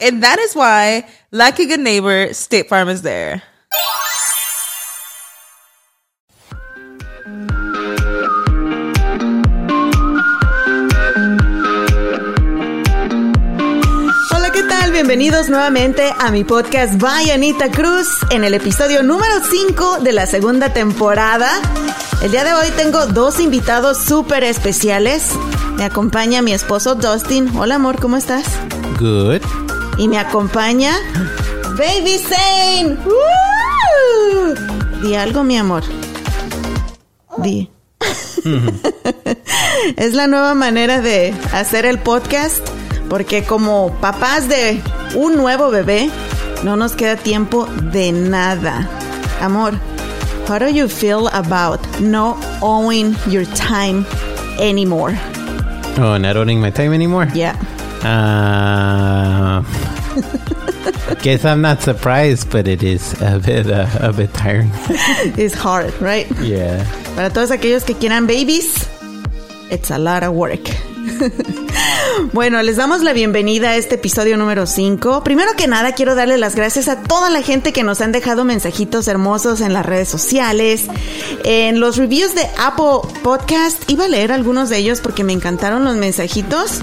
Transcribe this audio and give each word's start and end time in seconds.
And 0.00 0.22
that 0.22 0.38
is 0.38 0.54
why, 0.54 1.06
like 1.32 1.58
a 1.58 1.66
good 1.66 1.80
neighbor, 1.80 2.32
State 2.32 2.68
Farm 2.68 2.88
is 2.88 3.02
there. 3.02 3.42
Hola, 14.30 14.52
¿qué 14.52 14.62
tal? 14.62 14.92
Bienvenidos 14.92 15.48
nuevamente 15.48 16.14
a 16.16 16.30
mi 16.30 16.44
podcast 16.44 17.00
By 17.00 17.32
Anita 17.32 17.68
Cruz 17.70 18.06
en 18.30 18.44
el 18.44 18.54
episodio 18.54 19.02
número 19.02 19.40
5 19.42 19.98
de 20.00 20.12
la 20.12 20.26
segunda 20.26 20.72
temporada. 20.72 21.50
El 22.22 22.30
día 22.30 22.44
de 22.44 22.54
hoy 22.54 22.68
tengo 22.76 23.06
dos 23.06 23.40
invitados 23.40 23.98
súper 23.98 24.44
especiales. 24.44 25.32
Me 25.76 25.84
acompaña 25.84 26.40
mi 26.40 26.52
esposo 26.52 26.94
Dustin. 26.94 27.56
Hola 27.56 27.76
amor, 27.76 28.00
¿cómo 28.00 28.16
estás? 28.16 28.44
Good. 29.00 29.67
Y 29.98 30.08
me 30.08 30.18
acompaña 30.18 30.94
Baby 31.76 32.18
Zane. 32.18 32.96
¡Woo! 33.04 34.54
Di 35.02 35.14
algo, 35.14 35.44
mi 35.44 35.58
amor. 35.58 35.82
Di. 37.38 37.70
es 39.96 40.14
la 40.14 40.26
nueva 40.26 40.54
manera 40.54 41.00
de 41.00 41.34
hacer 41.52 41.84
el 41.84 41.98
podcast 41.98 42.66
porque 43.08 43.42
como 43.44 43.92
papás 44.00 44.48
de 44.48 44.80
un 45.14 45.36
nuevo 45.36 45.70
bebé 45.70 46.10
no 46.62 46.76
nos 46.76 46.92
queda 46.92 47.16
tiempo 47.16 47.66
de 47.66 48.12
nada. 48.12 48.88
Amor, 49.40 49.74
how 50.48 50.58
do 50.58 50.68
you 50.68 50.88
feel 50.88 51.28
about 51.32 51.80
not 52.00 52.36
owning 52.60 53.14
your 53.28 53.44
time 53.54 54.04
anymore? 54.58 55.18
Oh, 55.98 56.16
not 56.18 56.36
owning 56.36 56.60
my 56.60 56.70
time 56.70 56.92
anymore? 56.92 57.28
Yeah. 57.34 57.56
Uh, 58.02 59.62
guess 61.22 61.44
I'm 61.44 61.60
not 61.60 61.82
surprised, 61.82 62.50
but 62.50 62.68
it 62.68 62.82
is 62.82 63.14
a 63.20 63.38
bit 63.38 63.66
uh, 63.66 63.86
a 64.00 64.12
bit 64.12 64.32
tiring. 64.34 64.70
It's 65.36 65.54
hard, 65.54 65.92
right? 66.00 66.26
yeah. 66.40 66.84
Para 67.14 67.30
todos 67.30 67.50
aquellos 67.50 67.84
que 67.84 67.94
quieran 67.94 68.26
babies, 68.26 68.88
it's 69.70 69.90
a 69.90 69.98
lot 69.98 70.22
of 70.22 70.34
work. 70.34 70.68
bueno, 72.32 72.62
les 72.62 72.76
damos 72.76 73.02
la 73.02 73.12
bienvenida 73.12 73.70
a 73.70 73.76
este 73.76 73.96
episodio 73.96 74.36
número 74.36 74.66
5. 74.66 75.24
Primero 75.24 75.52
que 75.56 75.66
nada, 75.66 75.92
quiero 75.92 76.14
darle 76.14 76.38
las 76.38 76.54
gracias 76.54 76.88
a 76.88 77.02
toda 77.02 77.30
la 77.30 77.42
gente 77.42 77.72
que 77.72 77.82
nos 77.82 78.00
han 78.00 78.12
dejado 78.12 78.44
mensajitos 78.44 79.08
hermosos 79.08 79.60
en 79.60 79.72
las 79.72 79.86
redes 79.86 80.08
sociales, 80.08 80.86
en 81.44 81.80
los 81.80 81.96
reviews 81.96 82.34
de 82.34 82.46
Apple 82.58 83.10
Podcast. 83.22 83.88
Iba 83.90 84.04
a 84.04 84.08
leer 84.08 84.32
algunos 84.32 84.68
de 84.68 84.78
ellos 84.78 85.00
porque 85.00 85.24
me 85.24 85.32
encantaron 85.32 85.84
los 85.84 85.96
mensajitos. 85.96 86.82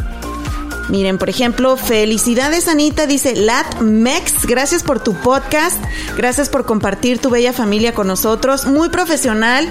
Miren, 0.89 1.17
por 1.17 1.29
ejemplo, 1.29 1.77
felicidades 1.77 2.67
Anita, 2.67 3.07
dice 3.07 3.35
Lat 3.35 3.79
Mex, 3.81 4.45
gracias 4.45 4.83
por 4.83 4.99
tu 5.03 5.13
podcast, 5.15 5.81
gracias 6.15 6.47
por 6.49 6.65
compartir 6.65 7.19
tu 7.19 7.29
bella 7.31 7.53
familia 7.53 7.93
con 7.93 8.05
nosotros, 8.07 8.65
muy 8.67 8.89
profesional. 8.89 9.67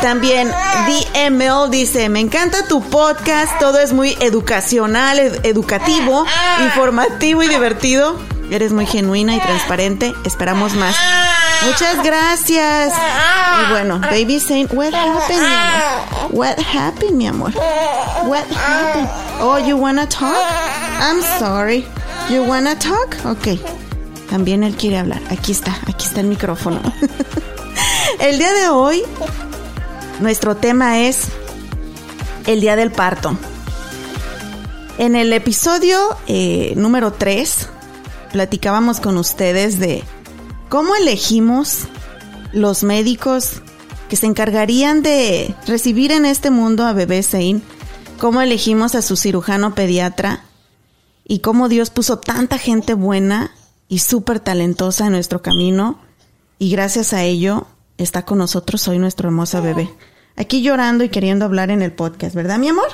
También 0.00 0.50
DML 0.86 1.70
dice, 1.70 2.08
me 2.08 2.20
encanta 2.20 2.66
tu 2.66 2.82
podcast, 2.82 3.58
todo 3.58 3.78
es 3.78 3.92
muy 3.92 4.16
educacional, 4.20 5.18
ed- 5.18 5.40
educativo, 5.44 6.24
informativo 6.64 7.42
y 7.42 7.48
divertido. 7.48 8.16
Eres 8.50 8.72
muy 8.72 8.86
genuina 8.86 9.34
y 9.34 9.40
transparente, 9.40 10.12
esperamos 10.24 10.74
más. 10.74 10.96
Muchas 11.64 12.02
gracias. 12.04 12.92
Y 12.92 13.70
bueno, 13.70 13.98
Baby 14.00 14.38
Saint, 14.38 14.72
what 14.72 14.92
happened, 14.92 15.40
mi 15.40 15.56
amor? 15.56 16.30
What 16.30 16.58
happened, 16.58 17.16
mi 17.16 17.26
amor? 17.26 17.52
What 18.26 18.44
happened? 18.50 19.08
Oh, 19.40 19.58
you 19.58 19.76
wanna 19.76 20.06
talk? 20.06 20.36
I'm 21.00 21.22
sorry. 21.38 21.86
You 22.28 22.42
wanna 22.44 22.78
talk? 22.78 23.16
Ok. 23.24 23.58
También 24.28 24.62
él 24.62 24.74
quiere 24.76 24.98
hablar. 24.98 25.20
Aquí 25.30 25.52
está, 25.52 25.76
aquí 25.86 26.06
está 26.06 26.20
el 26.20 26.26
micrófono. 26.26 26.80
el 28.20 28.38
día 28.38 28.52
de 28.52 28.68
hoy, 28.68 29.02
nuestro 30.20 30.56
tema 30.56 31.00
es 31.00 31.28
el 32.46 32.60
día 32.60 32.76
del 32.76 32.90
parto. 32.90 33.36
En 34.98 35.16
el 35.16 35.32
episodio 35.32 36.16
eh, 36.26 36.72
número 36.76 37.12
3, 37.12 37.68
platicábamos 38.34 38.98
con 38.98 39.16
ustedes 39.16 39.78
de 39.78 40.02
cómo 40.68 40.96
elegimos 40.96 41.82
los 42.52 42.82
médicos 42.82 43.62
que 44.08 44.16
se 44.16 44.26
encargarían 44.26 45.04
de 45.04 45.54
recibir 45.68 46.10
en 46.10 46.26
este 46.26 46.50
mundo 46.50 46.84
a 46.84 46.92
bebé 46.92 47.22
Zane, 47.22 47.60
cómo 48.18 48.42
elegimos 48.42 48.96
a 48.96 49.02
su 49.02 49.14
cirujano 49.14 49.76
pediatra 49.76 50.42
y 51.24 51.38
cómo 51.38 51.68
Dios 51.68 51.90
puso 51.90 52.18
tanta 52.18 52.58
gente 52.58 52.94
buena 52.94 53.52
y 53.86 54.00
súper 54.00 54.40
talentosa 54.40 55.06
en 55.06 55.12
nuestro 55.12 55.40
camino 55.40 56.00
y 56.58 56.72
gracias 56.72 57.12
a 57.12 57.22
ello 57.22 57.68
está 57.98 58.24
con 58.24 58.38
nosotros 58.38 58.88
hoy 58.88 58.98
nuestro 58.98 59.28
hermoso 59.28 59.62
bebé. 59.62 59.88
Aquí 60.34 60.60
llorando 60.60 61.04
y 61.04 61.08
queriendo 61.08 61.44
hablar 61.44 61.70
en 61.70 61.82
el 61.82 61.92
podcast, 61.92 62.34
¿verdad, 62.34 62.58
mi 62.58 62.66
amor? 62.66 62.88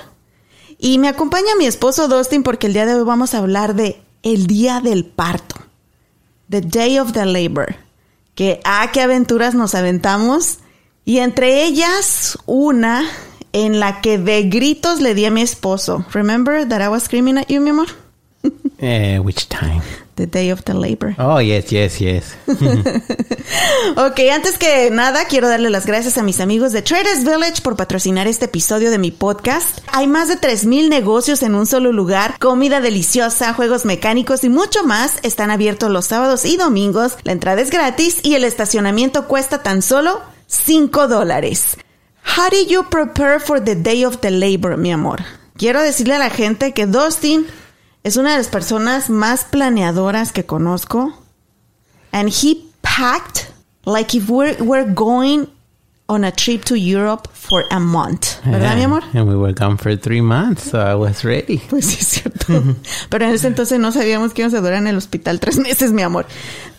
Y 0.76 0.98
me 0.98 1.08
acompaña 1.08 1.56
mi 1.58 1.64
esposo 1.64 2.08
Dustin 2.08 2.42
porque 2.42 2.66
el 2.66 2.74
día 2.74 2.84
de 2.84 2.92
hoy 2.92 3.04
vamos 3.04 3.32
a 3.32 3.38
hablar 3.38 3.74
de 3.74 4.02
el 4.22 4.46
día 4.46 4.80
del 4.80 5.04
parto. 5.04 5.56
The 6.48 6.60
Day 6.60 6.98
of 6.98 7.12
the 7.12 7.24
Labor. 7.24 7.76
Que, 8.34 8.60
ah, 8.64 8.90
qué 8.92 9.00
aventuras 9.00 9.54
nos 9.54 9.74
aventamos. 9.74 10.58
Y 11.04 11.18
entre 11.18 11.64
ellas, 11.64 12.38
una 12.46 13.08
en 13.52 13.80
la 13.80 14.00
que 14.00 14.18
de 14.18 14.44
gritos 14.44 15.00
le 15.00 15.14
di 15.14 15.24
a 15.24 15.30
mi 15.30 15.42
esposo. 15.42 16.04
Remember 16.12 16.66
that 16.68 16.80
I 16.80 16.88
was 16.88 17.04
screaming 17.04 17.38
at 17.38 17.48
you, 17.48 17.60
mi 17.60 17.70
amor? 17.70 17.88
Eh, 18.82 19.18
which 19.18 19.46
time? 19.50 19.82
The 20.20 20.26
Day 20.26 20.50
of 20.52 20.64
the 20.64 20.74
Labor. 20.74 21.14
Oh, 21.18 21.40
yes, 21.40 21.70
yes, 21.70 21.98
yes. 21.98 22.36
Ok, 23.96 24.20
antes 24.32 24.58
que 24.58 24.90
nada, 24.90 25.24
quiero 25.24 25.48
darle 25.48 25.70
las 25.70 25.86
gracias 25.86 26.18
a 26.18 26.22
mis 26.22 26.40
amigos 26.40 26.72
de 26.72 26.82
Traders 26.82 27.24
Village 27.24 27.62
por 27.62 27.74
patrocinar 27.74 28.28
este 28.28 28.44
episodio 28.44 28.90
de 28.90 28.98
mi 28.98 29.10
podcast. 29.10 29.78
Hay 29.92 30.06
más 30.06 30.28
de 30.28 30.38
3.000 30.38 30.88
negocios 30.90 31.42
en 31.42 31.54
un 31.54 31.66
solo 31.66 31.90
lugar, 31.90 32.38
comida 32.38 32.80
deliciosa, 32.80 33.54
juegos 33.54 33.86
mecánicos 33.86 34.44
y 34.44 34.50
mucho 34.50 34.84
más. 34.84 35.16
Están 35.22 35.50
abiertos 35.50 35.90
los 35.90 36.04
sábados 36.04 36.44
y 36.44 36.58
domingos, 36.58 37.16
la 37.24 37.32
entrada 37.32 37.62
es 37.62 37.70
gratis 37.70 38.18
y 38.22 38.34
el 38.34 38.44
estacionamiento 38.44 39.26
cuesta 39.26 39.62
tan 39.62 39.80
solo 39.80 40.20
5 40.46 41.08
dólares. 41.08 41.78
How 42.36 42.50
do 42.50 42.62
you 42.68 42.84
prepare 42.90 43.40
for 43.40 43.64
the 43.64 43.74
day 43.74 44.04
of 44.04 44.18
the 44.18 44.30
labor, 44.30 44.76
mi 44.76 44.92
amor? 44.92 45.20
Quiero 45.56 45.82
decirle 45.82 46.14
a 46.14 46.18
la 46.18 46.30
gente 46.30 46.72
que 46.72 46.86
Dustin 46.86 47.46
es 48.02 48.16
una 48.16 48.32
de 48.32 48.38
las 48.38 48.48
personas 48.48 49.10
más 49.10 49.44
planeadoras 49.44 50.32
que 50.32 50.44
conozco. 50.44 51.12
And 52.12 52.28
he 52.28 52.64
packed 52.82 53.52
like 53.84 54.16
if 54.16 54.28
we're, 54.28 54.56
we're 54.62 54.90
going 54.92 55.46
on 56.08 56.24
a 56.24 56.32
trip 56.32 56.64
to 56.64 56.74
Europe 56.74 57.28
for 57.32 57.64
a 57.70 57.78
month. 57.78 58.40
¿Verdad, 58.44 58.76
mi 58.76 58.82
amor? 58.82 59.02
And 59.14 59.28
we 59.28 59.36
were 59.36 59.52
gone 59.52 59.76
for 59.76 59.94
three 59.96 60.20
months, 60.20 60.70
so 60.70 60.80
I 60.80 60.94
was 60.94 61.24
ready. 61.24 61.58
Pues 61.68 61.86
sí, 61.86 61.98
es 62.00 62.08
cierto. 62.08 62.76
Pero 63.10 63.26
en 63.26 63.32
ese 63.32 63.46
entonces 63.46 63.78
no 63.78 63.92
sabíamos 63.92 64.34
que 64.34 64.42
íbamos 64.42 64.54
a 64.54 64.60
durar 64.60 64.78
en 64.78 64.88
el 64.88 64.96
hospital 64.96 65.38
tres 65.38 65.58
meses, 65.58 65.92
mi 65.92 66.02
amor. 66.02 66.26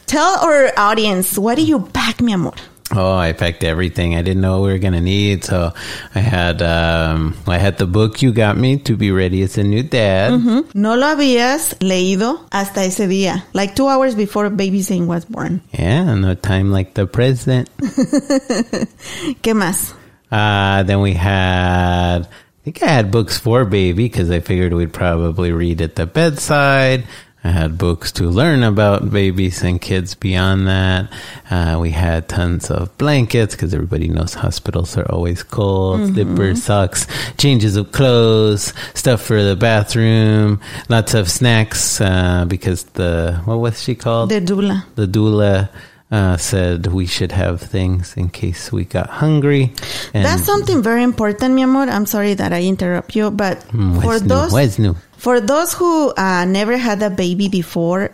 Tell 0.06 0.36
our 0.44 0.74
audience, 0.76 1.38
what 1.40 1.56
do 1.56 1.64
you 1.64 1.88
pack, 1.94 2.22
mi 2.22 2.34
amor? 2.34 2.56
Oh, 2.94 3.16
I 3.16 3.32
packed 3.32 3.64
everything. 3.64 4.16
I 4.16 4.22
didn't 4.22 4.42
know 4.42 4.60
what 4.60 4.66
we 4.68 4.74
were 4.74 4.80
gonna 4.80 5.02
need, 5.02 5.46
so 5.46 5.72
I 6.14 6.20
had 6.20 6.62
um, 6.62 7.38
I 7.48 7.58
had 7.58 7.78
the 7.78 7.88
book 7.88 8.22
you 8.22 8.34
got 8.34 8.58
me 8.58 8.78
to 8.80 8.98
be 8.98 9.12
ready 9.12 9.42
as 9.44 9.58
a 9.58 9.64
new 9.64 9.82
dad. 9.84 10.32
No 10.74 10.96
lo 10.96 11.08
habías 11.08 11.76
leído 11.80 12.46
hasta 12.52 12.82
ese 12.84 13.08
día, 13.08 13.44
like 13.54 13.76
two 13.76 13.88
hours 13.88 14.14
before 14.16 14.50
baby 14.50 14.82
Zane 14.82 15.08
was 15.08 15.24
born. 15.26 15.62
Yeah, 15.72 16.14
no 16.16 16.36
time 16.36 16.72
like 16.72 16.94
the 16.94 17.08
present. 17.08 17.70
¿Qué 17.80 19.54
más? 19.54 19.94
Uh, 20.32 20.84
then 20.84 21.02
we 21.02 21.14
had, 21.14 22.24
I 22.24 22.64
think 22.64 22.82
I 22.84 22.88
had 22.88 23.12
books 23.12 23.38
for 23.38 23.66
baby 23.66 24.04
because 24.08 24.32
I 24.32 24.40
figured 24.40 24.74
we'd 24.74 24.94
probably 24.94 25.52
read 25.52 25.82
at 25.82 25.96
the 25.96 26.06
bedside. 26.06 27.06
I 27.44 27.50
had 27.50 27.76
books 27.78 28.12
to 28.14 28.26
learn 28.30 28.62
about 28.62 29.10
babies 29.10 29.64
and 29.64 29.82
kids 29.82 30.14
beyond 30.14 30.68
that. 30.68 31.12
Uh, 31.50 31.78
we 31.82 31.90
had 31.90 32.30
tons 32.30 32.70
of 32.70 32.96
blankets 33.00 33.56
because 33.56 33.74
everybody 33.74 34.08
knows 34.08 34.36
hospitals 34.36 34.96
are 34.96 35.10
always 35.12 35.42
cold. 35.42 36.14
Slippers, 36.14 36.62
socks, 36.64 37.08
changes 37.38 37.78
of 37.78 37.92
clothes, 37.92 38.74
stuff 38.94 39.24
for 39.24 39.42
the 39.42 39.56
bathroom, 39.56 40.60
lots 40.88 41.16
of 41.16 41.32
snacks 41.32 42.00
uh, 42.00 42.46
because 42.48 42.84
the, 42.94 43.42
what 43.46 43.58
was 43.58 43.82
she 43.82 43.96
called? 43.96 44.30
The 44.30 44.40
doula. 44.40 44.86
the 44.94 45.08
doula 45.08 45.70
uh, 46.12 46.38
said 46.38 46.88
we 46.88 47.08
should 47.08 47.32
have 47.32 47.60
things 47.62 48.16
in 48.18 48.30
case 48.30 48.72
we 48.72 48.86
got 48.86 49.10
hungry. 49.10 49.74
And 50.14 50.24
That's 50.26 50.44
something 50.44 50.84
very 50.84 51.02
important, 51.04 51.56
mi 51.56 51.64
amor. 51.64 51.90
I'm 51.90 52.06
sorry 52.06 52.36
that 52.36 52.54
I 52.54 52.62
interrupt 52.64 53.16
you, 53.16 53.32
but 53.32 53.62
Mm, 53.70 54.00
for 54.02 54.08
what's 54.08 54.22
new? 54.22 54.28
those 54.28 54.52
What's 54.52 54.78
new? 54.78 54.96
For 55.22 55.40
those 55.40 55.74
who 55.74 56.12
uh, 56.18 56.46
never 56.46 56.78
had 56.78 57.04
a 57.04 57.12
baby 57.12 57.48
before, 57.48 58.10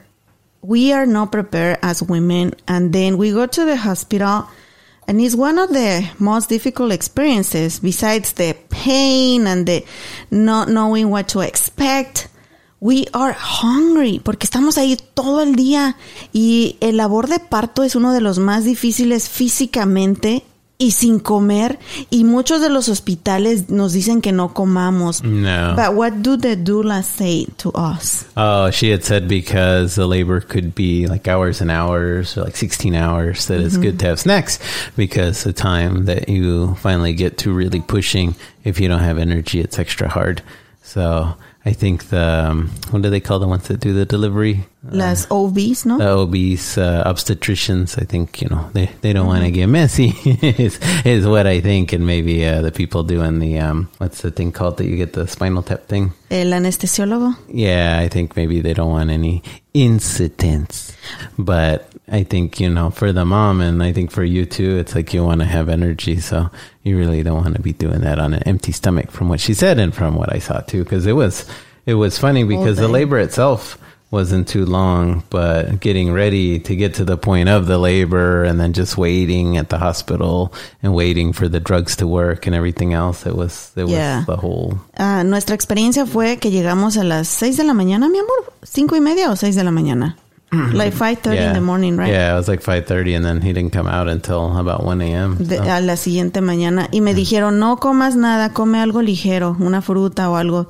we 0.62 0.92
are 0.92 1.06
not 1.06 1.31
prepared 1.31 1.80
as 1.81 2.04
women, 2.04 2.54
and 2.68 2.92
then 2.92 3.18
we 3.18 3.31
go 3.31 3.45
to 3.45 3.63
the 3.63 3.77
hospital, 3.77 4.45
and 5.07 5.21
it's 5.21 5.33
one 5.33 5.57
of 5.57 5.69
the 5.69 6.06
most 6.19 6.50
difficult 6.50 6.92
experiences. 6.92 7.80
Besides 7.80 8.33
the 8.33 8.57
pain 8.69 9.48
and 9.48 9.65
the 9.65 9.86
not 10.31 10.68
knowing 10.68 11.09
what 11.09 11.30
to 11.30 11.39
expect. 11.39 12.27
We 12.80 13.07
are 13.12 13.33
hungry 13.33 14.19
porque 14.19 14.45
estamos 14.45 14.77
ahí 14.77 15.00
todo 15.15 15.42
el 15.42 15.56
día 15.56 15.95
y 16.31 16.77
el 16.80 16.98
labor 16.98 17.27
de 17.27 17.39
parto 17.39 17.81
es 17.81 17.95
uno 17.95 18.13
de 18.13 18.21
los 18.21 18.38
más 18.38 18.65
difíciles 18.65 19.30
físicamente 19.30 20.44
y 20.79 20.91
sin 20.91 21.19
comer 21.19 21.79
y 22.09 22.24
muchos 22.24 22.62
de 22.62 22.69
los 22.69 22.88
hospitales 22.88 23.69
nos 23.69 23.94
dicen 23.94 24.21
que 24.21 24.31
no 24.31 24.53
comamos. 24.53 25.24
No. 25.24 25.75
But 25.75 25.95
what 25.95 26.21
do 26.21 26.38
the 26.38 26.56
doula 26.56 27.03
say 27.03 27.47
to 27.57 27.71
us? 27.71 28.25
Oh, 28.35 28.69
she 28.69 28.91
had 28.91 29.03
said 29.03 29.27
because 29.27 29.95
the 29.95 30.07
labor 30.07 30.39
could 30.39 30.75
be 30.75 31.07
like 31.07 31.27
hours 31.27 31.62
and 31.62 31.71
hours, 31.71 32.38
or 32.38 32.44
like 32.44 32.56
16 32.56 32.94
hours, 32.94 33.47
that 33.47 33.59
it's 33.59 33.77
good 33.77 33.95
mm-hmm. 33.95 33.97
to 33.97 34.06
have 34.07 34.19
snacks 34.19 34.59
because 34.95 35.44
the 35.44 35.53
time 35.53 36.06
that 36.06 36.29
you 36.29 36.75
finally 36.75 37.13
get 37.13 37.38
to 37.39 37.51
really 37.51 37.81
pushing, 37.81 38.35
if 38.63 38.79
you 38.79 38.88
don't 38.88 39.00
have 39.00 39.18
energy, 39.18 39.59
it's 39.59 39.79
extra 39.79 40.07
hard. 40.07 40.41
So 40.83 41.35
I 41.68 41.74
think 41.74 42.08
the, 42.08 42.48
um, 42.50 42.69
what 42.92 43.02
do 43.02 43.10
they 43.10 43.19
call 43.19 43.40
the 43.40 43.48
ones 43.48 43.68
that 43.68 43.81
do 43.81 43.92
the 43.92 44.06
delivery? 44.06 44.66
Las 44.90 45.28
OBs, 45.30 45.86
¿no? 45.86 45.98
the 45.98 46.08
obese 46.08 46.78
uh, 46.78 47.04
obstetricians, 47.06 48.02
I 48.02 48.06
think, 48.06 48.42
you 48.42 48.48
know, 48.48 48.69
they, 48.72 48.86
they 49.02 49.12
don't 49.12 49.28
want 49.28 49.44
to 49.44 49.52
get 49.52 49.68
messy 49.68 50.14
is, 50.25 50.80
is 51.04 51.28
what 51.28 51.46
I 51.46 51.60
think. 51.60 51.92
And 51.92 52.08
maybe 52.08 52.46
uh, 52.46 52.62
the 52.62 52.72
people 52.72 53.04
doing 53.04 53.40
the, 53.40 53.60
um, 53.60 53.90
what's 53.98 54.22
the 54.22 54.31
thing 54.31 54.54
called 54.54 54.78
that 54.78 54.86
you 54.86 54.96
get 54.96 55.12
the 55.12 55.28
spinal 55.28 55.62
tap 55.62 55.88
thing? 55.90 56.14
El 56.31 56.54
anestesiólogo. 56.54 57.36
Yeah, 57.50 58.00
I 58.00 58.08
think 58.08 58.38
maybe 58.38 58.62
they 58.62 58.74
don't 58.74 58.92
want 58.92 59.10
any 59.10 59.44
incidents. 59.77 60.95
But 61.38 61.89
I 62.07 62.24
think, 62.24 62.59
you 62.59 62.69
know, 62.69 62.89
for 62.89 63.12
the 63.12 63.25
mom 63.25 63.62
and 63.62 63.83
I 63.83 63.94
think 63.94 64.12
for 64.12 64.24
you 64.24 64.45
too, 64.45 64.77
it's 64.77 64.95
like 64.95 65.13
you 65.13 65.24
want 65.24 65.41
to 65.41 65.45
have 65.45 65.69
energy. 65.69 66.19
So 66.19 66.50
you 66.83 66.97
really 66.97 67.21
don't 67.21 67.44
want 67.44 67.56
to 67.56 67.62
be 67.62 67.74
doing 67.74 68.01
that 68.01 68.18
on 68.18 68.33
an 68.33 68.44
empty 68.44 68.71
stomach 68.71 69.12
from 69.12 69.29
what 69.29 69.39
she 69.39 69.53
said 69.53 69.79
and 69.79 69.94
from 69.94 70.15
what 70.15 70.33
I 70.33 70.39
saw 70.39 70.62
too. 70.62 70.83
Cause 70.85 71.06
it 71.06 71.13
was, 71.13 71.45
it 71.85 71.94
was 71.94 72.18
funny 72.18 72.44
because 72.44 72.77
the 72.77 72.88
labor 72.88 73.19
itself 73.19 73.77
wasn't 74.09 74.48
too 74.48 74.65
long, 74.65 75.24
but 75.30 75.80
getting 75.81 76.12
ready 76.13 76.59
to 76.59 76.75
get 76.75 76.94
to 76.95 77.04
the 77.04 77.18
point 77.18 77.50
of 77.50 77.68
the 77.68 77.77
labor 77.77 78.44
and 78.45 78.57
then 78.59 78.71
just 78.74 78.98
waiting 78.98 79.57
at 79.57 79.68
the 79.69 79.77
hospital 79.77 80.54
and 80.81 80.94
waiting 80.94 81.33
for 81.33 81.50
the 81.50 81.59
drugs 81.59 81.95
to 81.98 82.07
work 82.07 82.48
and 82.48 82.56
everything 82.56 82.94
else. 82.94 83.25
It 83.25 83.36
was, 83.36 83.71
it 83.75 83.88
Yeah. 83.88 84.19
was 84.19 84.25
the 84.27 84.38
whole 84.38 84.80
Ah, 84.98 85.24
nuestra 85.24 85.56
experiencia 85.56 86.06
fue 86.06 86.38
que 86.38 86.50
llegamos 86.51 86.95
a 86.98 87.04
las 87.04 87.27
6 87.27 87.57
de 87.57 87.63
la 87.65 87.74
mañana, 87.74 88.07
mi 88.09 88.19
amor. 88.19 88.54
¿Cinco 88.63 88.95
y 88.95 89.01
media 89.01 89.30
o 89.30 89.36
6 89.36 89.56
de 89.56 89.63
la 89.63 89.71
mañana? 89.71 90.15
Like 90.74 90.94
5.30 90.94 91.48
in 91.50 91.53
the 91.56 91.60
morning, 91.60 91.98
right? 91.98 92.10
Yeah, 92.10 92.31
it 92.33 92.38
was 92.38 92.48
like 92.48 92.62
5.30 92.63 93.18
and 93.18 93.25
then 93.25 93.42
he 93.42 93.51
didn't 93.51 93.74
come 93.74 93.86
out 93.86 94.07
until 94.07 94.57
about 94.57 94.86
1 94.86 95.01
a.m. 95.01 95.36
So. 95.45 95.62
a 95.62 95.81
la 95.81 95.98
siguiente 95.98 96.39
mañana 96.39 96.88
y 96.94 97.01
me 97.01 97.13
dijeron 97.13 97.60
no 97.60 97.75
comas 97.75 98.15
nada, 98.15 98.53
come 98.53 98.80
algo 98.80 99.01
ligero, 99.01 99.57
una 99.60 99.81
fruta 99.81 100.30
o 100.30 100.38
algo. 100.38 100.69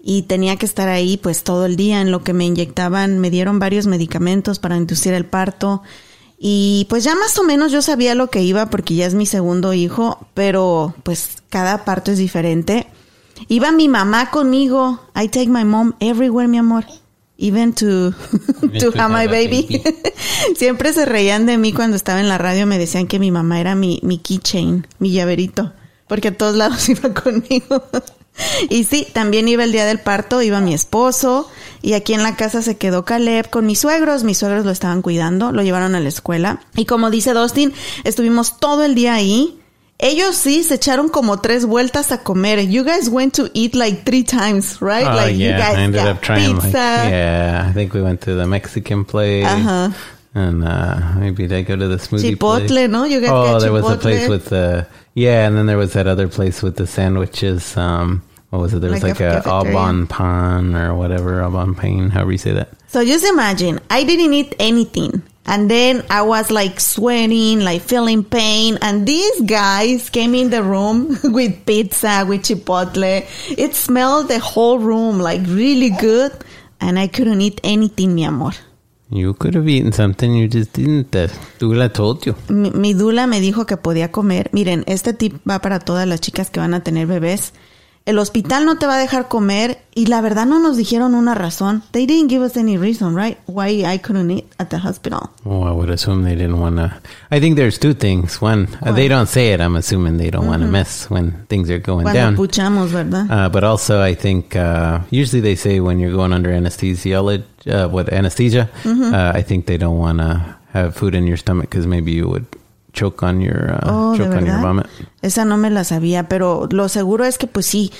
Y 0.00 0.22
tenía 0.22 0.56
que 0.56 0.66
estar 0.66 0.88
ahí 0.88 1.16
pues 1.16 1.42
todo 1.42 1.66
el 1.66 1.76
día 1.76 2.00
en 2.00 2.10
lo 2.10 2.22
que 2.22 2.32
me 2.32 2.44
inyectaban, 2.44 3.18
me 3.18 3.30
dieron 3.30 3.58
varios 3.58 3.86
medicamentos 3.86 4.58
para 4.58 4.76
inducir 4.76 5.12
el 5.12 5.24
parto. 5.24 5.82
Y 6.38 6.86
pues 6.88 7.02
ya 7.02 7.16
más 7.16 7.36
o 7.38 7.42
menos 7.42 7.72
yo 7.72 7.82
sabía 7.82 8.14
lo 8.14 8.30
que 8.30 8.42
iba 8.42 8.70
porque 8.70 8.94
ya 8.94 9.06
es 9.06 9.14
mi 9.14 9.26
segundo 9.26 9.74
hijo, 9.74 10.26
pero 10.34 10.94
pues 11.02 11.38
cada 11.50 11.84
parto 11.84 12.12
es 12.12 12.18
diferente. 12.18 12.86
Iba 13.48 13.72
mi 13.72 13.88
mamá 13.88 14.30
conmigo. 14.30 15.00
I 15.14 15.28
take 15.28 15.48
my 15.48 15.64
mom 15.64 15.94
everywhere, 16.00 16.48
mi 16.48 16.58
amor. 16.58 16.84
Even 17.36 17.72
to, 17.74 18.12
to 18.80 18.92
have 18.96 19.12
my 19.12 19.26
baby. 19.26 19.82
Siempre 20.56 20.92
se 20.92 21.04
reían 21.04 21.46
de 21.46 21.56
mí 21.56 21.72
cuando 21.72 21.96
estaba 21.96 22.20
en 22.20 22.28
la 22.28 22.38
radio. 22.38 22.66
Me 22.66 22.78
decían 22.78 23.06
que 23.06 23.18
mi 23.18 23.30
mamá 23.30 23.60
era 23.60 23.74
mi, 23.74 24.00
mi 24.02 24.18
keychain, 24.18 24.86
mi 24.98 25.12
llaverito. 25.12 25.72
Porque 26.08 26.28
a 26.28 26.36
todos 26.36 26.56
lados 26.56 26.88
iba 26.88 27.14
conmigo. 27.14 27.82
Y 28.70 28.84
sí, 28.84 29.06
también 29.12 29.48
iba 29.48 29.64
el 29.64 29.72
día 29.72 29.86
del 29.86 29.98
parto, 29.98 30.42
iba 30.42 30.60
mi 30.60 30.74
esposo. 30.74 31.50
Y 31.80 31.92
aquí 31.92 32.12
en 32.12 32.22
la 32.22 32.36
casa 32.36 32.62
se 32.62 32.76
quedó 32.76 33.04
Caleb 33.04 33.50
con 33.50 33.66
mis 33.66 33.80
suegros. 33.80 34.24
Mis 34.24 34.38
suegros 34.38 34.64
lo 34.64 34.72
estaban 34.72 35.02
cuidando, 35.02 35.52
lo 35.52 35.62
llevaron 35.62 35.94
a 35.94 36.00
la 36.00 36.08
escuela. 36.08 36.60
Y 36.74 36.86
como 36.86 37.10
dice 37.10 37.34
Dustin, 37.34 37.72
estuvimos 38.04 38.58
todo 38.58 38.84
el 38.84 38.94
día 38.94 39.14
ahí. 39.14 39.60
Ellos 40.00 40.36
sí 40.36 40.62
se 40.62 40.74
echaron 40.74 41.08
como 41.08 41.40
tres 41.40 41.66
vueltas 41.66 42.12
a 42.12 42.22
comer. 42.22 42.68
You 42.68 42.84
guys 42.84 43.08
went 43.08 43.34
to 43.34 43.50
eat 43.52 43.74
like 43.74 44.04
three 44.04 44.22
times, 44.22 44.80
right? 44.80 45.04
Oh, 45.04 45.16
like 45.16 45.34
you 45.34 45.48
yeah, 45.48 45.58
guys 45.58 45.76
I 45.76 45.80
ended 45.82 46.02
got 46.02 46.16
up 46.16 46.22
trying 46.22 46.54
like, 46.54 46.62
pizza. 46.62 46.78
yeah, 46.78 47.66
I 47.68 47.72
think 47.72 47.94
we 47.94 48.02
went 48.02 48.20
to 48.22 48.36
the 48.36 48.46
Mexican 48.46 49.04
place. 49.04 49.44
Uh-huh. 49.44 49.90
And 50.34 50.62
uh, 50.62 51.14
maybe 51.16 51.52
I 51.52 51.62
go 51.62 51.74
to 51.74 51.88
the 51.88 51.96
smoothie 51.96 52.36
Chipotle, 52.36 52.68
place? 52.68 52.88
no? 52.88 53.04
You 53.04 53.20
guys 53.20 53.30
oh, 53.32 53.58
there 53.58 53.72
was 53.72 53.90
a 53.90 53.96
place 53.96 54.28
with 54.28 54.50
the, 54.50 54.86
yeah, 55.14 55.48
and 55.48 55.56
then 55.56 55.66
there 55.66 55.78
was 55.78 55.94
that 55.94 56.06
other 56.06 56.28
place 56.28 56.62
with 56.62 56.76
the 56.76 56.86
sandwiches. 56.86 57.76
Um, 57.76 58.22
what 58.50 58.60
was 58.60 58.74
it? 58.74 58.80
There 58.80 58.90
was 58.90 59.02
Like 59.02 59.20
like, 59.20 59.44
a 59.44 59.48
a. 59.48 59.60
Aubon 59.60 60.06
Pan 60.06 60.74
or 60.74 60.94
whatever, 60.94 61.42
Aubon 61.42 61.74
Pain, 61.74 62.10
however 62.10 62.32
you 62.32 62.38
say 62.38 62.52
that. 62.52 62.70
So 62.88 63.04
just 63.04 63.24
imagine, 63.24 63.80
I 63.90 64.04
didn't 64.04 64.32
eat 64.32 64.54
anything. 64.58 65.22
And 65.44 65.70
then 65.70 66.04
I 66.10 66.22
was 66.22 66.50
like 66.50 66.78
sweating, 66.78 67.60
like 67.60 67.80
feeling 67.80 68.22
pain. 68.22 68.78
And 68.82 69.06
these 69.06 69.40
guys 69.42 70.10
came 70.10 70.34
in 70.34 70.50
the 70.50 70.62
room 70.62 71.16
with 71.24 71.64
pizza, 71.64 72.26
with 72.28 72.42
chipotle. 72.42 73.24
It 73.56 73.74
smelled 73.74 74.28
the 74.28 74.40
whole 74.40 74.78
room 74.78 75.18
like 75.20 75.40
really 75.46 75.88
good. 75.88 76.32
And 76.80 76.98
I 76.98 77.08
couldn't 77.08 77.40
eat 77.40 77.60
anything, 77.64 78.14
mi 78.14 78.24
amor. 78.24 78.52
You 79.10 79.32
could 79.32 79.54
have 79.54 79.66
eaten 79.66 79.92
something, 79.92 80.34
you 80.34 80.48
just 80.48 80.74
didn't. 80.74 81.12
The 81.12 81.32
doula 81.58 81.90
told 81.90 82.26
you. 82.26 82.34
Mi, 82.50 82.70
mi 82.70 82.92
dula 82.92 83.26
me 83.26 83.40
dijo 83.40 83.66
que 83.66 83.78
podía 83.78 84.12
comer. 84.12 84.50
Miren, 84.52 84.84
este 84.86 85.14
tip 85.14 85.40
va 85.48 85.60
para 85.60 85.78
todas 85.78 86.06
las 86.06 86.20
chicas 86.20 86.50
que 86.50 86.60
van 86.60 86.74
a 86.74 86.80
tener 86.80 87.06
bebés. 87.06 87.52
El 88.08 88.18
hospital 88.18 88.64
no 88.64 88.78
te 88.78 88.86
va 88.86 88.94
a 88.94 88.98
dejar 88.98 89.28
comer 89.28 89.82
y 89.94 90.06
la 90.06 90.22
verdad 90.22 90.46
no 90.46 90.58
nos 90.60 90.78
dijeron 90.78 91.14
una 91.14 91.34
razón. 91.34 91.82
They 91.92 92.06
didn't 92.06 92.30
give 92.30 92.42
us 92.42 92.56
any 92.56 92.78
reason, 92.78 93.14
right? 93.14 93.36
Why 93.46 93.84
I 93.84 93.98
couldn't 93.98 94.30
eat 94.30 94.46
at 94.58 94.70
the 94.70 94.78
hospital. 94.78 95.28
Oh, 95.44 95.64
I 95.68 95.72
would 95.72 95.90
assume 95.90 96.24
they 96.24 96.34
didn't 96.34 96.58
want 96.58 96.76
to. 96.78 96.90
I 97.30 97.38
think 97.38 97.56
there's 97.56 97.78
two 97.78 97.92
things. 97.92 98.40
One, 98.40 98.66
uh, 98.80 98.92
they 98.92 99.08
don't 99.08 99.28
say 99.28 99.52
it. 99.52 99.60
I'm 99.60 99.76
assuming 99.76 100.16
they 100.16 100.30
don't 100.30 100.46
want 100.46 100.62
to 100.62 100.68
mess 100.68 101.10
when 101.10 101.44
things 101.50 101.68
are 101.68 101.80
going 101.80 102.04
Cuando 102.04 102.18
down. 102.18 102.36
puchamos, 102.36 102.92
¿verdad? 102.92 103.26
Uh, 103.30 103.48
but 103.50 103.62
also, 103.62 104.00
I 104.00 104.14
think 104.14 104.56
uh, 104.56 105.00
usually 105.10 105.42
they 105.42 105.54
say 105.56 105.78
when 105.80 105.98
you're 105.98 106.12
going 106.16 106.32
under 106.32 106.48
anesthesiology, 106.50 107.44
uh, 107.66 107.88
what 107.88 108.08
anesthesia, 108.10 108.70
Mm-hmm. 108.84 109.12
uh, 109.14 109.32
I 109.34 109.42
think 109.42 109.66
they 109.66 109.76
don't 109.76 109.98
want 109.98 110.20
to 110.20 110.56
have 110.72 110.96
food 110.96 111.14
in 111.14 111.26
your 111.26 111.36
stomach 111.36 111.68
because 111.68 111.86
maybe 111.86 112.12
you 112.12 112.26
would 112.26 112.46
choke 112.92 113.22
on 113.22 113.40
your 113.40 113.72
uh, 113.72 113.90
Oh, 113.90 114.12
¿de 114.12 114.18
choke 114.18 114.36
on 114.36 114.46
your 114.46 114.60
vomit. 114.60 114.86
Esa 115.22 115.44
no 115.44 115.56
me 115.56 115.70
la 115.70 115.84
sabía, 115.84 116.28
pero 116.28 116.68
lo 116.70 116.88
seguro 116.88 117.24
es 117.24 117.38
que 117.38 117.46
pues 117.46 117.66
sí, 117.66 117.92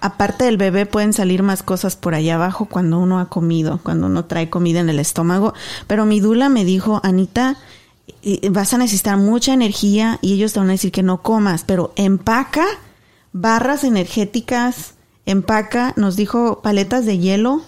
aparte 0.00 0.44
del 0.44 0.56
bebé 0.56 0.86
pueden 0.86 1.12
salir 1.12 1.42
más 1.42 1.62
cosas 1.62 1.96
por 1.96 2.14
allá 2.14 2.36
abajo 2.36 2.66
cuando 2.66 2.98
uno 2.98 3.18
ha 3.18 3.28
comido, 3.28 3.80
cuando 3.82 4.06
uno 4.06 4.24
trae 4.24 4.50
comida 4.50 4.80
en 4.80 4.88
el 4.88 4.98
estómago. 4.98 5.54
Pero 5.86 6.06
mi 6.06 6.20
dula 6.20 6.48
me 6.48 6.64
dijo, 6.64 7.00
Anita, 7.02 7.56
vas 8.50 8.74
a 8.74 8.78
necesitar 8.78 9.16
mucha 9.16 9.52
energía 9.52 10.18
y 10.22 10.34
ellos 10.34 10.52
te 10.52 10.60
van 10.60 10.68
a 10.68 10.72
decir 10.72 10.92
que 10.92 11.02
no 11.02 11.22
comas, 11.22 11.64
pero 11.64 11.92
empaca 11.96 12.64
barras 13.32 13.84
energéticas, 13.84 14.94
empaca, 15.26 15.92
nos 15.96 16.16
dijo 16.16 16.62
paletas 16.62 17.04
de 17.04 17.18
hielo 17.18 17.62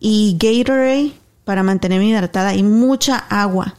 y 0.00 0.36
Gatorade 0.38 1.12
para 1.44 1.62
mantenerme 1.62 2.08
hidratada 2.08 2.54
y 2.54 2.62
mucha 2.62 3.16
agua. 3.16 3.74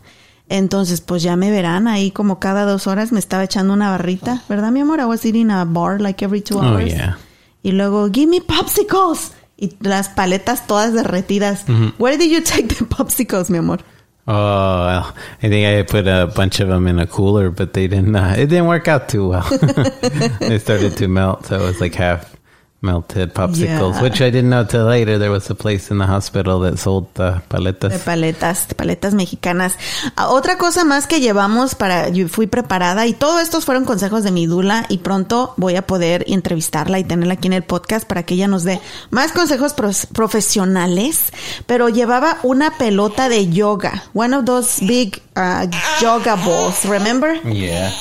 Entonces, 0.48 1.02
pues 1.02 1.24
ya 1.24 1.36
me 1.36 1.50
verán 1.52 1.88
ahí 1.88 2.12
como 2.12 2.40
cada 2.40 2.66
dos 2.66 2.86
horas 2.88 3.12
me 3.12 3.20
estaba 3.20 3.44
echando 3.44 3.74
una 3.74 3.90
barrita, 3.90 4.44
¿verdad, 4.48 4.72
mi 4.72 4.82
amor? 4.82 5.00
I 5.00 5.06
was 5.06 5.25
eating 5.25 5.50
a 5.50 5.66
bar 5.66 6.00
like 6.00 6.24
every 6.24 6.42
two 6.42 6.60
Oh, 6.60 6.62
hours. 6.64 6.92
yeah. 6.94 7.18
Y 7.64 7.72
luego, 7.72 8.10
give 8.12 8.28
me 8.28 8.42
popsicles. 8.42 9.32
Y 9.58 9.72
las 9.82 10.10
paletas 10.10 10.68
todas 10.68 10.94
derretidas. 10.94 11.66
Where 11.98 12.18
did 12.18 12.30
you 12.30 12.42
take 12.44 12.68
the 12.68 12.86
popsicles, 12.86 13.50
mi 13.50 13.58
amor? 13.58 13.80
Oh, 14.28 15.14
I 15.42 15.50
think 15.50 15.66
I 15.68 15.84
put 15.84 16.08
a 16.08 16.28
bunch 16.28 16.60
of 16.60 16.68
them 16.68 16.88
in 16.88 17.00
a 17.00 17.06
cooler, 17.08 17.50
but 17.52 17.74
they 17.74 17.88
didn't. 17.88 18.16
Uh, 18.16 18.34
it 18.38 18.48
didn't 18.50 18.68
work 18.68 18.88
out 18.88 19.08
too 19.08 19.30
well. 19.30 19.44
they 20.40 20.60
started 20.60 20.98
to 20.98 21.08
melt, 21.08 21.46
so 21.46 21.56
it 21.56 21.62
was 21.64 21.80
like 21.80 21.96
half 21.96 22.36
melted 22.82 23.34
popsicles, 23.34 23.94
Yeah. 23.96 24.01
which 24.03 24.22
I 24.22 24.29
didn't 24.29 24.50
know 24.50 24.63
till 24.65 24.86
later. 24.86 25.17
There 25.17 25.32
was 25.32 25.50
a 25.50 25.55
place 25.55 25.89
in 25.91 25.98
the 25.98 26.05
hospital 26.05 26.60
that 26.62 26.77
sold 26.77 27.08
the 27.15 27.32
De 27.32 27.41
paletas. 27.48 28.01
paletas, 28.03 28.67
de 28.67 28.75
paletas 28.75 29.13
mexicanas. 29.15 29.74
Ah, 30.15 30.29
otra 30.29 30.58
cosa 30.60 30.84
más 30.84 31.08
que 31.08 31.20
llevamos 31.20 31.74
para, 31.74 32.10
yo 32.10 32.27
fui 32.27 32.46
preparada 32.46 33.08
y 33.08 33.13
todos 33.13 33.41
estos 33.41 33.65
fueron 33.65 33.86
consejos 33.86 34.24
de 34.24 34.32
mi 34.32 34.46
dula 34.46 34.86
y 34.89 35.00
pronto 35.00 35.53
voy 35.58 35.75
a 35.77 35.88
poder 35.88 36.25
entrevistarla 36.27 37.00
y 37.00 37.03
tenerla 37.03 37.34
aquí 37.34 37.48
en 37.48 37.53
el 37.53 37.63
podcast 37.63 38.05
para 38.08 38.22
que 38.24 38.36
ella 38.36 38.48
nos 38.48 38.63
dé 38.63 38.79
más 39.10 39.32
consejos 39.32 39.74
pros- 39.74 40.05
profesionales. 40.13 41.32
Pero 41.65 41.89
llevaba 41.89 42.38
una 42.44 42.77
pelota 42.77 43.29
de 43.29 43.50
yoga, 43.50 44.03
one 44.13 44.36
of 44.36 44.46
those 44.46 44.86
big 44.86 45.22
uh, 45.36 45.65
yoga 46.01 46.36
balls, 46.36 46.86
remember? 46.86 47.41
Yeah. 47.51 47.91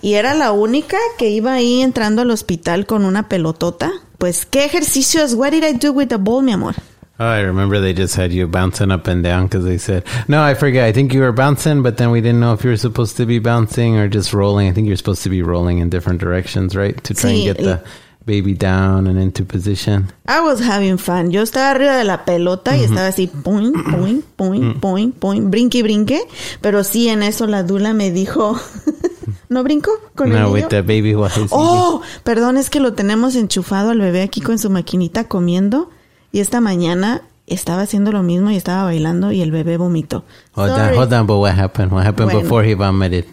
Y 0.00 0.14
era 0.14 0.34
la 0.34 0.52
única 0.52 0.96
que 1.18 1.28
iba 1.28 1.54
ahí 1.54 1.82
entrando 1.82 2.22
al 2.22 2.30
hospital 2.30 2.86
con 2.86 3.04
una 3.04 3.28
pelotota. 3.28 3.90
Pues, 4.18 4.46
¿qué 4.46 4.64
ejercicios? 4.64 5.34
What 5.34 5.50
did 5.50 5.64
I 5.64 5.72
do 5.74 5.92
with 5.92 6.08
the 6.08 6.16
ball, 6.16 6.42
mi 6.42 6.52
amor? 6.52 6.74
Oh, 7.20 7.24
I 7.24 7.40
remember 7.40 7.80
they 7.80 7.92
just 7.92 8.16
had 8.16 8.30
you 8.30 8.46
bouncing 8.46 8.92
up 8.92 9.08
and 9.08 9.24
down 9.24 9.46
because 9.48 9.64
they 9.64 9.78
said, 9.78 10.04
no, 10.28 10.40
I 10.40 10.54
forget. 10.54 10.84
I 10.84 10.92
think 10.92 11.12
you 11.12 11.20
were 11.20 11.32
bouncing, 11.32 11.82
but 11.82 11.96
then 11.96 12.12
we 12.12 12.20
didn't 12.20 12.38
know 12.38 12.52
if 12.52 12.62
you 12.62 12.70
were 12.70 12.76
supposed 12.76 13.16
to 13.16 13.26
be 13.26 13.40
bouncing 13.40 13.96
or 13.96 14.08
just 14.08 14.32
rolling. 14.32 14.68
I 14.68 14.72
think 14.72 14.86
you're 14.86 14.96
supposed 14.96 15.24
to 15.24 15.28
be 15.28 15.42
rolling 15.42 15.78
in 15.78 15.90
different 15.90 16.20
directions, 16.20 16.76
right? 16.76 16.96
To 17.04 17.14
try 17.14 17.30
Sí, 17.32 17.48
and 17.48 17.56
get 17.56 17.64
the 17.64 17.82
baby 18.24 18.54
down 18.54 19.06
and 19.06 19.18
into 19.20 19.44
position. 19.44 20.12
I 20.26 20.40
was 20.40 20.60
having 20.60 20.98
fun. 20.98 21.30
Yo 21.30 21.42
estaba 21.42 21.70
arriba 21.70 21.96
de 21.96 22.04
la 22.04 22.24
pelota 22.24 22.76
y 22.76 22.84
estaba 22.84 23.06
así, 23.06 23.26
point, 23.26 23.74
point, 23.90 24.24
point, 24.36 24.78
point, 24.80 25.14
point, 25.18 25.50
brinque, 25.50 25.82
brinque. 25.82 26.20
Pero 26.60 26.84
sí, 26.84 27.08
en 27.08 27.22
eso 27.22 27.46
la 27.46 27.62
dula 27.62 27.94
me 27.94 28.10
dijo, 28.10 28.58
¿no 29.48 29.62
brinco 29.62 29.90
con 30.14 30.28
el 30.32 30.34
No, 30.34 30.48
niño? 30.48 30.52
with 30.52 30.68
the 30.68 30.82
baby 30.82 31.12
he's 31.14 31.48
Oh, 31.52 32.02
perdón, 32.24 32.58
es 32.58 32.68
que 32.68 32.80
lo 32.80 32.92
tenemos 32.92 33.34
enchufado 33.34 33.90
al 33.90 34.00
bebé 34.00 34.22
aquí 34.22 34.40
con 34.40 34.58
su 34.58 34.68
maquinita 34.68 35.24
comiendo. 35.24 35.90
Y 36.30 36.40
esta 36.40 36.60
mañana 36.60 37.22
estaba 37.50 37.82
haciendo 37.82 38.12
lo 38.12 38.22
mismo 38.22 38.50
y 38.50 38.56
estaba 38.56 38.84
bailando 38.84 39.32
y 39.32 39.40
el 39.42 39.50
bebé 39.50 39.76
vomitó. 39.76 40.24
Hold 40.54 40.70
Sorry. 40.70 40.96
on, 40.96 41.02
hold 41.02 41.12
on, 41.12 41.26
but 41.26 41.38
what 41.38 41.54
happened? 41.58 41.92
What 41.92 42.04
happened 42.06 42.30
Bueno. 42.30 42.40
before 42.42 42.64
he 42.68 42.74
vomited? 42.74 43.24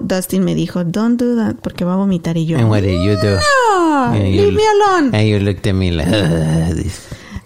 Dustin 0.00 0.44
me 0.44 0.54
dijo, 0.54 0.84
don't 0.84 1.18
do 1.18 1.36
that 1.36 1.56
porque 1.62 1.84
va 1.84 1.94
a 1.94 1.96
vomitar 1.96 2.36
y 2.36 2.46
yo. 2.46 2.58
And 2.58 2.68
what 2.68 2.82
did 2.82 3.00
you 3.02 3.16
do? 3.20 3.36
"No, 3.36 4.04
And 4.12 4.26
you- 4.34 4.42
leave 4.42 4.52
me 4.54 4.62
alone. 4.66 5.16
And 5.16 5.26
you 5.28 5.38
looked 5.38 5.66
at 5.66 5.74
me 5.74 5.90
like. 5.90 6.08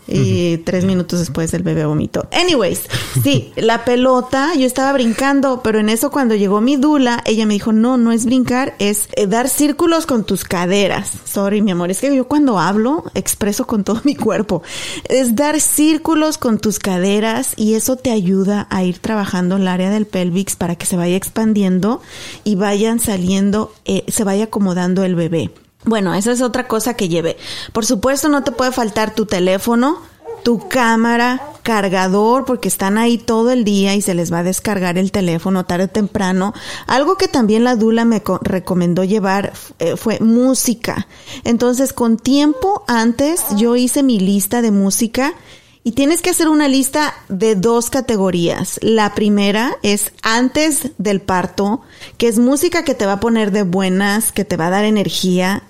Y 0.08 0.58
tres 0.58 0.84
minutos 0.84 1.18
después 1.18 1.52
el 1.54 1.62
bebé 1.62 1.84
vomitó. 1.84 2.28
Anyways, 2.32 2.82
sí, 3.22 3.52
la 3.56 3.84
pelota, 3.84 4.54
yo 4.54 4.66
estaba 4.66 4.92
brincando, 4.92 5.60
pero 5.62 5.80
en 5.80 5.88
eso 5.88 6.10
cuando 6.10 6.34
llegó 6.34 6.60
mi 6.60 6.76
dula, 6.76 7.22
ella 7.26 7.46
me 7.46 7.54
dijo, 7.54 7.72
no, 7.72 7.96
no 7.96 8.12
es 8.12 8.24
brincar, 8.24 8.74
es 8.78 9.08
eh, 9.16 9.26
dar 9.26 9.48
círculos 9.48 10.06
con 10.06 10.24
tus 10.24 10.44
caderas. 10.44 11.10
Sorry, 11.24 11.60
mi 11.60 11.72
amor, 11.72 11.90
es 11.90 12.00
que 12.00 12.14
yo 12.14 12.28
cuando 12.28 12.58
hablo 12.58 13.04
expreso 13.14 13.66
con 13.66 13.84
todo 13.84 14.00
mi 14.04 14.14
cuerpo. 14.14 14.62
Es 15.08 15.34
dar 15.34 15.60
círculos 15.60 16.38
con 16.38 16.58
tus 16.58 16.78
caderas 16.78 17.54
y 17.56 17.74
eso 17.74 17.96
te 17.96 18.10
ayuda 18.10 18.66
a 18.70 18.84
ir 18.84 18.98
trabajando 18.98 19.56
el 19.56 19.68
área 19.68 19.90
del 19.90 20.06
pelvis 20.06 20.56
para 20.56 20.76
que 20.76 20.86
se 20.86 20.96
vaya 20.96 21.16
expandiendo 21.16 22.00
y 22.44 22.54
vayan 22.54 23.00
saliendo, 23.00 23.72
eh, 23.84 24.04
se 24.08 24.24
vaya 24.24 24.44
acomodando 24.44 25.04
el 25.04 25.14
bebé. 25.14 25.50
Bueno, 25.86 26.14
esa 26.14 26.32
es 26.32 26.42
otra 26.42 26.68
cosa 26.68 26.94
que 26.94 27.08
llevé. 27.08 27.36
Por 27.72 27.86
supuesto, 27.86 28.28
no 28.28 28.42
te 28.44 28.52
puede 28.52 28.72
faltar 28.72 29.14
tu 29.14 29.24
teléfono, 29.26 29.98
tu 30.42 30.68
cámara, 30.68 31.40
cargador, 31.62 32.44
porque 32.44 32.68
están 32.68 32.98
ahí 32.98 33.18
todo 33.18 33.50
el 33.50 33.64
día 33.64 33.94
y 33.94 34.02
se 34.02 34.14
les 34.14 34.32
va 34.32 34.40
a 34.40 34.42
descargar 34.44 34.98
el 34.98 35.10
teléfono 35.12 35.64
tarde 35.64 35.84
o 35.84 35.88
temprano. 35.88 36.54
Algo 36.86 37.16
que 37.16 37.28
también 37.28 37.64
la 37.64 37.76
Dula 37.76 38.04
me 38.04 38.22
co- 38.22 38.38
recomendó 38.42 39.02
llevar 39.04 39.52
eh, 39.78 39.96
fue 39.96 40.18
música. 40.20 41.06
Entonces, 41.44 41.92
con 41.92 42.16
tiempo 42.16 42.84
antes, 42.86 43.42
yo 43.56 43.74
hice 43.76 44.02
mi 44.02 44.18
lista 44.20 44.62
de 44.62 44.70
música 44.70 45.34
y 45.82 45.92
tienes 45.92 46.20
que 46.20 46.30
hacer 46.30 46.48
una 46.48 46.66
lista 46.66 47.14
de 47.28 47.54
dos 47.54 47.90
categorías. 47.90 48.78
La 48.82 49.14
primera 49.14 49.76
es 49.82 50.12
antes 50.22 50.90
del 50.98 51.20
parto, 51.20 51.80
que 52.18 52.26
es 52.28 52.38
música 52.40 52.82
que 52.84 52.94
te 52.94 53.06
va 53.06 53.12
a 53.14 53.20
poner 53.20 53.52
de 53.52 53.62
buenas, 53.62 54.32
que 54.32 54.44
te 54.44 54.56
va 54.56 54.66
a 54.66 54.70
dar 54.70 54.84
energía. 54.84 55.62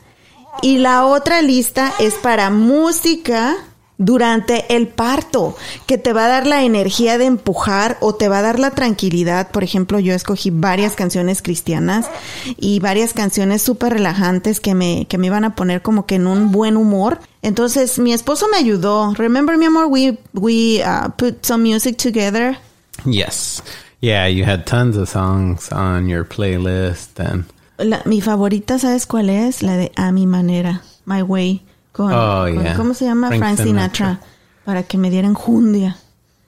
Y 0.63 0.79
la 0.79 1.07
otra 1.07 1.43
lista 1.43 1.93
es 1.99 2.15
para 2.15 2.51
música 2.51 3.57
durante 3.99 4.77
el 4.77 4.89
parto, 4.89 5.57
que 5.87 5.97
te 5.97 6.13
va 6.13 6.27
a 6.27 6.29
dar 6.29 6.47
la 6.47 6.65
energía 6.65 7.17
de 7.17 7.25
empujar 7.25 7.97
o 8.01 8.15
te 8.15 8.29
va 8.29 8.41
a 8.41 8.43
dar 8.43 8.59
la 8.59 8.73
tranquilidad. 8.73 9.51
Por 9.51 9.65
ejemplo, 9.65 9.99
yo 9.99 10.13
escogí 10.13 10.51
varias 10.51 10.95
canciones 10.95 11.41
cristianas 11.41 12.07
y 12.59 12.79
varias 12.81 13.15
canciones 13.15 13.63
súper 13.63 13.95
relajantes 13.95 14.61
que 14.61 14.75
me, 14.75 15.07
que 15.07 15.19
me 15.19 15.29
iban 15.29 15.45
a 15.45 15.55
poner 15.55 15.81
como 15.83 16.05
que 16.05 16.17
en 16.17 16.27
un 16.27 16.53
buen 16.53 16.77
humor. 16.77 17.21
Entonces, 17.43 17.99
mi 17.99 18.13
esposo 18.13 18.47
me 18.51 18.59
ayudó. 18.59 19.15
Remember, 19.15 19.57
mi 19.57 19.67
amor, 19.67 19.87
we, 19.87 20.19
we 20.35 20.83
uh, 20.83 21.09
put 21.17 21.45
some 21.45 21.63
music 21.63 21.97
together. 21.97 22.59
Yes. 23.07 23.63
Yeah, 24.01 24.27
you 24.29 24.45
had 24.45 24.67
tons 24.67 24.97
of 24.97 25.09
songs 25.09 25.73
on 25.73 26.07
your 26.07 26.25
playlist 26.25 27.19
and 27.19 27.45
La- 27.79 28.03
mi 28.05 28.21
favorita, 28.21 28.79
¿sabes 28.79 29.07
cuál 29.07 29.29
es? 29.31 29.63
La 29.63 29.77
de 29.77 29.93
A 29.97 30.13
mi 30.13 30.27
manera, 30.27 30.83
My 31.05 31.23
Way. 31.23 31.63
Con, 31.93 32.13
Oh, 32.13 32.45
con- 32.45 32.63
yeah. 32.63 32.75
¿Cómo 32.77 32.95
se 32.95 33.05
llama? 33.05 33.29
Frank 33.29 33.41
Frank 33.41 33.59
Sinatra. 33.59 34.07
Sinatra. 34.07 34.21
Para 34.65 34.83
que 34.83 34.99
me 34.99 35.11
dieran 35.11 35.35
jundia. 35.35 35.97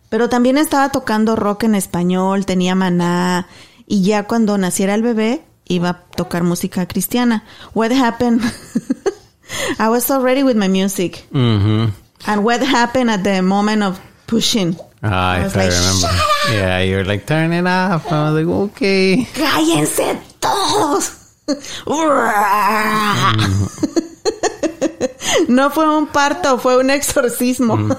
Pero 0.09 0.29
también 0.29 0.59
estaba 0.59 0.89
tocando 0.91 1.37
rock 1.37 1.65
en 1.65 1.75
español, 1.75 2.47
tenía 2.47 2.75
maná. 2.75 3.47
Y 3.87 4.03
ya 4.03 4.25
cuando 4.25 4.57
naciera 4.59 4.95
el 4.95 5.03
bebé, 5.03 5.43
iba 5.67 5.89
a 5.91 6.01
tocar 6.17 6.43
música 6.45 6.87
cristiana. 6.87 7.45
What 7.75 7.93
happened? 7.93 8.43
I 9.79 9.89
was 9.89 10.11
already 10.11 10.43
with 10.43 10.57
my 10.57 10.69
music. 10.69 11.25
mm-hmm. 11.33 11.91
And 12.27 12.45
what 12.45 12.61
happened 12.63 13.11
at 13.11 13.23
the 13.23 13.41
moment 13.43 13.83
of 13.83 13.99
pushing? 14.27 14.77
Ah, 15.03 15.35
I 15.37 15.45
was 15.45 15.55
I 15.57 15.61
like, 15.69 15.73
remember. 15.73 16.09
Yeah, 16.53 16.81
you 16.83 16.97
were 16.97 17.05
like, 17.05 17.25
turn 17.27 17.53
it 17.53 17.67
off. 17.67 18.11
I 18.11 18.31
was 18.31 18.45
like, 18.45 18.49
okay. 18.73 19.29
¡Cállense 19.35 20.19
todos! 20.41 21.13
No 25.49 25.71
fue 25.71 25.89
un 25.97 26.07
parto, 26.09 26.59
fue 26.59 26.77
un 26.77 26.91
exorcismo. 26.91 27.77
Mm. 27.77 27.93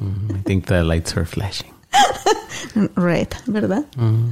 Mm, 0.00 0.36
I 0.36 0.42
think 0.44 0.66
the 0.66 0.84
lights 0.84 1.14
were 1.14 1.26
flashing. 1.26 1.72
Red, 2.94 3.34
¿verdad? 3.46 3.84
Mm. 3.96 4.30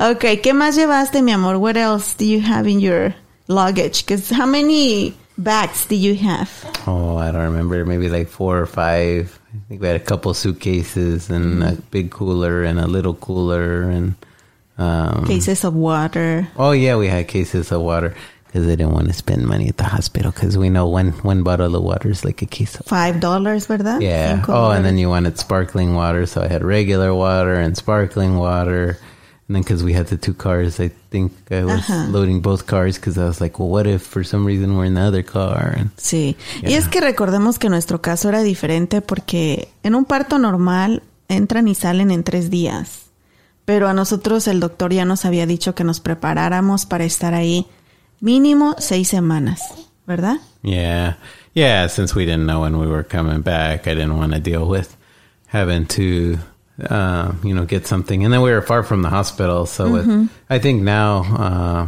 ok, 0.12 0.40
¿qué 0.42 0.54
más 0.54 0.76
llevaste, 0.76 1.22
mi 1.22 1.32
amor? 1.32 1.56
What 1.56 1.76
else 1.76 2.14
do 2.16 2.24
you 2.24 2.40
have 2.40 2.66
in 2.66 2.80
your 2.80 3.14
luggage? 3.48 4.06
Because 4.06 4.30
how 4.30 4.46
many 4.46 5.14
bags 5.36 5.86
do 5.86 5.94
you 5.94 6.14
have? 6.14 6.50
Oh, 6.86 7.18
I 7.18 7.30
don't 7.32 7.42
remember. 7.42 7.84
Maybe 7.84 8.08
like 8.08 8.28
four 8.28 8.58
or 8.58 8.66
five. 8.66 9.38
I 9.54 9.58
think 9.68 9.80
we 9.80 9.86
had 9.86 9.96
a 9.96 10.00
couple 10.00 10.32
suitcases 10.32 11.28
and 11.28 11.62
a 11.62 11.72
big 11.90 12.10
cooler 12.10 12.64
and 12.64 12.78
a 12.78 12.86
little 12.86 13.14
cooler 13.14 13.82
and. 13.82 14.14
Um, 14.78 15.24
Cases 15.26 15.64
of 15.64 15.74
water. 15.74 16.48
Oh 16.56 16.72
yeah, 16.72 16.96
we 16.96 17.08
had 17.08 17.26
cases 17.28 17.72
of 17.72 17.80
water 17.80 18.14
because 18.46 18.66
they 18.66 18.76
didn't 18.76 18.92
want 18.92 19.06
to 19.08 19.14
spend 19.14 19.46
money 19.46 19.68
at 19.68 19.78
the 19.78 19.84
hospital 19.84 20.30
because 20.32 20.58
we 20.58 20.68
know 20.68 20.86
one 20.86 21.12
one 21.22 21.42
bottle 21.42 21.74
of 21.74 21.82
water 21.82 22.10
is 22.10 22.24
like 22.24 22.42
a 22.42 22.46
case 22.46 22.74
of. 22.78 22.84
Five 22.86 23.18
dollars, 23.20 23.66
¿verdad? 23.66 24.02
Yeah. 24.02 24.34
Cinco 24.36 24.52
Oh, 24.52 24.70
and 24.72 24.84
then 24.84 24.98
you 24.98 25.08
wanted 25.08 25.38
sparkling 25.38 25.94
water, 25.94 26.26
so 26.26 26.42
I 26.42 26.48
had 26.48 26.62
regular 26.62 27.14
water 27.14 27.54
and 27.54 27.74
sparkling 27.76 28.36
water. 28.36 28.98
And 29.48 29.54
then 29.54 29.62
because 29.62 29.82
we 29.84 29.92
had 29.94 30.08
the 30.08 30.16
two 30.18 30.34
cars, 30.34 30.80
I 30.80 30.90
think 31.10 31.32
I 31.52 31.64
was 31.64 31.80
Ajá. 31.86 32.10
loading 32.12 32.40
both 32.42 32.66
cars 32.66 32.96
because 32.98 33.16
I 33.16 33.24
was 33.26 33.40
like, 33.40 33.58
well, 33.60 33.68
what 33.68 33.86
if 33.86 34.02
for 34.02 34.24
some 34.24 34.44
reason 34.44 34.76
we're 34.76 34.86
in 34.86 34.94
the 34.94 35.02
other 35.02 35.22
car? 35.22 35.72
And 35.78 35.90
Sí, 35.96 36.36
y 36.62 36.70
Yeah. 36.72 36.78
es 36.78 36.88
que 36.88 37.00
recordemos 37.00 37.58
que 37.58 37.70
nuestro 37.70 38.02
caso 38.02 38.28
era 38.28 38.42
diferente 38.42 39.00
porque 39.00 39.68
en 39.84 39.94
un 39.94 40.04
parto 40.04 40.38
normal 40.38 41.02
entran 41.28 41.68
y 41.68 41.74
salen 41.76 42.10
en 42.10 42.24
tres 42.24 42.50
días. 42.50 43.05
Pero 43.66 43.88
a 43.88 43.92
nosotros 43.92 44.48
el 44.48 44.60
doctor 44.60 44.94
ya 44.94 45.04
nos 45.04 45.26
había 45.26 45.44
dicho 45.44 45.74
que 45.74 45.84
nos 45.84 46.00
preparáramos 46.00 46.86
para 46.86 47.04
estar 47.04 47.34
ahí 47.34 47.66
mínimo 48.20 48.74
seis 48.78 49.08
semanas, 49.08 49.60
¿verdad? 50.06 50.38
yeah, 50.62 51.18
yeah. 51.52 51.86
Since 51.88 52.14
we 52.14 52.24
didn't 52.24 52.46
know 52.46 52.62
when 52.62 52.78
we 52.78 52.86
were 52.86 53.04
coming 53.04 53.42
back, 53.42 53.86
I 53.86 53.94
didn't 53.94 54.16
want 54.16 54.32
to 54.32 54.40
deal 54.40 54.66
with 54.66 54.96
having 55.48 55.86
to 55.86 56.38
uh, 56.88 57.32
you 57.42 57.54
know, 57.54 57.64
get 57.64 57.86
something. 57.86 58.24
And 58.24 58.32
then 58.32 58.42
we 58.42 58.50
were 58.50 58.62
far 58.62 58.82
from 58.82 59.02
the 59.02 59.08
hospital. 59.08 59.66
So 59.66 59.90
with, 59.90 60.30
I 60.50 60.58
think 60.58 60.82
now, 60.82 61.24
uh, 61.36 61.86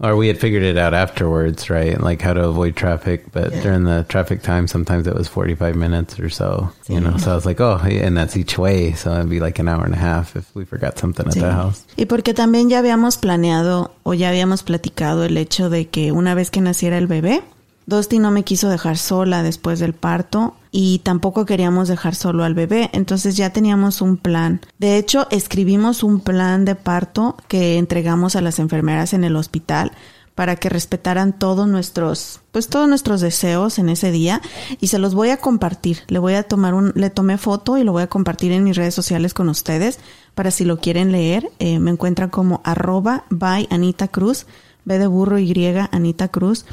or 0.00 0.16
we 0.16 0.28
had 0.28 0.38
figured 0.38 0.62
it 0.62 0.76
out 0.76 0.94
afterwards, 0.94 1.70
right? 1.70 2.00
Like 2.00 2.20
how 2.20 2.34
to 2.34 2.44
avoid 2.44 2.76
traffic. 2.76 3.30
But 3.32 3.52
during 3.62 3.84
the 3.84 4.04
traffic 4.08 4.42
time, 4.42 4.66
sometimes 4.66 5.06
it 5.06 5.14
was 5.14 5.28
45 5.28 5.76
minutes 5.76 6.18
or 6.18 6.28
so, 6.28 6.70
you 6.88 7.00
know. 7.00 7.16
So 7.16 7.32
I 7.32 7.34
was 7.34 7.46
like, 7.46 7.60
oh, 7.60 7.78
and 7.82 8.16
that's 8.16 8.36
each 8.36 8.58
way. 8.58 8.92
So 8.92 9.12
it'd 9.14 9.30
be 9.30 9.40
like 9.40 9.58
an 9.58 9.68
hour 9.68 9.84
and 9.84 9.94
a 9.94 9.98
half 9.98 10.36
if 10.36 10.54
we 10.54 10.64
forgot 10.64 10.98
something 10.98 11.26
at 11.26 11.34
the 11.34 11.52
house. 11.52 11.84
Y 11.96 12.06
porque 12.06 12.34
también 12.34 12.68
ya 12.68 12.80
habíamos 12.80 13.16
planeado 13.16 13.92
o 14.02 14.14
ya 14.14 14.28
habíamos 14.30 14.62
platicado 14.62 15.24
el 15.24 15.36
hecho 15.36 15.70
de 15.70 15.88
que 15.88 16.12
una 16.12 16.34
vez 16.34 16.50
que 16.50 16.60
naciera 16.60 16.98
el 16.98 17.06
bebé, 17.06 17.42
Dusty 17.86 18.18
no 18.18 18.30
me 18.30 18.44
quiso 18.44 18.68
dejar 18.68 18.96
sola 18.96 19.42
después 19.42 19.78
del 19.78 19.92
parto 19.92 20.56
y 20.70 21.00
tampoco 21.00 21.44
queríamos 21.44 21.88
dejar 21.88 22.14
solo 22.14 22.44
al 22.44 22.54
bebé, 22.54 22.90
entonces 22.92 23.36
ya 23.36 23.50
teníamos 23.50 24.00
un 24.00 24.16
plan. 24.16 24.60
De 24.78 24.96
hecho, 24.96 25.26
escribimos 25.30 26.02
un 26.02 26.20
plan 26.20 26.64
de 26.64 26.74
parto 26.74 27.36
que 27.48 27.78
entregamos 27.78 28.36
a 28.36 28.40
las 28.40 28.58
enfermeras 28.58 29.12
en 29.12 29.24
el 29.24 29.36
hospital 29.36 29.92
para 30.34 30.56
que 30.56 30.68
respetaran 30.68 31.38
todos 31.38 31.68
nuestros, 31.68 32.40
pues 32.50 32.68
todos 32.68 32.88
nuestros 32.88 33.20
deseos 33.20 33.78
en 33.78 33.88
ese 33.88 34.10
día 34.10 34.40
y 34.80 34.88
se 34.88 34.98
los 34.98 35.14
voy 35.14 35.30
a 35.30 35.36
compartir. 35.36 35.98
Le 36.08 36.18
voy 36.18 36.34
a 36.34 36.42
tomar 36.42 36.74
un, 36.74 36.92
le 36.96 37.10
tomé 37.10 37.38
foto 37.38 37.78
y 37.78 37.84
lo 37.84 37.92
voy 37.92 38.02
a 38.02 38.08
compartir 38.08 38.50
en 38.50 38.64
mis 38.64 38.76
redes 38.76 38.94
sociales 38.94 39.32
con 39.32 39.48
ustedes 39.48 40.00
para 40.34 40.50
si 40.50 40.64
lo 40.64 40.78
quieren 40.78 41.12
leer. 41.12 41.50
Eh, 41.60 41.78
me 41.78 41.92
encuentran 41.92 42.30
como 42.30 42.62
arroba 42.64 43.24
by 43.30 43.68
Anita 43.70 44.08
Cruz, 44.08 44.46
B 44.84 44.98
de 44.98 45.06
burro 45.06 45.38
Y 45.38 45.54
Anita 45.92 46.28
Cruz. 46.28 46.66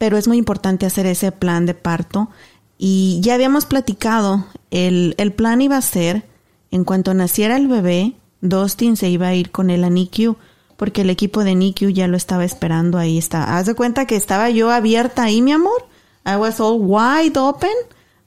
Pero 0.00 0.16
es 0.16 0.26
muy 0.26 0.38
importante 0.38 0.86
hacer 0.86 1.04
ese 1.04 1.30
plan 1.30 1.66
de 1.66 1.74
parto 1.74 2.30
y 2.78 3.20
ya 3.20 3.34
habíamos 3.34 3.66
platicado, 3.66 4.46
el, 4.70 5.14
el 5.18 5.32
plan 5.32 5.60
iba 5.60 5.76
a 5.76 5.82
ser, 5.82 6.24
en 6.70 6.84
cuanto 6.84 7.12
naciera 7.12 7.58
el 7.58 7.68
bebé, 7.68 8.14
Dustin 8.40 8.96
se 8.96 9.10
iba 9.10 9.28
a 9.28 9.34
ir 9.34 9.50
con 9.50 9.68
él 9.68 9.84
a 9.84 9.90
NICU 9.90 10.38
porque 10.78 11.02
el 11.02 11.10
equipo 11.10 11.44
de 11.44 11.54
NICU 11.54 11.90
ya 11.90 12.08
lo 12.08 12.16
estaba 12.16 12.42
esperando 12.42 12.96
ahí. 12.96 13.18
Está. 13.18 13.58
Haz 13.58 13.66
de 13.66 13.74
cuenta 13.74 14.06
que 14.06 14.16
estaba 14.16 14.48
yo 14.48 14.70
abierta 14.70 15.24
ahí, 15.24 15.42
mi 15.42 15.52
amor. 15.52 15.86
I 16.24 16.36
was 16.36 16.58
all 16.58 16.78
wide 16.80 17.36
open. 17.38 17.74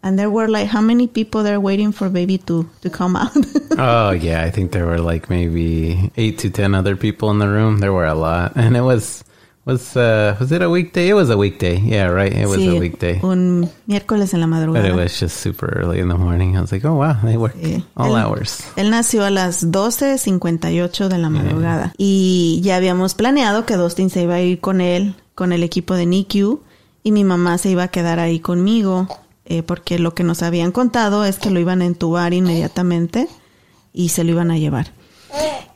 And 0.03 0.19
there 0.19 0.29
were 0.29 0.47
like, 0.47 0.69
how 0.71 0.81
many 0.81 1.07
people 1.07 1.41
there 1.41 1.59
waiting 1.59 1.91
for 1.91 2.09
baby 2.09 2.37
to, 2.45 2.69
to 2.81 2.91
come 2.91 3.15
out? 3.15 3.33
Oh 3.75 4.11
yeah, 4.11 4.43
I 4.43 4.51
think 4.51 4.71
there 4.71 4.85
were 4.85 4.99
like 4.99 5.31
maybe 5.31 6.11
eight 6.15 6.37
to 6.39 6.51
ten 6.51 6.75
other 6.75 6.95
people 6.95 7.31
in 7.31 7.39
the 7.39 7.47
room. 7.47 7.79
There 7.79 7.91
were 7.91 8.05
a 8.05 8.13
lot, 8.13 8.51
and 8.55 8.77
it 8.77 8.81
was 8.81 9.23
was 9.65 9.95
uh 9.95 10.35
was 10.39 10.51
it 10.51 10.61
a 10.61 10.69
weekday? 10.69 11.09
It 11.09 11.13
was 11.13 11.29
a 11.29 11.37
weekday. 11.37 11.79
Yeah, 11.79 12.09
right. 12.09 12.31
It 12.33 12.47
was 12.47 12.57
Sí, 12.57 12.67
a 12.67 12.79
weekday, 12.79 13.19
un 13.23 13.69
miércoles 13.87 14.33
en 14.33 14.41
la 14.41 14.47
but 14.47 14.51
madrugada. 14.55 14.87
it 14.89 14.95
was 14.95 15.19
just 15.19 15.37
super 15.37 15.67
early 15.79 15.99
in 15.99 16.09
the 16.09 16.15
morning. 16.17 16.55
I 16.57 16.61
was 16.61 16.71
like, 16.71 16.85
oh 16.85 16.95
wow, 16.95 17.15
they 17.23 17.37
work 17.37 17.55
Sí. 17.55 17.83
all 17.95 18.11
Él- 18.11 18.17
hours. 18.25 18.63
Él 18.75 18.89
nació 18.89 19.23
a 19.23 19.29
las 19.29 19.71
12.58 19.71 21.07
de 21.07 21.17
la 21.17 21.29
madrugada. 21.29 21.93
Y 21.97 22.59
ya 22.63 22.75
habíamos 22.77 23.13
planeado 23.15 23.65
que 23.65 23.75
Dustin 23.77 24.09
se 24.09 24.23
iba 24.23 24.35
a 24.35 24.41
ir 24.41 24.59
con 24.59 24.81
él, 24.81 25.15
con 25.35 25.51
el 25.53 25.63
equipo 25.63 25.95
de 25.95 26.05
NICU, 26.05 26.61
y 27.03 27.11
mi 27.11 27.23
mamá 27.23 27.57
se 27.57 27.69
iba 27.69 27.83
a 27.83 27.87
quedar 27.89 28.19
ahí 28.19 28.39
conmigo, 28.39 29.07
eh, 29.45 29.63
porque 29.63 29.99
lo 29.99 30.13
que 30.13 30.23
nos 30.23 30.41
habían 30.41 30.71
contado 30.71 31.25
es 31.25 31.37
que 31.37 31.49
lo 31.51 31.59
iban 31.59 31.81
a 31.81 31.85
entubar 31.85 32.33
inmediatamente 32.33 33.27
y 33.93 34.09
se 34.09 34.23
lo 34.23 34.31
iban 34.31 34.51
a 34.51 34.57
llevar. 34.57 34.91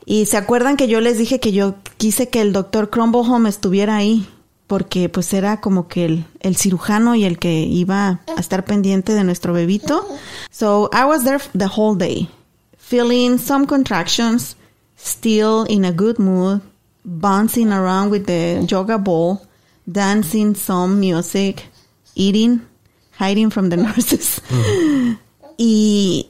Y 0.05 0.25
se 0.27 0.37
acuerdan 0.37 0.77
que 0.77 0.87
yo 0.87 1.01
les 1.01 1.17
dije 1.17 1.39
que 1.41 1.51
yo 1.51 1.75
quise 1.97 2.29
que 2.29 2.41
el 2.41 2.53
doctor 2.53 2.89
Crumblehome 2.89 3.49
estuviera 3.49 3.97
ahí, 3.97 4.27
porque 4.67 5.09
pues 5.09 5.33
era 5.33 5.61
como 5.61 5.87
que 5.87 6.05
el, 6.05 6.25
el 6.41 6.55
cirujano 6.55 7.15
y 7.15 7.23
el 7.23 7.39
que 7.39 7.61
iba 7.61 8.21
a 8.35 8.39
estar 8.39 8.65
pendiente 8.65 9.13
de 9.13 9.23
nuestro 9.23 9.53
bebito. 9.53 10.05
So 10.51 10.89
I 10.93 11.05
was 11.05 11.23
there 11.23 11.41
the 11.57 11.67
whole 11.67 11.97
day, 11.97 12.29
feeling 12.77 13.37
some 13.37 13.65
contractions, 13.65 14.55
still 14.97 15.65
in 15.69 15.85
a 15.85 15.91
good 15.91 16.19
mood, 16.19 16.61
bouncing 17.03 17.71
around 17.71 18.11
with 18.11 18.25
the 18.25 18.65
yoga 18.67 18.97
ball, 18.97 19.41
dancing 19.89 20.53
some 20.55 20.99
music, 20.99 21.65
eating, 22.15 22.61
hiding 23.17 23.49
from 23.49 23.69
the 23.69 23.77
nurses. 23.77 24.41
Y 25.57 26.27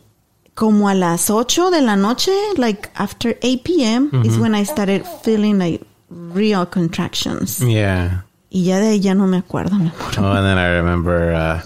como 0.58 0.90
a 0.90 0.96
las 0.96 1.30
8 1.30 1.70
de 1.70 1.82
la 1.82 1.96
noche, 1.96 2.32
like 2.58 2.90
after 2.96 3.38
8 3.44 3.64
p.m., 3.64 4.10
is 4.26 4.40
when 4.40 4.56
I 4.56 4.64
started 4.66 5.06
feeling 5.24 5.60
like 5.60 5.82
real 6.10 6.66
contractions. 6.66 7.62
Yeah. 7.62 8.24
Y 8.50 8.64
ya 8.64 8.80
de 8.80 8.88
ahí 8.88 9.00
ya 9.00 9.14
no 9.14 9.28
me 9.28 9.38
acuerdo, 9.38 9.78
mi 9.78 9.92
amor. 9.92 10.14
Oh, 10.18 10.32
and 10.36 10.46
then 10.46 10.58
I 10.58 10.78
remember 10.78 11.32
uh, 11.34 11.62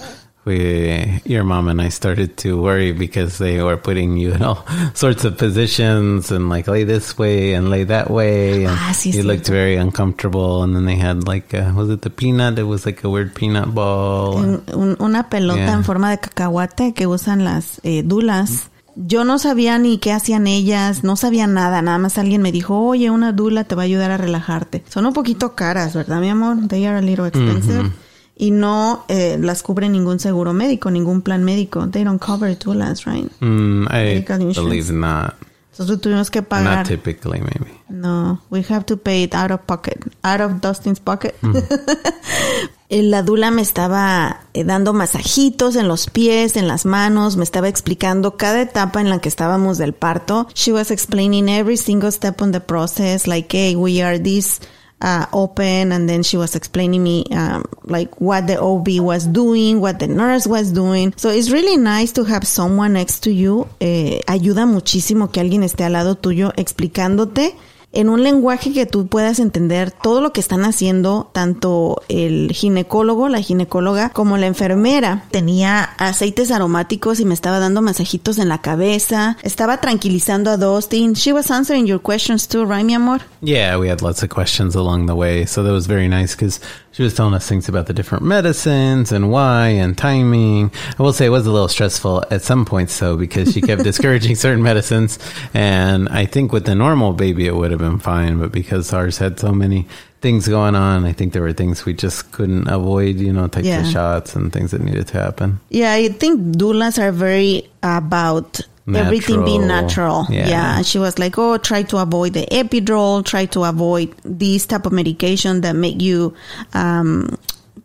we, 0.45 1.21
your 1.25 1.43
mom 1.45 1.69
and 1.69 1.80
I 1.82 1.89
started 1.89 2.36
to 2.38 2.60
worry 2.62 2.91
because 2.91 3.38
they 3.38 3.62
were 3.63 3.77
putting 3.77 4.17
you 4.17 4.34
in 4.34 4.41
all 4.41 4.65
sorts 4.93 5.23
of 5.23 5.38
positions 5.38 6.32
and 6.32 6.49
like 6.49 6.67
lay 6.67 6.84
this 6.84 7.17
way 7.17 7.54
and 7.54 7.69
lay 7.69 7.84
that 7.86 8.10
way, 8.10 8.65
and 8.65 8.75
Ah, 8.77 8.91
sí, 8.93 9.13
you 9.13 9.21
sí. 9.23 9.25
looked 9.25 9.47
very 9.47 9.75
uncomfortable. 9.77 10.63
And 10.63 10.75
then 10.75 10.86
they 10.86 10.95
had 10.97 11.27
like, 11.27 11.54
uh, 11.54 11.71
was 11.75 11.89
it 11.89 12.01
the 12.01 12.10
peanut? 12.10 12.58
It 12.60 12.63
was 12.63 12.86
like 12.86 13.04
a 13.06 13.10
weird 13.10 13.36
peanut 13.36 13.73
ball. 13.73 14.38
Un- 14.38 14.63
un- 14.73 14.97
una 14.99 15.30
pelota 15.30 15.60
Yeah. 15.62 15.73
en 15.77 15.84
forma 15.84 16.10
de 16.10 16.17
cacahuate 16.17 16.93
que 16.93 17.06
usan 17.08 17.43
las 17.45 17.80
eh, 17.84 18.01
dulas. 18.04 18.69
Yo 18.95 19.23
no 19.23 19.39
sabía 19.39 19.77
ni 19.77 19.97
qué 19.97 20.12
hacían 20.12 20.47
ellas, 20.47 21.04
no 21.04 21.15
sabía 21.15 21.47
nada, 21.47 21.82
nada 21.82 21.97
más 21.97 22.17
alguien 22.17 22.41
me 22.41 22.51
dijo, 22.51 22.77
oye, 22.80 23.10
una 23.10 23.32
dula 23.32 23.63
te 23.63 23.75
va 23.75 23.84
a 23.84 23.86
ayudar 23.86 24.12
a 24.12 24.17
relajarte. 24.17 24.84
Son 24.89 25.06
un 25.06 25.13
poquito 25.13 25.56
caras, 25.56 25.93
¿verdad, 25.93 26.19
mi 26.19 26.30
amor? 26.30 26.67
They 26.67 26.86
are 26.86 26.97
a 26.97 27.01
little 27.01 27.27
expensive. 27.27 27.91
Y 28.36 28.51
no 28.51 29.06
eh, 29.08 29.38
las 29.39 29.62
cubre 29.62 29.88
ningún 29.88 30.19
seguro 30.19 30.51
médico, 30.54 30.89
ningún 30.89 31.21
plan 31.21 31.43
médico. 31.43 31.88
They 31.89 32.04
don't 32.04 32.21
cover 32.21 32.58
dulas, 32.58 33.06
right? 33.06 33.32
Mm, 33.39 33.88
I 33.91 34.25
believe 34.56 34.91
not. 34.91 35.36
Entonces 35.71 36.01
tuvimos 36.01 36.30
que 36.30 36.41
Not 36.41 36.88
typically, 36.88 37.39
maybe. 37.39 37.71
No, 37.89 38.41
we 38.49 38.63
have 38.69 38.86
to 38.86 38.97
pay 38.97 39.23
it 39.23 39.34
out 39.34 39.51
of 39.51 39.62
pocket, 39.62 40.06
out 40.21 40.41
of 40.41 40.62
Dustin's 40.62 40.99
pocket. 40.99 41.36
Eh, 41.41 42.67
La 42.91 43.23
dula 43.23 43.51
me 43.51 43.62
estaba 43.62 44.41
eh, 44.54 44.65
dando 44.65 44.91
masajitos 44.91 45.77
en 45.77 45.88
los 45.88 46.10
pies, 46.10 46.58
en 46.58 46.67
las 46.67 46.86
manos, 46.86 47.38
me 47.38 47.45
estaba 47.45 47.69
explicando 47.69 48.36
cada 48.36 48.62
etapa 48.62 48.99
en 48.99 49.10
la 49.10 49.19
que 49.19 49.30
estábamos 49.30 49.77
del 49.77 49.93
parto. 49.93 50.45
She 50.54 50.73
was 50.73 50.91
explaining 50.91 51.47
every 51.47 51.77
single 51.77 52.12
step 52.12 52.41
on 52.41 52.51
the 52.51 52.60
process, 52.60 53.27
like, 53.27 53.47
hey, 53.49 53.77
we 53.77 54.01
are 54.01 54.19
this 54.19 54.60
uh, 55.01 55.25
open, 55.32 55.93
and 55.93 56.10
then 56.10 56.21
she 56.21 56.36
was 56.36 56.54
explaining 56.54 57.01
me 57.01 57.23
um, 57.32 57.63
like 57.86 58.12
what 58.19 58.47
the 58.47 58.60
OB 58.60 58.99
was 58.99 59.25
doing, 59.25 59.80
what 59.80 59.99
the 59.99 60.08
nurse 60.08 60.45
was 60.45 60.73
doing. 60.73 61.13
So 61.15 61.30
it's 61.30 61.49
really 61.49 61.77
nice 61.77 62.12
to 62.13 62.25
have 62.25 62.45
someone 62.45 62.93
next 62.93 63.21
to 63.21 63.32
you. 63.32 63.67
Eh, 63.80 64.19
ayuda 64.27 64.65
muchísimo 64.65 65.32
que 65.32 65.39
alguien 65.39 65.63
esté 65.63 65.86
al 65.86 65.93
lado 65.93 66.15
tuyo 66.15 66.51
explicándote 66.58 67.56
en 67.93 68.10
un 68.10 68.23
lenguaje 68.23 68.71
que 68.71 68.86
tú 68.86 69.08
puedas 69.08 69.39
entender 69.39 69.91
todo 69.91 70.21
lo 70.21 70.32
que 70.34 70.39
están 70.39 70.63
haciendo, 70.63 71.30
tanto 71.34 72.01
el 72.08 72.51
ginecólogo, 72.54 73.27
la 73.30 73.41
ginecóloga, 73.41 74.10
como 74.10 74.38
la 74.38 74.47
enfermera. 74.47 75.25
Tenía 75.32 75.84
aceites 75.97 76.51
aromáticos 76.51 77.19
y 77.19 77.25
me 77.25 77.34
estaba 77.34 77.60
dando 77.60 77.82
masajitos 77.82 78.38
en 78.38 78.49
la 78.49 78.62
cabeza. 78.62 79.38
Estaba 79.43 79.82
tranquilizando 79.82 80.51
a 80.51 80.58
Dustin. 80.58 81.13
She 81.13 81.34
was 81.34 81.51
answering 81.51 81.86
your 81.86 82.01
questions 82.01 82.47
too, 82.47 82.65
right, 82.65 82.86
mi 82.86 82.93
amor? 82.93 83.21
Yeah, 83.41 83.77
we 83.77 83.89
had 83.89 84.01
lots 84.01 84.23
of 84.23 84.30
questions 84.30 84.75
along 84.75 85.08
the 85.08 85.13
way. 85.13 85.45
So 85.45 85.63
that 85.63 85.71
was 85.71 85.88
very 85.88 86.08
nice 86.08 86.36
because 86.36 86.62
she 86.91 87.04
was 87.04 87.13
telling 87.13 87.34
us 87.34 87.47
things 87.47 87.69
about 87.69 87.86
the 87.88 87.93
different 87.93 88.23
medicines 88.23 89.12
and 89.12 89.32
why 89.32 89.67
and 89.69 89.97
timing. 89.97 90.71
I 90.99 91.01
will 91.04 91.13
say 91.13 91.25
it 91.27 91.30
was 91.30 91.47
a 91.47 91.51
little 91.51 91.67
stressful 91.69 92.25
at 92.30 92.41
some 92.41 92.65
points 92.65 92.97
though 92.99 93.15
because 93.17 93.54
she 93.54 93.62
kept 93.62 93.84
discouraging 93.91 94.36
certain 94.36 94.62
medicines. 94.62 95.17
And 95.54 96.10
I 96.10 96.25
think 96.25 96.51
with 96.51 96.65
the 96.65 96.75
normal 96.75 97.13
baby, 97.13 97.47
it 97.47 97.56
would 97.56 97.71
have 97.71 97.80
been 97.80 97.99
fine. 97.99 98.39
But 98.39 98.51
because 98.51 98.91
ours 98.93 99.17
had 99.19 99.39
so 99.39 99.51
many 99.54 99.88
things 100.19 100.47
going 100.47 100.75
on, 100.75 101.06
I 101.06 101.13
think 101.13 101.34
there 101.34 101.41
were 101.41 101.54
things 101.54 101.86
we 101.86 101.93
just 101.93 102.32
couldn't 102.32 102.67
avoid, 102.67 103.15
you 103.15 103.32
know, 103.34 103.47
types 103.47 103.65
Yeah. 103.67 103.82
of 103.82 103.88
shots 103.88 104.36
and 104.36 104.51
things 104.54 104.71
that 104.71 104.82
needed 104.82 105.08
to 105.08 105.17
happen. 105.17 105.60
Yeah, 105.69 105.93
I 105.93 106.10
think 106.10 106.58
doulas 106.58 107.01
are 107.01 107.12
very 107.12 107.69
about 107.82 108.60
everything 108.88 109.44
being 109.46 109.67
Natural. 109.67 110.24
natural. 110.24 110.36
Yeah. 110.36 110.48
Yeah. 110.50 110.78
and 110.78 110.86
she 110.86 111.00
was 111.00 111.17
like, 111.20 111.38
"Oh, 111.38 111.58
try 111.58 111.84
to 111.84 111.98
avoid 111.98 112.34
the 112.34 112.46
epidural, 112.52 113.24
try 113.24 113.46
to 113.48 113.63
avoid 113.63 114.13
these 114.26 114.65
type 114.65 114.86
of 114.86 114.91
medication 114.94 115.62
that 115.62 115.76
make 115.76 116.02
you 116.02 116.34
um 116.74 117.38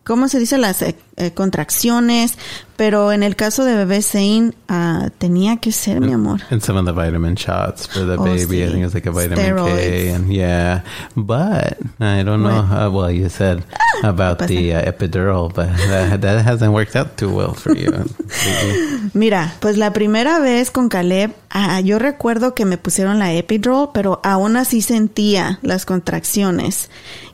¿Cómo 0.03 0.29
se 0.29 0.39
dice? 0.39 0.57
Las 0.57 0.81
eh, 0.83 0.95
eh, 1.17 1.31
contracciones. 1.31 2.37
Pero 2.77 3.11
en 3.11 3.23
el 3.23 3.35
caso 3.35 3.65
de 3.65 3.75
bebé 3.75 4.01
Zane, 4.01 4.53
ah, 4.69 5.09
tenía 5.17 5.57
que 5.57 5.71
ser, 5.71 5.99
mi 5.99 6.13
amor. 6.13 6.41
And 6.51 6.61
some 6.61 6.77
of 6.77 6.85
the 6.85 6.93
vitamin 6.93 7.35
shots 7.35 7.87
for 7.87 8.05
the 8.05 8.17
Oh, 8.17 8.23
baby. 8.23 8.63
I 8.63 8.67
think 8.67 8.81
it 8.81 8.85
was 8.85 8.93
like 8.93 9.07
a 9.07 9.11
vitamin 9.11 9.55
K. 9.65 10.09
And 10.09 10.31
yeah. 10.31 10.83
But 11.15 11.77
I 11.99 12.23
don't 12.23 12.43
know. 12.43 12.59
Uh, 12.59 12.89
well, 12.91 13.11
you 13.11 13.29
said 13.29 13.63
about 14.03 14.39
the 14.39 14.75
uh, 14.75 14.91
epidural, 14.91 15.53
but 15.53 15.69
that, 15.89 16.21
that 16.21 16.45
hasn't 16.45 16.71
worked 16.71 16.95
out 16.95 17.17
too 17.17 17.33
well 17.33 17.53
for 17.53 17.75
you. 17.75 17.91
Mira, 19.13 19.53
pues 19.59 19.77
la 19.77 19.91
primera 19.91 20.39
vez 20.39 20.69
con 20.69 20.89
Caleb, 20.89 21.31
ah, 21.49 21.79
yo 21.81 21.97
recuerdo 21.97 22.53
que 22.53 22.65
me 22.65 22.77
pusieron 22.77 23.17
la 23.17 23.33
epidural, 23.33 23.89
pero 23.93 24.19
aún 24.23 24.55
así 24.55 24.81
sentía 24.81 25.59
las 25.63 25.85
contracciones. 25.85 26.89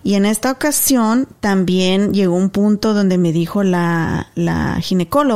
Y 0.06 0.16
en 0.16 0.26
esta 0.26 0.52
ocasión 0.52 1.28
también 1.40 2.14
llegó 2.14 2.36
un 2.36 2.50
punto 2.50 2.94
donde 2.94 3.18
me 3.18 3.32
dijo 3.32 3.64
la, 3.64 4.28
la 4.36 4.80
ginecóloga, 4.82 5.33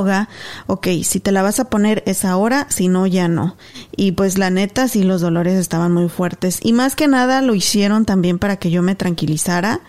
ok, 0.68 0.88
si 1.04 1.20
te 1.20 1.32
la 1.32 1.42
vas 1.42 1.60
a 1.60 1.70
poner 1.70 2.04
es 2.06 2.26
ahora, 2.26 2.68
si 2.70 2.88
no, 2.88 3.08
ya 3.08 3.28
no. 3.28 3.56
Y 3.96 4.12
pues 4.14 4.38
la 4.38 4.50
neta, 4.50 4.88
sí, 4.88 5.04
los 5.04 5.22
dolores 5.22 5.56
estaban 5.56 5.92
muy 5.92 6.10
fuertes. 6.10 6.60
Y 6.62 6.74
más 6.74 6.96
que 6.96 7.08
nada 7.08 7.42
lo 7.42 7.56
hicieron 7.56 8.06
también 8.06 8.40
para 8.40 8.58
que 8.58 8.72
yo 8.72 8.82
me 8.82 8.96
tranquilizara, 8.96 9.82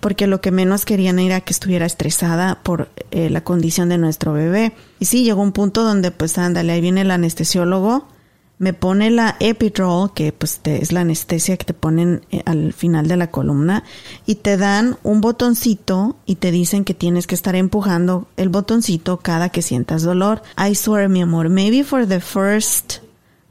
porque 0.00 0.26
lo 0.26 0.40
que 0.40 0.50
menos 0.50 0.84
querían 0.84 1.18
era 1.18 1.40
que 1.40 1.52
estuviera 1.52 1.86
estresada 1.86 2.60
por 2.62 2.90
eh, 3.10 3.30
la 3.30 3.42
condición 3.42 3.88
de 3.88 3.98
nuestro 3.98 4.32
bebé. 4.32 4.72
Y 4.98 5.06
sí, 5.06 5.24
llegó 5.24 5.42
un 5.42 5.52
punto 5.52 5.82
donde 5.82 6.10
pues 6.10 6.38
ándale, 6.38 6.72
ahí 6.72 6.80
viene 6.80 7.02
el 7.02 7.10
anestesiólogo 7.10 8.08
me 8.58 8.72
pone 8.72 9.10
la 9.10 9.36
epidural, 9.38 10.12
que 10.14 10.32
pues 10.32 10.60
es 10.64 10.92
la 10.92 11.00
anestesia 11.00 11.56
que 11.56 11.66
te 11.66 11.74
ponen 11.74 12.22
eh, 12.30 12.42
al 12.46 12.72
final 12.72 13.06
de 13.06 13.16
la 13.16 13.30
columna, 13.30 13.84
y 14.24 14.36
te 14.36 14.56
dan 14.56 14.96
un 15.02 15.20
botoncito 15.20 16.16
y 16.24 16.36
te 16.36 16.50
dicen 16.50 16.84
que 16.84 16.94
tienes 16.94 17.26
que 17.26 17.34
estar 17.34 17.54
empujando 17.54 18.28
el 18.36 18.48
botoncito 18.48 19.18
cada 19.18 19.50
que 19.50 19.62
sientas 19.62 20.02
dolor. 20.02 20.42
I 20.58 20.74
swear, 20.74 21.08
mi 21.08 21.20
amor, 21.20 21.50
maybe 21.50 21.84
for 21.84 22.06
the 22.06 22.20
first, 22.20 23.00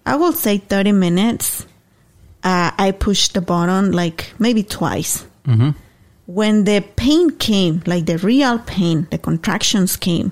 I 0.05 0.15
will 0.15 0.33
say 0.33 0.57
30 0.57 0.93
minutes, 0.93 1.67
uh, 2.43 2.71
I 2.77 2.91
pushed 2.91 3.33
the 3.33 3.41
button 3.41 3.91
like 3.91 4.33
maybe 4.39 4.63
twice. 4.63 5.25
When 6.25 6.63
the 6.63 6.81
pain 6.81 7.37
came, 7.37 7.81
like 7.85 8.05
the 8.05 8.17
real 8.17 8.57
pain, 8.57 9.05
the 9.11 9.19
contractions 9.19 9.95
came, 9.95 10.31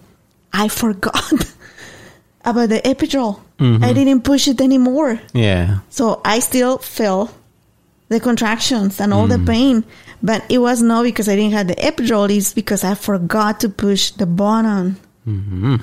I 0.51 0.67
forgot 0.67 1.31
about 2.43 2.69
the 2.69 2.81
epidural. 2.81 3.42
Mm-hmm. 3.59 3.83
I 3.83 3.93
didn't 3.93 4.21
push 4.23 4.47
it 4.47 4.59
anymore. 4.61 5.19
Yeah. 5.33 5.79
So 5.89 6.21
I 6.25 6.39
still 6.39 6.77
felt 6.79 7.31
the 8.09 8.19
contractions 8.19 8.99
and 8.99 9.13
all 9.13 9.27
Mm. 9.27 9.29
the 9.29 9.51
pain. 9.51 9.83
But 10.21 10.43
it 10.49 10.59
was 10.59 10.81
not 10.81 11.03
because 11.03 11.27
I 11.27 11.35
didn't 11.35 11.53
have 11.53 11.67
the 11.67 11.75
epidural, 11.75 12.29
it's 12.35 12.53
because 12.53 12.83
I 12.83 12.95
forgot 12.95 13.59
to 13.61 13.69
push 13.69 14.11
the 14.11 14.25
button. 14.25 14.95
Mm-hmm. 15.27 15.75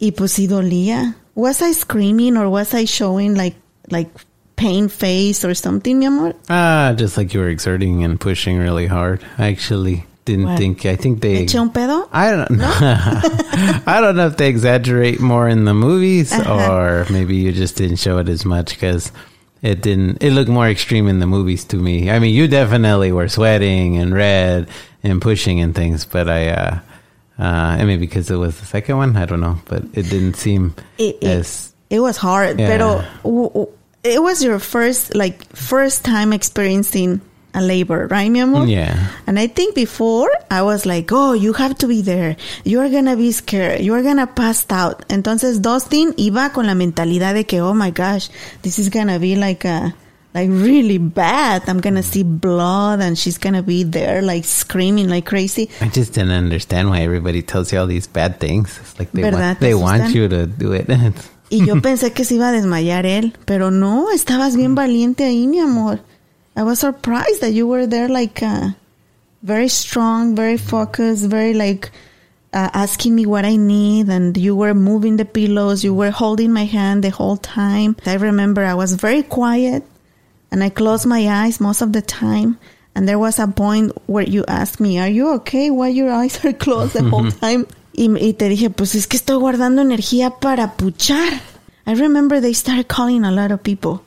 Y 0.00 0.10
pues 0.10 0.32
sí 0.34 0.46
dolía. 0.48 1.14
Was 1.34 1.62
I 1.62 1.72
screaming 1.72 2.36
or 2.36 2.48
was 2.48 2.74
I 2.74 2.84
showing 2.86 3.34
like 3.34 3.56
like 3.90 4.10
pain 4.56 4.88
face 4.88 5.44
or 5.44 5.54
something, 5.54 5.98
mi 5.98 6.06
amor? 6.06 6.34
Ah, 6.48 6.94
just 6.96 7.16
like 7.16 7.34
you 7.34 7.40
were 7.40 7.48
exerting 7.48 8.04
and 8.04 8.18
pushing 8.20 8.58
really 8.58 8.86
hard. 8.86 9.24
Actually 9.38 10.04
didn't 10.24 10.46
What? 10.46 10.58
think. 10.58 10.86
I 10.86 10.96
think 10.96 11.20
they. 11.20 11.44
¿Eché 11.44 11.60
un 11.60 11.70
pedo? 11.70 12.08
I 12.12 12.30
don't 12.30 12.50
know. 12.50 12.72
I 13.86 14.00
don't 14.00 14.16
know 14.16 14.26
if 14.26 14.36
they 14.36 14.48
exaggerate 14.48 15.20
more 15.20 15.48
in 15.48 15.64
the 15.64 15.74
movies 15.74 16.32
Uh-huh. 16.32 16.72
or 16.72 17.06
maybe 17.10 17.36
you 17.36 17.52
just 17.52 17.76
didn't 17.76 17.96
show 17.96 18.18
it 18.18 18.28
as 18.28 18.44
much 18.44 18.70
because 18.74 19.12
it 19.62 19.80
didn't. 19.82 20.22
It 20.22 20.30
looked 20.32 20.50
more 20.50 20.68
extreme 20.68 21.08
in 21.08 21.18
the 21.20 21.26
movies 21.26 21.64
to 21.66 21.76
me. 21.76 22.10
I 22.10 22.18
mean, 22.18 22.34
you 22.34 22.48
definitely 22.48 23.12
were 23.12 23.28
sweating 23.28 23.96
and 23.98 24.14
red 24.14 24.68
and 25.02 25.20
pushing 25.20 25.60
and 25.60 25.74
things, 25.74 26.04
but 26.04 26.28
I. 26.28 26.48
uh 26.48 26.78
uh, 27.36 27.74
and 27.80 27.88
maybe 27.88 28.06
because 28.06 28.30
it 28.30 28.36
was 28.36 28.56
the 28.60 28.64
second 28.66 28.96
one, 28.96 29.16
I 29.16 29.24
don't 29.26 29.40
know, 29.40 29.58
but 29.66 29.82
it 29.92 30.08
didn't 30.08 30.34
seem 30.36 30.72
It, 30.98 31.16
it, 31.20 31.24
as 31.26 31.74
it 31.90 31.98
was 31.98 32.16
hard, 32.16 32.60
Yeah. 32.60 32.68
pero 32.78 33.02
it 34.04 34.22
was 34.22 34.38
your 34.44 34.60
first 34.60 35.16
like 35.16 35.42
first 35.50 36.04
time 36.04 36.32
experiencing 36.32 37.20
a 37.54 37.62
labor, 37.62 38.06
right, 38.08 38.30
mi 38.30 38.40
amor? 38.40 38.66
yeah. 38.66 39.10
And 39.26 39.38
I 39.38 39.46
think 39.46 39.74
before 39.74 40.30
I 40.50 40.62
was 40.62 40.84
like, 40.84 41.10
oh, 41.12 41.32
you 41.32 41.52
have 41.54 41.78
to 41.78 41.86
be 41.86 42.02
there. 42.02 42.36
You're 42.64 42.88
gonna 42.90 43.16
be 43.16 43.32
scared. 43.32 43.80
You're 43.80 44.02
gonna 44.02 44.26
pass 44.26 44.66
out. 44.70 45.06
Entonces 45.08 45.62
Dustin 45.62 46.12
iba 46.16 46.52
con 46.52 46.66
la 46.66 46.74
mentalidad 46.74 47.34
de 47.34 47.44
que, 47.44 47.60
oh 47.60 47.74
my 47.74 47.90
gosh, 47.90 48.28
this 48.62 48.78
is 48.78 48.88
gonna 48.88 49.18
be 49.18 49.36
like 49.36 49.64
a, 49.64 49.94
like 50.34 50.50
really 50.50 50.98
bad. 50.98 51.62
I'm 51.68 51.80
gonna 51.80 52.02
see 52.02 52.24
blood 52.24 53.00
and 53.00 53.16
she's 53.16 53.38
gonna 53.38 53.62
be 53.62 53.84
there 53.84 54.20
like 54.20 54.44
screaming 54.44 55.08
like 55.08 55.26
crazy. 55.26 55.70
I 55.80 55.88
just 55.88 56.14
didn't 56.14 56.32
understand 56.32 56.90
why 56.90 57.00
everybody 57.02 57.40
tells 57.42 57.72
you 57.72 57.78
all 57.78 57.86
these 57.86 58.08
bad 58.08 58.40
things. 58.40 58.78
It's 58.80 58.98
like 58.98 59.12
they 59.12 59.30
want, 59.30 59.60
¿Te 59.60 59.66
they 59.66 59.74
want 59.74 60.14
you 60.14 60.28
to 60.28 60.46
do 60.46 60.72
it. 60.72 60.88
Y 61.50 61.64
yo 61.64 61.76
pensé 61.82 62.12
que 62.12 62.24
se 62.24 62.34
iba 62.34 62.48
a 62.48 62.52
desmayar 62.52 63.06
él, 63.06 63.34
pero 63.44 63.70
no, 63.70 64.10
estabas 64.10 64.56
bien 64.56 64.74
valiente 64.74 65.24
ahí, 65.24 65.46
mi 65.46 65.60
amor. 65.60 66.00
I 66.56 66.62
was 66.62 66.80
surprised 66.80 67.40
that 67.40 67.52
you 67.52 67.66
were 67.66 67.86
there 67.86 68.08
like 68.08 68.42
uh, 68.42 68.70
very 69.42 69.68
strong, 69.68 70.36
very 70.36 70.56
focused, 70.56 71.24
very 71.26 71.52
like 71.52 71.90
uh, 72.52 72.70
asking 72.72 73.14
me 73.14 73.26
what 73.26 73.44
I 73.44 73.56
need 73.56 74.08
and 74.08 74.36
you 74.36 74.54
were 74.54 74.74
moving 74.74 75.16
the 75.16 75.24
pillows, 75.24 75.82
you 75.82 75.92
were 75.92 76.12
holding 76.12 76.52
my 76.52 76.64
hand 76.64 77.02
the 77.02 77.10
whole 77.10 77.36
time. 77.36 77.96
I 78.06 78.14
remember 78.14 78.64
I 78.64 78.74
was 78.74 78.94
very 78.94 79.22
quiet 79.24 79.82
and 80.52 80.62
I 80.62 80.68
closed 80.70 81.06
my 81.06 81.26
eyes 81.28 81.60
most 81.60 81.82
of 81.82 81.92
the 81.92 82.02
time. 82.02 82.58
And 82.94 83.08
there 83.08 83.18
was 83.18 83.40
a 83.40 83.48
point 83.48 83.90
where 84.06 84.22
you 84.22 84.44
asked 84.46 84.78
me, 84.78 85.00
"Are 85.00 85.08
you 85.08 85.34
okay? 85.42 85.68
Why 85.68 85.88
your 85.88 86.12
eyes 86.12 86.38
are 86.44 86.52
closed 86.52 86.92
the 86.92 87.02
whole 87.02 87.28
time?" 87.42 87.66
Y, 87.96 88.06
y 88.06 88.32
te 88.38 88.48
dije, 88.48 88.70
"Pues 88.70 88.94
es 88.94 89.08
que 89.08 89.18
estoy 89.18 89.36
guardando 89.40 89.82
energía 89.82 90.30
para 90.40 90.76
puchar." 90.76 91.40
I 91.88 91.94
remember 91.94 92.40
they 92.40 92.52
started 92.52 92.86
calling 92.86 93.24
a 93.24 93.32
lot 93.32 93.50
of 93.50 93.64
people. 93.64 94.02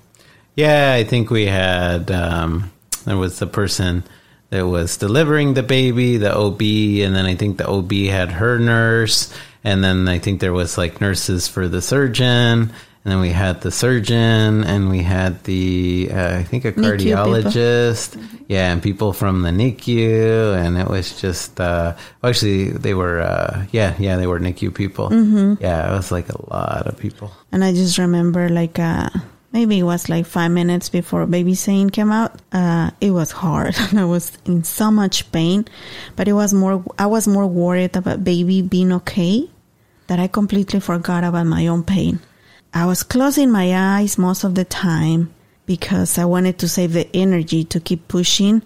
Yeah, 0.58 0.91
I 0.91 1.04
think 1.04 1.30
we 1.30 1.46
had, 1.46 2.10
um, 2.10 2.72
there 3.06 3.15
was 3.15 3.38
the 3.38 3.46
person 3.46 4.04
that 4.50 4.65
was 4.65 4.98
delivering 4.98 5.54
the 5.54 5.62
baby, 5.62 6.17
the 6.17 6.36
OB, 6.36 6.62
and 7.06 7.15
then 7.15 7.28
I 7.28 7.36
think 7.36 7.58
the 7.58 7.67
OB 7.67 7.91
had 8.10 8.32
her 8.32 8.58
nurse, 8.58 9.32
and 9.63 9.84
then 9.84 10.08
I 10.08 10.17
think 10.17 10.41
there 10.41 10.54
was 10.54 10.76
like 10.76 11.00
nurses 11.00 11.48
for 11.48 11.67
the 11.67 11.80
surgeon, 11.80 12.72
and 12.72 13.06
then 13.06 13.20
we 13.20 13.30
had 13.30 13.62
the 13.62 13.70
surgeon, 13.70 14.63
and 14.63 14.89
we 14.89 15.04
had 15.04 15.43
the, 15.43 16.10
uh, 16.12 16.38
I 16.38 16.43
think 16.43 16.65
a 16.65 16.72
cardiologist. 16.72 18.17
Yeah, 18.48 18.74
and 18.74 18.82
people 18.82 19.13
from 19.13 19.43
the 19.43 19.52
NICU, 19.52 20.58
and 20.58 20.76
it 20.78 20.88
was 20.88 21.22
just, 21.22 21.60
uh, 21.60 21.96
actually, 22.24 22.72
they 22.72 22.96
were, 22.96 23.22
uh, 23.22 23.65
yeah, 23.72 23.93
yeah, 24.00 24.17
they 24.17 24.26
were 24.26 24.39
NICU 24.39 24.74
people. 24.74 25.10
Mm-hmm. 25.10 25.62
Yeah, 25.62 25.93
it 25.93 25.96
was 25.96 26.12
like 26.12 26.30
a 26.30 26.50
lot 26.50 26.88
of 26.88 26.98
people. 26.98 27.32
And 27.52 27.63
I 27.63 27.74
just 27.74 27.98
remember 28.00 28.50
like 28.50 28.80
uh 28.80 29.10
maybe 29.58 29.80
it 29.80 29.84
was 29.84 30.08
like 30.08 30.28
five 30.28 30.52
minutes 30.52 30.88
before 30.89 31.26
baby 31.26 31.56
Zane 31.56 31.89
came 31.89 32.12
out. 32.12 32.32
Uh 32.52 32.91
it 33.02 33.12
was 33.12 33.32
hard. 33.32 33.76
I 34.04 34.06
was 34.06 34.38
in 34.46 34.63
so 34.63 34.91
much 34.91 35.32
pain. 35.32 35.65
But 36.15 36.28
it 36.28 36.34
was 36.34 36.54
more 36.54 36.84
I 37.00 37.08
was 37.08 37.28
more 37.28 37.48
worried 37.48 37.96
about 37.98 38.24
baby 38.24 38.62
being 38.62 38.91
okay 39.00 39.50
that 40.08 40.20
I 40.20 40.28
completely 40.28 40.80
forgot 40.80 41.24
about 41.24 41.48
my 41.48 41.65
own 41.67 41.84
pain. 41.84 42.20
I 42.72 42.86
was 42.86 43.02
closing 43.02 43.50
my 43.52 43.67
eyes 43.98 44.17
most 44.17 44.43
of 44.43 44.54
the 44.54 44.65
time 44.65 45.34
because 45.65 46.20
I 46.20 46.26
wanted 46.26 46.60
to 46.60 46.67
save 46.67 46.93
the 46.93 47.08
energy 47.13 47.63
to 47.65 47.80
keep 47.80 48.08
pushing. 48.08 48.62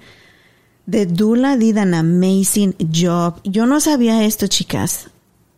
The 0.88 1.06
doula 1.06 1.58
did 1.58 1.78
an 1.78 1.94
amazing 1.94 2.76
job. 2.92 3.40
Yo 3.44 3.66
no 3.66 3.80
sabía 3.80 4.26
esto, 4.26 4.48
chicas. 4.48 5.10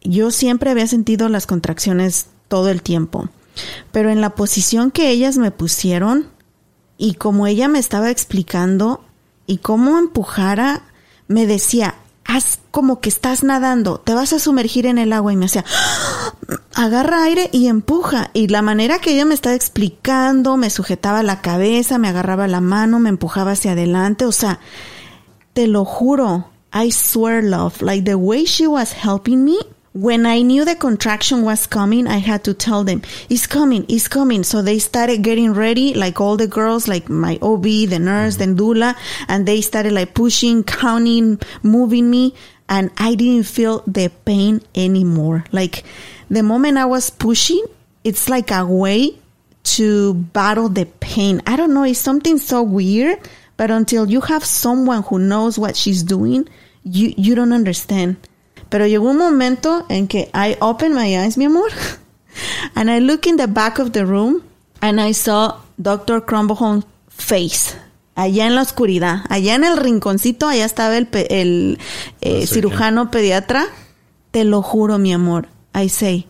Yo 0.04 0.30
siempre 0.30 0.70
había 0.70 0.86
sentido 0.88 1.28
las 1.28 1.48
contracciones 1.48 2.28
todo 2.50 2.70
el 2.70 2.82
tiempo. 2.82 3.30
Pero 3.92 4.10
en 4.10 4.22
la 4.22 4.32
posición 4.36 4.92
que 4.92 5.10
ellas 5.10 5.38
me 5.38 5.52
pusieron 5.52 6.30
y 6.98 7.16
como 7.16 7.48
ella 7.48 7.68
me 7.68 7.80
estaba 7.80 8.10
explicando 8.10 9.04
y 9.46 9.58
cómo 9.58 9.98
empujara, 9.98 10.84
me 11.28 11.46
decía, 11.46 11.96
haz 12.26 12.60
como 12.72 13.00
que 13.00 13.10
estás 13.10 13.44
nadando, 13.44 14.00
te 14.00 14.14
vas 14.14 14.34
a 14.34 14.40
sumergir 14.40 14.86
en 14.86 14.98
el 14.98 15.14
agua 15.14 15.34
y 15.34 15.36
me 15.36 15.46
hacía, 15.46 15.66
agarra 16.74 17.24
aire 17.24 17.50
y 17.52 17.68
empuja. 17.68 18.30
Y 18.34 18.48
la 18.48 18.62
manera 18.62 19.00
que 19.00 19.14
ella 19.14 19.26
me 19.26 19.36
estaba 19.36 19.56
explicando, 19.56 20.58
me 20.58 20.70
sujetaba 20.70 21.24
la 21.24 21.42
cabeza, 21.42 21.98
me 21.98 22.08
agarraba 22.08 22.48
la 22.48 22.62
mano, 22.62 23.00
me 23.00 23.10
empujaba 23.10 23.52
hacia 23.52 23.74
adelante, 23.74 24.26
o 24.26 24.32
sea, 24.32 24.60
te 25.54 25.68
lo 25.68 25.86
juro, 25.86 26.50
I 26.74 26.92
swear 26.92 27.44
love, 27.44 27.82
like 27.82 28.04
the 28.04 28.16
way 28.16 28.46
she 28.46 28.66
was 28.66 28.94
helping 28.94 29.44
me, 29.44 29.58
when 29.94 30.26
I 30.26 30.42
knew 30.42 30.66
the 30.66 30.76
contraction 30.76 31.44
was 31.44 31.68
coming, 31.68 32.08
I 32.08 32.18
had 32.18 32.44
to 32.46 32.54
tell 32.54 32.84
them, 32.84 33.04
it's 33.30 33.46
coming, 33.46 33.86
it's 33.88 34.08
coming. 34.08 34.44
So 34.44 34.64
they 34.64 34.80
started 34.80 35.22
getting 35.22 35.54
ready, 35.54 35.94
like 35.94 36.20
all 36.20 36.36
the 36.36 36.48
girls, 36.48 36.88
like 36.88 37.10
my 37.10 37.38
OB, 37.42 37.64
the 37.64 38.00
nurse, 38.00 38.38
the 38.38 38.46
mm-hmm. 38.46 38.60
doula, 38.60 38.96
and 39.28 39.48
they 39.48 39.62
started 39.62 39.94
like 39.94 40.16
pushing, 40.16 40.64
counting, 40.64 41.40
moving 41.62 42.10
me, 42.10 42.34
and 42.68 42.90
I 42.98 43.14
didn't 43.14 43.46
feel 43.46 43.84
the 43.86 44.12
pain 44.26 44.62
anymore. 44.74 45.46
Like 45.52 45.84
the 46.28 46.42
moment 46.42 46.80
I 46.80 46.86
was 46.86 47.12
pushing, 47.12 47.64
it's 48.04 48.28
like 48.30 48.50
a 48.50 48.66
way 48.66 49.16
to 49.64 50.16
battle 50.16 50.70
the 50.70 50.86
pain. 50.86 51.42
I 51.46 51.56
don't 51.56 51.74
know, 51.74 51.84
it's 51.84 52.00
something 52.00 52.40
so 52.40 52.64
weird, 52.64 53.20
but 53.58 53.70
until 53.70 54.10
you 54.10 54.22
have 54.22 54.44
someone 54.44 55.04
who 55.04 55.20
knows 55.20 55.60
what 55.60 55.76
she's 55.76 56.02
doing, 56.02 56.50
you, 56.84 57.14
you 57.16 57.36
don't 57.36 57.54
understand. 57.54 58.18
Pero 58.74 58.88
llegó 58.88 59.12
un 59.12 59.18
momento 59.20 59.86
en 59.88 60.08
que 60.08 60.32
I 60.34 60.58
opened 60.60 60.96
my 60.96 61.16
eyes, 61.16 61.38
mi 61.38 61.46
amor, 61.46 61.70
and 62.76 62.90
I 62.90 62.98
look 63.00 63.28
in 63.28 63.38
the 63.38 63.46
back 63.46 63.78
of 63.78 63.92
the 63.92 64.04
room 64.04 64.42
and 64.82 65.00
I 65.00 65.14
saw 65.14 65.58
Dr. 65.80 66.22
Crumboholm's 66.26 66.84
face. 67.08 67.76
Allá 68.16 68.48
en 68.48 68.56
la 68.56 68.64
oscuridad, 68.64 69.26
allá 69.30 69.54
en 69.54 69.64
el 69.64 69.78
rinconcito, 69.78 70.48
allá 70.48 70.66
estaba 70.66 70.98
el, 70.98 71.06
pe- 71.06 71.28
el 71.42 71.78
eh, 72.22 72.48
cirujano 72.48 73.12
pediatra. 73.12 73.68
Te 74.32 74.44
lo 74.44 74.64
juro, 74.64 74.98
mi 74.98 75.14
amor. 75.14 75.48
I 75.76 75.88
say, 75.90 76.26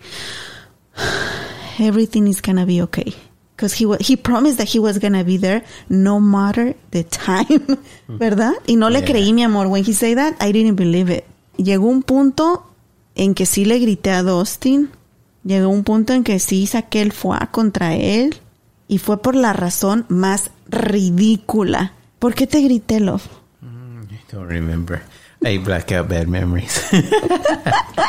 everything 1.79 2.27
is 2.27 2.41
gonna 2.41 2.65
be 2.65 2.81
okay. 2.81 3.13
Because 3.55 3.73
he, 3.73 3.85
he 4.01 4.15
promised 4.17 4.57
that 4.57 4.67
he 4.67 4.79
was 4.79 4.97
gonna 4.99 5.23
be 5.23 5.37
there 5.37 5.63
no 5.87 6.19
matter 6.19 6.73
the 6.91 7.03
time, 7.09 7.77
¿verdad? 8.09 8.53
Y 8.67 8.75
no 8.75 8.89
le 8.89 8.99
Yeah. 8.99 9.07
creí, 9.07 9.33
mi 9.33 9.43
amor. 9.43 9.67
When 9.69 9.83
he 9.85 9.93
said 9.93 10.17
that, 10.17 10.35
I 10.41 10.51
didn't 10.51 10.75
believe 10.75 11.09
it. 11.09 11.25
Llegó 11.57 11.87
un 11.87 12.03
punto 12.03 12.65
en 13.15 13.35
que 13.35 13.45
sí 13.45 13.65
le 13.65 13.79
grité 13.79 14.11
a 14.11 14.23
Dustin. 14.23 14.89
Llegó 15.43 15.69
un 15.69 15.83
punto 15.83 16.13
en 16.13 16.23
que 16.23 16.39
sí 16.39 16.67
saqué 16.67 17.01
el 17.01 17.11
foie 17.11 17.39
contra 17.51 17.95
él. 17.95 18.35
Y 18.87 18.97
fue 18.97 19.21
por 19.21 19.35
la 19.35 19.53
razón 19.53 20.05
más 20.09 20.51
ridícula. 20.67 21.93
¿Por 22.19 22.35
qué 22.35 22.47
te 22.47 22.61
grité, 22.61 22.99
Love? 22.99 23.25
I 23.61 24.31
don't 24.31 24.49
remember. 24.49 25.01
I 25.41 25.57
black 25.57 25.91
out 25.91 26.09
bad 26.09 26.27
memories. 26.27 26.81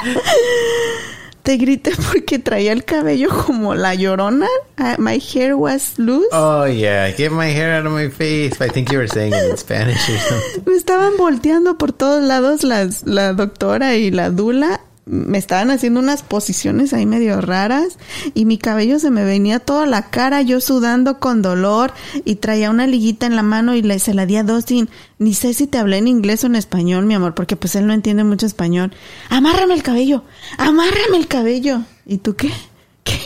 Te 1.44 1.56
grité 1.58 1.92
porque 2.12 2.38
traía 2.38 2.72
el 2.72 2.84
cabello 2.84 3.28
como 3.46 3.74
la 3.74 3.94
llorona. 3.94 4.48
Uh, 4.78 5.00
My 5.00 5.20
hair 5.20 5.54
was 5.56 5.98
loose. 5.98 6.26
oh 6.32 6.66
yeah, 6.66 7.10
get 7.16 7.30
my 7.30 7.46
hair 7.52 7.78
out 7.78 7.86
of 7.86 7.92
my 7.92 8.08
face. 8.08 8.60
I 8.60 8.68
think 8.68 8.90
you 8.90 8.98
were 8.98 9.06
saying 9.06 9.32
it 9.34 9.50
in 9.50 9.56
Spanish 9.56 10.08
or 10.08 10.18
something. 10.18 10.64
Me 10.66 10.74
estaban 10.76 11.16
volteando 11.18 11.76
por 11.78 11.92
todos 11.92 12.22
lados 12.24 12.64
las, 12.64 13.04
la 13.06 13.34
doctora 13.34 13.94
y 13.94 14.10
la 14.10 14.30
dula. 14.30 14.80
Me 15.06 15.36
estaban 15.36 15.70
haciendo 15.70 16.00
unas 16.00 16.22
posiciones 16.22 16.94
ahí 16.94 17.04
medio 17.04 17.40
raras 17.42 17.98
y 18.32 18.46
mi 18.46 18.56
cabello 18.56 18.98
se 18.98 19.10
me 19.10 19.22
venía 19.24 19.58
toda 19.58 19.84
la 19.84 20.08
cara, 20.08 20.40
yo 20.40 20.60
sudando 20.60 21.20
con 21.20 21.42
dolor 21.42 21.92
y 22.24 22.36
traía 22.36 22.70
una 22.70 22.86
liguita 22.86 23.26
en 23.26 23.36
la 23.36 23.42
mano 23.42 23.74
y 23.74 23.82
le, 23.82 23.98
se 23.98 24.14
la 24.14 24.24
di 24.24 24.36
a 24.36 24.42
Dustin. 24.44 24.88
Ni 25.18 25.34
sé 25.34 25.52
si 25.52 25.66
te 25.66 25.78
hablé 25.78 25.98
en 25.98 26.08
inglés 26.08 26.42
o 26.44 26.46
en 26.46 26.56
español, 26.56 27.04
mi 27.04 27.14
amor, 27.14 27.34
porque 27.34 27.56
pues 27.56 27.74
él 27.76 27.86
no 27.86 27.92
entiende 27.92 28.24
mucho 28.24 28.46
español. 28.46 28.92
Amárrame 29.28 29.74
el 29.74 29.82
cabello, 29.82 30.24
amárrame 30.56 31.18
el 31.18 31.28
cabello. 31.28 31.82
¿Y 32.06 32.18
tú 32.18 32.34
qué? 32.34 32.50
¿Qué? 33.04 33.18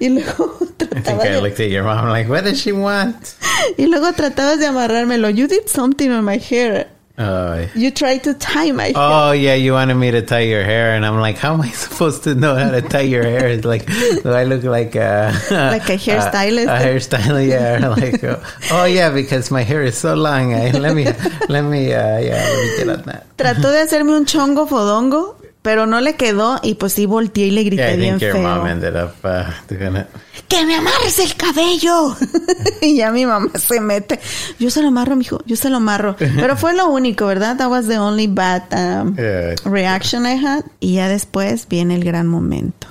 Y 0.00 0.08
luego 0.08 0.56
I 0.60 0.66
think 0.66 0.90
trataba 0.90 1.26
I 1.26 1.32
de, 1.32 1.42
looked 1.42 1.60
at 1.60 1.70
your 1.70 1.84
mom 1.84 2.08
like, 2.08 2.30
what 2.30 2.44
does 2.44 2.58
she 2.58 2.72
want? 2.72 3.16
y 3.76 3.86
luego 3.86 4.12
tratabas 4.14 4.58
de 4.58 4.66
amarrármelo. 4.66 5.28
You 5.30 5.46
did 5.46 5.66
something 5.66 6.10
on 6.10 6.24
my 6.24 6.38
hair. 6.38 6.88
Oh, 7.18 7.66
You 7.74 7.90
tried 7.90 8.24
to 8.24 8.34
tie 8.34 8.72
my 8.72 8.84
hair. 8.92 8.94
oh 8.96 9.32
yeah, 9.32 9.54
you 9.54 9.72
wanted 9.72 9.94
me 9.94 10.10
to 10.10 10.20
tie 10.20 10.40
your 10.44 10.62
hair, 10.62 10.94
and 10.94 11.04
I'm 11.06 11.18
like, 11.18 11.38
how 11.38 11.54
am 11.54 11.62
I 11.62 11.70
supposed 11.84 12.24
to 12.24 12.34
know 12.34 12.54
how 12.56 12.70
to 12.70 12.82
tie 12.82 13.08
your 13.08 13.22
hair? 13.24 13.48
It's 13.48 13.64
like, 13.64 13.86
do 13.86 14.28
I 14.30 14.44
look 14.44 14.64
like 14.64 14.94
a 14.96 15.32
Like 15.50 15.88
a 15.88 15.96
hairstylist? 15.96 16.68
A, 16.68 16.84
hairstylist, 16.84 17.48
yeah. 17.48 17.88
Like, 17.88 18.22
uh, 18.22 18.36
oh 18.72 18.84
yeah, 18.84 19.08
because 19.10 19.50
my 19.50 19.62
hair 19.62 19.82
is 19.82 19.96
so 19.96 20.14
long. 20.14 20.52
I, 20.52 20.70
let 20.72 20.94
me, 20.94 21.06
let 21.48 21.62
me, 21.62 21.92
uh, 21.94 22.18
yeah, 22.18 22.44
let 22.52 22.60
me 22.60 22.76
get 22.76 22.88
on 22.90 23.02
that. 23.06 23.36
Trató 23.38 23.72
de 23.72 23.80
hacerme 23.86 24.14
un 24.14 24.26
chongo 24.26 24.68
fodongo, 24.68 25.36
pero 25.66 25.84
no 25.88 26.00
le 26.00 26.14
quedó 26.14 26.60
y 26.62 26.74
pues 26.74 26.92
sí 26.92 27.06
volteé 27.06 27.46
y 27.48 27.50
le 27.50 27.64
grité 27.64 27.82
Yeah, 27.82 27.94
I 27.94 27.96
bien 27.96 28.18
think 28.20 28.22
your 28.22 28.32
feo. 28.34 28.42
mom 28.56 28.68
ended 28.68 28.94
up 28.94 29.14
uh, 29.24 29.50
doing 29.68 29.96
it. 29.96 30.06
¡Que 30.46 30.64
me 30.64 30.76
amarres 30.76 31.18
el 31.18 31.34
cabello! 31.34 32.16
y 32.82 32.94
ya 32.94 33.10
mi 33.10 33.26
mamá 33.26 33.50
se 33.58 33.80
mete. 33.80 34.20
Yo 34.60 34.70
se 34.70 34.80
lo 34.80 34.86
amarro, 34.88 35.16
mijo, 35.16 35.42
yo 35.44 35.56
se 35.56 35.68
lo 35.68 35.78
amarro. 35.78 36.14
Pero 36.18 36.56
fue 36.56 36.72
lo 36.72 36.86
único, 36.88 37.26
¿verdad? 37.26 37.56
That 37.56 37.68
was 37.68 37.88
the 37.88 37.98
only 37.98 38.28
bad 38.28 38.62
um, 38.70 39.16
Yeah. 39.16 39.56
reaction 39.64 40.24
I 40.24 40.36
had. 40.36 40.66
Y 40.78 40.94
ya 40.94 41.08
después 41.08 41.66
viene 41.66 41.96
el 41.96 42.04
gran 42.04 42.28
momento. 42.28 42.86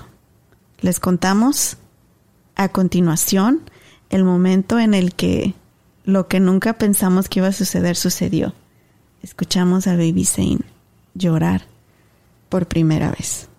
Les 0.81 0.99
contamos 0.99 1.77
a 2.57 2.67
continuación 2.67 3.61
el 4.09 4.25
momento 4.25 4.79
en 4.79 4.93
el 4.93 5.15
que 5.15 5.53
lo 6.03 6.27
que 6.27 6.41
nunca 6.41 6.73
pensamos 6.73 7.29
que 7.29 7.39
iba 7.39 7.47
a 7.47 7.53
suceder 7.53 7.95
sucedió. 7.95 8.53
Escuchamos 9.23 9.87
a 9.87 9.93
Baby 9.93 10.25
Zane 10.25 10.59
llorar 11.13 11.73
por 12.49 12.67
primera 12.67 13.11
vez. 13.11 13.49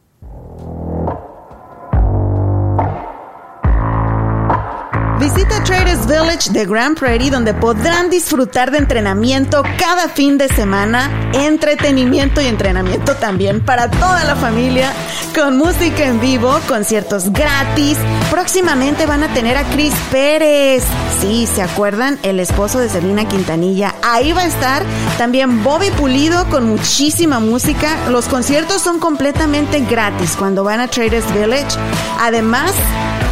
Visita 5.19 5.65
Traders 5.65 6.07
Village 6.07 6.51
de 6.51 6.67
Grand 6.67 6.99
Prairie 6.99 7.31
donde 7.31 7.55
podrán 7.55 8.11
disfrutar 8.11 8.71
de 8.71 8.79
entrenamiento 8.79 9.63
cada 9.79 10.11
fin 10.11 10.37
de 10.37 10.47
semana, 10.49 11.11
entretenimiento 11.33 12.43
y 12.43 12.47
entrenamiento 12.47 13.17
también 13.17 13.65
para 13.65 13.91
toda 13.91 14.25
la 14.25 14.37
familia, 14.37 14.93
con 15.35 15.57
música 15.57 16.05
en 16.05 16.21
vivo, 16.21 16.59
conciertos 16.69 17.33
gratis. 17.33 17.97
Próximamente 18.31 19.07
van 19.07 19.23
a 19.23 19.33
tener 19.33 19.57
a 19.57 19.65
Chris 19.65 19.95
Pérez. 20.11 20.85
Sí, 21.21 21.47
¿se 21.47 21.63
acuerdan? 21.63 22.19
El 22.23 22.39
esposo 22.39 22.79
de 22.79 22.91
Selena 22.91 23.27
Quintanilla. 23.27 23.95
Ahí 24.03 24.33
va 24.33 24.43
a 24.43 24.47
estar 24.47 24.83
también 25.17 25.65
Bobby 25.65 25.91
Pulido 25.93 26.45
con 26.51 26.69
muchísima 26.69 27.41
música. 27.41 27.97
Los 28.11 28.27
conciertos 28.27 28.83
son 28.83 28.99
completamente 28.99 29.81
gratis 29.81 30.37
cuando 30.37 30.63
van 30.63 30.81
a 30.81 30.89
Traders 30.89 31.33
Village. 31.33 31.79
Además, 32.21 32.73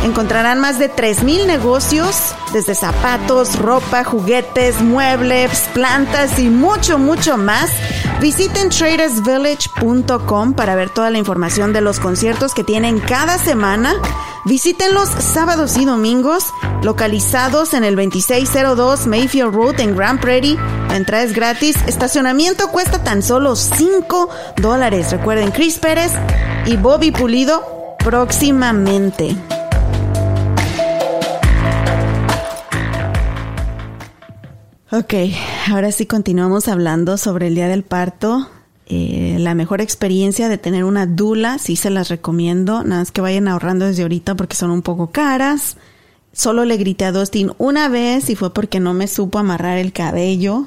Encontrarán 0.05 0.61
más 0.61 0.79
de 0.79 0.91
3.000 0.91 1.47
negocios, 1.47 2.35
desde 2.53 2.75
zapatos, 2.75 3.59
ropa, 3.59 4.05
juguetes, 4.05 4.83
muebles, 4.83 5.67
plantas 5.73 6.39
y 6.39 6.51
mucho, 6.51 6.99
mucho 6.99 7.39
más. 7.39 7.71
Visiten 8.21 8.69
tradersvillage.com 8.69 10.53
para 10.53 10.75
ver 10.75 10.91
toda 10.91 11.11
la 11.11 11.17
información 11.17 11.73
de 11.73 11.81
los 11.81 12.01
conciertos 12.01 12.53
que 12.53 12.63
tienen 12.63 13.01
cada 13.01 13.39
semana. 13.39 13.95
Visítenlos 14.45 15.09
sábados 15.09 15.79
y 15.79 15.87
domingos, 15.87 16.53
localizados 16.83 17.73
en 17.73 17.83
el 17.83 17.97
2602 17.97 19.07
Mayfield 19.07 19.55
Road 19.55 19.81
en 19.81 19.97
Grand 19.97 20.21
Prairie. 20.21 20.59
La 20.89 20.97
entrada 20.97 21.25
es 21.25 21.33
gratis. 21.33 21.77
Estacionamiento 21.87 22.69
cuesta 22.69 23.03
tan 23.03 23.23
solo 23.23 23.57
5 23.57 24.29
dólares. 24.59 25.13
Recuerden, 25.13 25.51
Chris 25.51 25.79
Pérez 25.79 26.13
y 26.67 26.77
Bobby 26.77 27.11
Pulido 27.11 27.97
próximamente. 28.05 29.35
Ok, 34.97 35.13
ahora 35.73 35.91
sí 35.91 36.07
continuamos 36.07 36.69
hablando 36.69 37.17
sobre 37.17 37.49
el 37.49 37.57
día 37.57 37.67
del 37.67 37.83
parto. 37.83 38.49
Eh, 38.87 39.39
la 39.41 39.57
mejor 39.57 39.81
experiencia 39.81 40.49
de 40.49 40.57
tener 40.57 40.85
una 40.85 41.05
dula, 41.05 41.59
sí 41.59 41.75
se 41.75 41.91
las 41.91 42.11
recomiendo. 42.11 42.85
Nada 42.85 43.01
más 43.01 43.11
que 43.11 43.21
vayan 43.21 43.49
ahorrando 43.49 43.87
desde 43.87 44.03
ahorita 44.03 44.37
porque 44.37 44.55
son 44.55 44.71
un 44.71 44.83
poco 44.83 45.11
caras. 45.11 45.79
Solo 46.33 46.65
le 46.65 46.77
grité 46.77 47.07
a 47.07 47.11
Dustin 47.11 47.51
una 47.59 47.89
vez 47.89 48.31
y 48.31 48.37
fue 48.37 48.55
porque 48.55 48.79
no 48.79 48.95
me 48.95 49.09
supo 49.09 49.41
amarrar 49.41 49.79
el 49.79 49.93
cabello. 49.93 50.67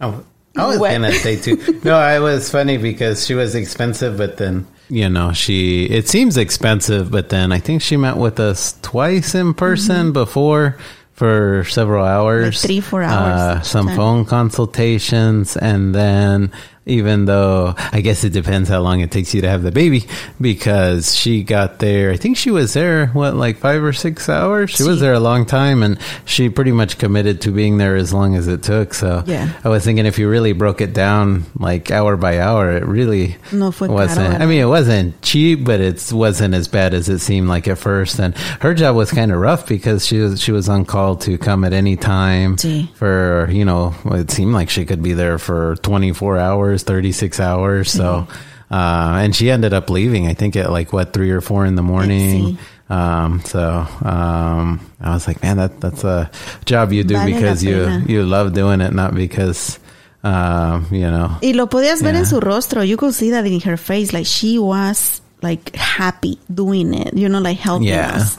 Oh, 0.00 0.22
I 0.56 0.62
was 0.62 0.78
What? 0.78 0.90
gonna 0.92 1.12
say 1.12 1.36
too. 1.36 1.56
No, 1.84 1.94
I 1.98 2.18
was 2.18 2.50
funny 2.50 2.78
because 2.78 3.24
she 3.24 3.36
was 3.36 3.54
expensive, 3.54 4.16
but 4.16 4.38
then 4.38 4.66
you 4.88 5.08
know 5.08 5.32
she. 5.32 5.86
It 5.88 6.08
seems 6.08 6.36
expensive, 6.36 7.10
but 7.12 7.28
then 7.28 7.52
I 7.52 7.60
think 7.60 7.80
she 7.80 7.96
met 7.96 8.16
with 8.16 8.40
us 8.40 8.74
twice 8.82 9.36
in 9.38 9.54
person 9.54 10.10
before 10.12 10.76
for 11.16 11.64
several 11.64 12.04
hours, 12.04 12.44
Like 12.62 12.66
three, 12.68 12.80
four 12.80 13.02
Uh, 13.02 13.08
hours. 13.08 13.66
some 13.66 13.86
Time. 13.88 13.96
phone 13.96 14.24
consultations, 14.26 15.56
and 15.56 15.94
then 15.94 16.52
even 16.86 17.24
though 17.24 17.74
I 17.76 18.00
guess 18.00 18.24
it 18.24 18.32
depends 18.32 18.68
how 18.68 18.80
long 18.80 19.00
it 19.00 19.10
takes 19.10 19.34
you 19.34 19.40
to 19.42 19.48
have 19.48 19.62
the 19.62 19.72
baby, 19.72 20.06
because 20.40 21.14
she 21.14 21.42
got 21.42 21.78
there. 21.80 22.10
I 22.12 22.16
think 22.16 22.36
she 22.36 22.50
was 22.50 22.72
there 22.74 23.08
what 23.08 23.34
like 23.34 23.58
five 23.58 23.82
or 23.82 23.92
six 23.92 24.28
hours. 24.28 24.70
She 24.70 24.84
was 24.84 25.00
there 25.00 25.12
a 25.14 25.20
long 25.20 25.44
time, 25.46 25.82
and 25.82 25.98
she 26.24 26.48
pretty 26.48 26.72
much 26.72 26.98
committed 26.98 27.40
to 27.42 27.50
being 27.50 27.78
there 27.78 27.96
as 27.96 28.12
long 28.12 28.36
as 28.36 28.48
it 28.48 28.62
took. 28.62 28.94
So 28.94 29.22
Yeah. 29.26 29.52
I 29.64 29.68
was 29.68 29.84
thinking 29.84 30.06
if 30.06 30.18
you 30.18 30.28
really 30.28 30.52
broke 30.52 30.80
it 30.80 30.92
down 30.92 31.44
like 31.58 31.90
hour 31.90 32.16
by 32.16 32.40
hour, 32.40 32.70
it 32.70 32.84
really 32.84 33.36
No 33.52 33.70
wasn't. 33.70 34.40
I 34.40 34.46
mean, 34.46 34.60
it 34.60 34.66
wasn't 34.66 35.20
cheap, 35.22 35.64
but 35.64 35.80
it 35.80 36.10
wasn't 36.12 36.54
as 36.54 36.68
bad 36.68 36.94
as 36.94 37.08
it 37.08 37.18
seemed 37.18 37.48
like 37.48 37.66
at 37.68 37.78
first. 37.78 38.18
And 38.20 38.36
her 38.60 38.74
job 38.74 38.94
was 38.96 39.10
kind 39.10 39.32
of 39.32 39.40
rough 39.40 39.66
because 39.66 40.06
she 40.06 40.18
was 40.18 40.40
she 40.40 40.52
was 40.52 40.68
on 40.68 40.84
call 40.84 41.16
to 41.16 41.36
come 41.38 41.64
at 41.64 41.72
any 41.72 41.96
time 41.96 42.56
for 42.94 43.48
you 43.50 43.64
know 43.64 43.94
it 44.06 44.30
seemed 44.30 44.52
like 44.52 44.70
she 44.70 44.84
could 44.84 45.02
be 45.02 45.12
there 45.14 45.38
for 45.38 45.76
twenty 45.82 46.12
four 46.12 46.38
hours, 46.76 46.82
thirty 46.84 47.12
six 47.12 47.40
hours. 47.40 47.90
So. 47.90 48.26
Uh, 48.68 49.22
and 49.22 49.32
she 49.32 49.48
ended 49.48 49.72
up 49.72 49.90
leaving, 49.90 50.26
I 50.26 50.34
think 50.34 50.56
at 50.56 50.72
like 50.72 50.92
what, 50.92 51.12
three 51.12 51.30
or 51.30 51.40
four 51.40 51.64
in 51.66 51.76
the 51.76 51.82
morning. 51.82 52.58
Um, 52.90 53.40
so, 53.44 53.86
um, 54.02 54.80
I 55.00 55.14
was 55.14 55.28
like, 55.28 55.40
man, 55.40 55.58
that, 55.58 55.80
that's 55.80 56.02
a 56.02 56.28
job 56.64 56.92
you 56.92 57.04
do 57.04 57.14
Vale 57.14 57.26
because 57.26 57.62
you, 57.62 57.86
you 58.08 58.24
love 58.24 58.54
doing 58.54 58.80
it, 58.80 58.92
not 58.92 59.14
because, 59.14 59.78
um, 60.24 60.88
you 60.90 61.06
know. 61.08 61.38
Y 61.42 61.52
lo 61.54 61.68
podías 61.68 62.02
ver 62.02 62.14
Yeah. 62.14 62.18
en 62.18 62.26
su 62.26 62.40
rostro. 62.40 62.82
You 62.84 62.96
could 62.96 63.14
see 63.14 63.30
that 63.30 63.46
in 63.46 63.60
her 63.60 63.76
face. 63.76 64.12
Like 64.12 64.26
she 64.26 64.58
was 64.58 65.20
like 65.42 65.72
happy 65.76 66.36
doing 66.52 66.92
it. 66.92 67.14
You 67.14 67.28
know, 67.28 67.38
like 67.38 67.58
helping 67.58 67.86
Yeah. 67.86 68.16
us. 68.16 68.36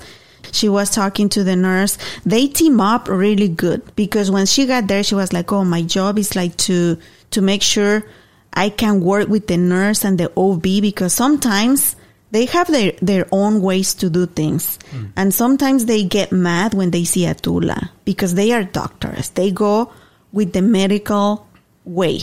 She 0.52 0.67
was 0.67 0.89
talking 0.91 1.30
to 1.30 1.45
the 1.45 1.56
nurse. 1.56 1.97
They 2.26 2.47
team 2.47 2.82
up 2.82 3.08
really 3.08 3.47
good 3.47 3.82
because 3.95 4.30
when 4.30 4.45
she 4.45 4.65
got 4.65 4.88
there, 4.88 5.04
she 5.04 5.15
was 5.15 5.32
like, 5.32 5.54
"Oh, 5.54 5.63
my 5.63 5.84
job 5.84 6.19
is 6.19 6.36
like 6.36 6.58
to 6.67 6.97
to 7.32 7.41
make 7.41 7.62
sure 7.62 8.04
I 8.58 8.70
can 8.70 9.02
work 9.02 9.30
with 9.30 9.48
the 9.48 9.58
nurse 9.58 10.04
and 10.04 10.17
the 10.17 10.32
OB 10.36 10.82
because 10.82 11.13
sometimes." 11.13 11.96
They 12.30 12.43
have 12.48 12.67
their, 12.67 12.91
their 13.02 13.26
own 13.32 13.62
ways 13.62 13.93
to 13.96 14.10
do 14.10 14.26
things. 14.26 14.78
Mm. 14.91 15.12
And 15.15 15.34
sometimes 15.34 15.86
they 15.86 16.04
get 16.04 16.34
mad 16.34 16.74
when 16.74 16.91
they 16.91 17.06
see 17.06 17.26
a 17.26 17.34
tula 17.34 17.91
because 18.04 18.36
they 18.36 18.52
are 18.52 18.65
doctors. 18.65 19.30
They 19.30 19.50
go 19.50 19.93
with 20.34 20.52
the 20.52 20.62
medical 20.62 21.48
way. 21.86 22.20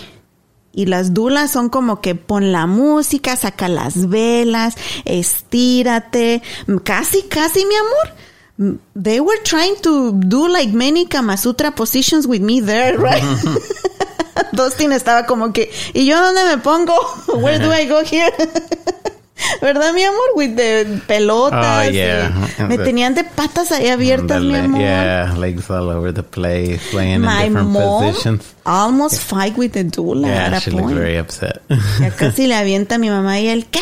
Y 0.77 0.85
las 0.87 1.15
dulas 1.15 1.51
son 1.51 1.71
como 1.71 2.01
que 2.01 2.15
pon 2.15 2.51
la 2.53 2.67
música, 2.67 3.37
saca 3.37 3.69
las 3.69 4.09
velas, 4.09 4.77
estírate, 5.05 6.43
casi, 6.83 7.23
casi, 7.23 7.65
mi 7.65 7.77
amor. 7.77 8.81
They 8.95 9.21
were 9.21 9.41
trying 9.45 9.77
to 9.83 10.13
do 10.13 10.49
like 10.49 10.73
many 10.73 11.07
Kama 11.07 11.37
Sutra 11.37 11.71
positions 11.71 12.27
with 12.27 12.43
me 12.43 12.61
there, 12.61 12.99
right? 12.99 13.23
Dustin 14.53 14.93
estaba 14.93 15.27
como 15.27 15.53
que, 15.53 15.73
¿y 15.93 16.07
yo 16.07 16.21
dónde 16.21 16.45
me 16.45 16.59
pongo? 16.59 16.95
Where 17.29 17.59
do 17.59 17.73
I 17.73 17.87
go 17.87 18.03
here? 18.03 18.33
¿Verdad, 19.61 19.93
mi 19.93 20.05
amor? 20.05 20.21
With 20.37 20.55
the 20.57 21.01
pelotas. 21.09 21.89
Oh, 21.89 21.91
yeah. 21.91 22.31
y 22.59 22.63
me 22.65 22.79
tenían 22.79 23.15
de 23.15 23.25
patas 23.25 23.73
ahí 23.73 23.89
abiertas, 23.89 24.41
mi 24.43 24.55
amor. 24.55 24.81
Yeah, 24.81 25.35
legs 25.37 25.69
all 25.71 25.89
over 25.91 26.13
the 26.15 26.23
place, 26.23 26.93
laying 26.95 27.23
My 27.23 27.45
in 27.47 27.53
different 27.55 27.71
mom 27.71 28.05
positions. 28.13 28.55
almost 28.65 29.21
fight 29.21 29.57
with 29.57 29.73
the 29.73 29.85
doula 29.85 30.29
Yeah, 30.29 30.59
she 30.61 30.71
looked 30.71 30.95
very 30.95 31.19
upset. 31.19 31.63
Ya 32.01 32.11
casi 32.17 32.47
le 32.47 32.55
avienta 32.55 32.95
a 32.95 32.99
mi 32.99 33.11
mamá 33.11 33.41
y 33.41 33.49
él, 33.49 33.67
¿qué 33.67 33.81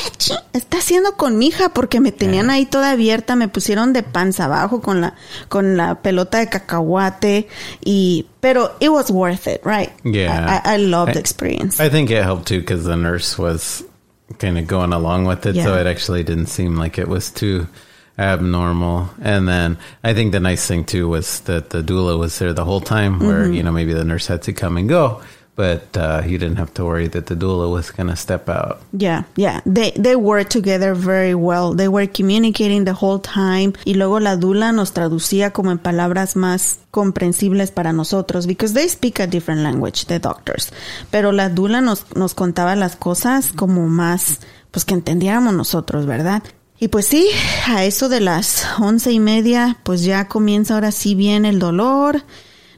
está 0.54 0.78
haciendo 0.78 1.16
con 1.18 1.36
mi 1.36 1.48
hija? 1.48 1.68
Porque 1.74 2.00
me 2.00 2.12
tenían 2.12 2.48
ahí 2.48 2.64
toda 2.64 2.92
abierta, 2.92 3.36
me 3.36 3.48
pusieron 3.48 3.92
de 3.92 4.02
panza 4.02 4.46
abajo 4.46 4.80
con 4.80 5.02
la, 5.02 5.14
con 5.50 5.76
la 5.76 5.96
pelota 5.96 6.38
de 6.38 6.48
cacahuate 6.48 7.48
y, 7.84 8.26
pero 8.40 8.72
it 8.80 8.88
was 8.88 9.10
worth 9.10 9.46
it, 9.46 9.60
right? 9.64 9.90
Yeah. 10.02 10.62
I, 10.64 10.70
I, 10.70 10.74
I 10.76 10.78
loved 10.78 11.12
the 11.12 11.18
I- 11.18 11.20
experience. 11.20 11.78
I 11.78 11.90
think 11.90 12.10
it 12.10 12.22
helped 12.22 12.46
too 12.48 12.60
because 12.60 12.84
the 12.84 12.96
nurse 12.96 13.38
was 13.38 13.84
kind 14.42 14.58
of 14.58 14.66
going 14.66 14.92
along 14.92 15.24
with 15.30 15.46
it, 15.46 15.54
so 15.56 15.78
it 15.80 15.86
actually 15.86 16.22
didn't 16.24 16.46
seem 16.50 16.76
like 16.76 16.98
it 16.98 17.08
was 17.08 17.30
too 17.30 17.66
abnormal. 18.18 19.08
And 19.22 19.48
then 19.48 19.78
I 20.04 20.12
think 20.14 20.32
the 20.32 20.40
nice 20.40 20.66
thing 20.66 20.84
too 20.84 21.08
was 21.08 21.40
that 21.48 21.70
the 21.70 21.82
doula 21.82 22.18
was 22.18 22.38
there 22.38 22.52
the 22.52 22.64
whole 22.64 22.80
time, 22.80 23.20
where 23.20 23.44
Mm-hmm. 23.44 23.54
you 23.54 23.62
know 23.62 23.72
maybe 23.72 23.94
the 23.94 24.04
nurse 24.04 24.26
had 24.26 24.42
to 24.42 24.52
come 24.52 24.76
and 24.76 24.88
go, 24.88 25.22
but 25.54 25.96
uh, 25.96 26.22
you 26.24 26.38
didn't 26.38 26.56
have 26.56 26.72
to 26.74 26.84
worry 26.84 27.08
that 27.08 27.26
the 27.26 27.34
doula 27.34 27.70
was 27.70 27.90
going 27.90 28.08
to 28.08 28.16
step 28.16 28.48
out. 28.48 28.80
Yeah, 28.92 29.24
yeah. 29.36 29.60
They 29.66 29.92
they 29.92 30.16
worked 30.16 30.50
together 30.50 30.94
very 30.94 31.34
well. 31.34 31.74
They 31.74 31.88
were 31.88 32.06
communicating 32.06 32.84
the 32.84 32.94
whole 32.94 33.18
time. 33.18 33.74
Y 33.84 33.94
luego 33.94 34.18
la 34.20 34.36
dula 34.36 34.72
nos 34.72 34.92
traducía 34.92 35.52
como 35.52 35.70
en 35.70 35.78
palabras 35.78 36.36
más 36.36 36.78
comprensibles 36.90 37.70
para 37.70 37.92
nosotros 37.92 38.46
because 38.46 38.74
they 38.74 38.88
speak 38.88 39.20
a 39.20 39.26
different 39.26 39.62
language, 39.62 40.06
the 40.06 40.18
doctors. 40.18 40.72
Pero 41.10 41.32
la 41.32 41.48
dula 41.48 41.80
nos 41.80 42.16
nos 42.16 42.34
contaba 42.34 42.74
las 42.76 42.96
cosas 42.96 43.52
como 43.52 43.86
más 43.88 44.40
pues 44.70 44.84
que 44.86 44.94
entendiéramos 44.94 45.52
nosotros, 45.52 46.06
¿verdad? 46.06 46.42
Y 46.80 46.88
pues 46.88 47.06
sí, 47.06 47.28
a 47.68 47.84
eso 47.84 48.08
de 48.08 48.20
las 48.20 48.66
once 48.80 49.12
y 49.12 49.20
media, 49.20 49.78
pues 49.84 50.02
ya 50.02 50.26
comienza 50.26 50.74
ahora 50.74 50.90
sí 50.90 51.14
bien 51.14 51.44
el 51.44 51.60
dolor. 51.60 52.24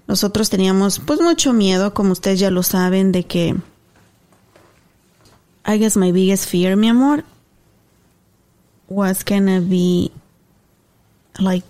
Nosotros 0.07 0.51
teníamos 0.51 1.01
pues 1.01 1.21
mucho 1.21 1.53
miedo, 1.53 1.95
como 1.95 2.13
ustedes 2.13 2.41
ya 2.41 2.51
lo 2.51 2.63
saben, 2.63 3.13
de 3.13 3.25
que 3.25 3.57
I 5.67 5.79
guess 5.79 5.97
my 5.97 6.13
biggest 6.13 6.49
fear, 6.49 6.77
mi 6.77 6.89
amor, 6.89 7.25
was 8.89 9.25
gonna 9.25 9.61
be 9.61 10.11
like 11.41 11.65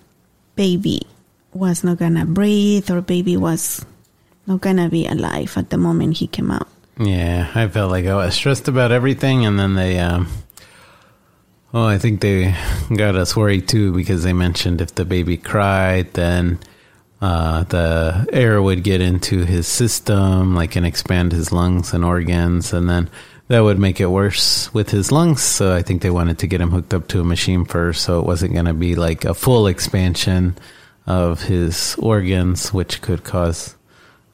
baby 0.55 1.07
was 1.53 1.83
not 1.83 1.97
gonna 1.97 2.25
breathe 2.25 2.91
or 2.91 3.01
baby 3.01 3.37
was 3.37 3.85
not 4.45 4.61
gonna 4.61 4.89
be 4.89 5.07
alive 5.07 5.57
at 5.57 5.69
the 5.69 5.77
moment 5.77 6.17
he 6.17 6.27
came 6.27 6.51
out. 6.51 6.67
Yeah, 6.99 7.49
I 7.55 7.67
felt 7.67 7.91
like 7.91 8.05
I 8.05 8.15
was 8.15 8.35
stressed 8.35 8.67
about 8.67 8.91
everything, 8.91 9.45
and 9.45 9.59
then 9.59 9.75
they, 9.75 9.99
um, 9.99 10.27
oh, 11.73 11.85
I 11.85 11.97
think 11.97 12.21
they 12.21 12.55
got 12.95 13.15
us 13.15 13.35
worried 13.35 13.67
too 13.67 13.91
because 13.93 14.23
they 14.23 14.33
mentioned 14.33 14.81
if 14.81 14.95
the 14.95 15.03
baby 15.05 15.37
cried, 15.37 16.13
then 16.13 16.59
uh, 17.21 17.63
the 17.63 18.27
air 18.31 18.61
would 18.61 18.83
get 18.83 19.01
into 19.01 19.45
his 19.45 19.67
system, 19.67 20.55
like 20.55 20.75
and 20.75 20.85
expand 20.85 21.31
his 21.31 21.51
lungs 21.51 21.93
and 21.93 22.03
organs, 22.05 22.73
and 22.73 22.89
then 22.89 23.09
that 23.47 23.61
would 23.61 23.79
make 23.79 23.99
it 24.01 24.07
worse 24.07 24.73
with 24.73 24.89
his 24.89 25.11
lungs. 25.11 25.41
So 25.41 25.73
I 25.73 25.81
think 25.81 26.01
they 26.01 26.09
wanted 26.09 26.39
to 26.39 26.47
get 26.47 26.61
him 26.61 26.71
hooked 26.71 26.93
up 26.93 27.07
to 27.09 27.21
a 27.21 27.23
machine 27.23 27.65
first, 27.65 28.03
so 28.03 28.19
it 28.19 28.25
wasn't 28.25 28.53
going 28.53 28.65
to 28.65 28.73
be 28.73 28.95
like 28.95 29.23
a 29.25 29.33
full 29.33 29.67
expansion 29.67 30.55
of 31.07 31.43
his 31.43 31.95
organs, 31.99 32.73
which 32.73 33.01
could 33.01 33.23
cause 33.23 33.75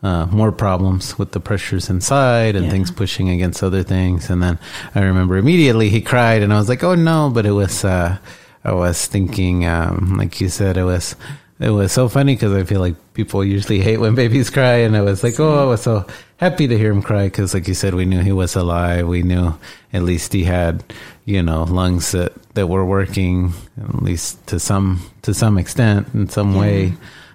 uh, 0.03 0.25
more 0.27 0.51
problems 0.51 1.19
with 1.19 1.31
the 1.33 1.39
pressures 1.39 1.89
inside 1.89 2.55
and 2.55 2.65
Yeah. 2.65 2.71
things 2.71 2.89
pushing 2.89 3.29
against 3.29 3.61
other 3.61 3.83
things. 3.83 4.29
And 4.29 4.41
then 4.41 4.57
I 4.95 5.01
remember 5.01 5.37
immediately 5.37 5.89
he 5.89 6.01
cried, 6.01 6.41
and 6.41 6.51
I 6.51 6.57
was 6.57 6.69
like, 6.69 6.83
"Oh 6.83 6.95
no!" 6.95 7.29
But 7.31 7.45
it 7.45 7.51
was 7.51 7.85
uh, 7.85 8.17
I 8.63 8.71
was 8.73 9.05
thinking, 9.05 9.65
um, 9.65 10.15
like 10.17 10.39
you 10.41 10.49
said, 10.49 10.77
it 10.77 10.85
was 10.85 11.15
it 11.61 11.69
was 11.69 11.91
so 11.91 12.09
funny 12.09 12.33
because 12.33 12.53
I 12.53 12.63
feel 12.63 12.79
like 12.79 12.95
people 13.13 13.45
usually 13.45 13.79
hate 13.79 13.97
when 13.97 14.15
babies 14.15 14.49
cry, 14.49 14.77
and 14.77 14.97
I 14.97 15.01
was 15.01 15.23
like, 15.23 15.39
"Oh, 15.39 15.61
I 15.61 15.65
was 15.65 15.81
so 15.83 16.07
happy 16.37 16.67
to 16.67 16.77
hear 16.77 16.91
him 16.91 17.03
cry," 17.03 17.25
because, 17.25 17.53
like 17.53 17.67
you 17.67 17.75
said, 17.75 17.93
we 17.93 18.05
knew 18.05 18.19
he 18.19 18.31
was 18.31 18.55
alive. 18.55 19.07
We 19.07 19.21
knew 19.21 19.53
at 19.93 20.01
least 20.01 20.33
he 20.33 20.43
had, 20.43 20.83
you 21.25 21.43
know, 21.43 21.63
lungs 21.63 22.11
that 22.11 22.33
that 22.55 22.65
were 22.65 22.83
working 22.83 23.53
at 23.77 24.01
least 24.01 24.45
to 24.47 24.59
some 24.59 25.01
to 25.21 25.35
some 25.35 25.59
extent 25.59 26.07
in 26.15 26.29
some 26.29 26.55
way. 26.55 26.93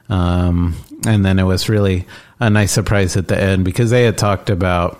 Um, 0.08 0.74
and 1.06 1.24
then 1.24 1.38
it 1.38 1.44
was 1.44 1.68
really 1.68 2.04
a 2.40 2.50
nice 2.50 2.72
surprise 2.72 3.16
at 3.16 3.28
the 3.28 3.40
end 3.40 3.64
because 3.64 3.90
they 3.90 4.04
had 4.04 4.18
talked 4.18 4.50
about 4.50 4.98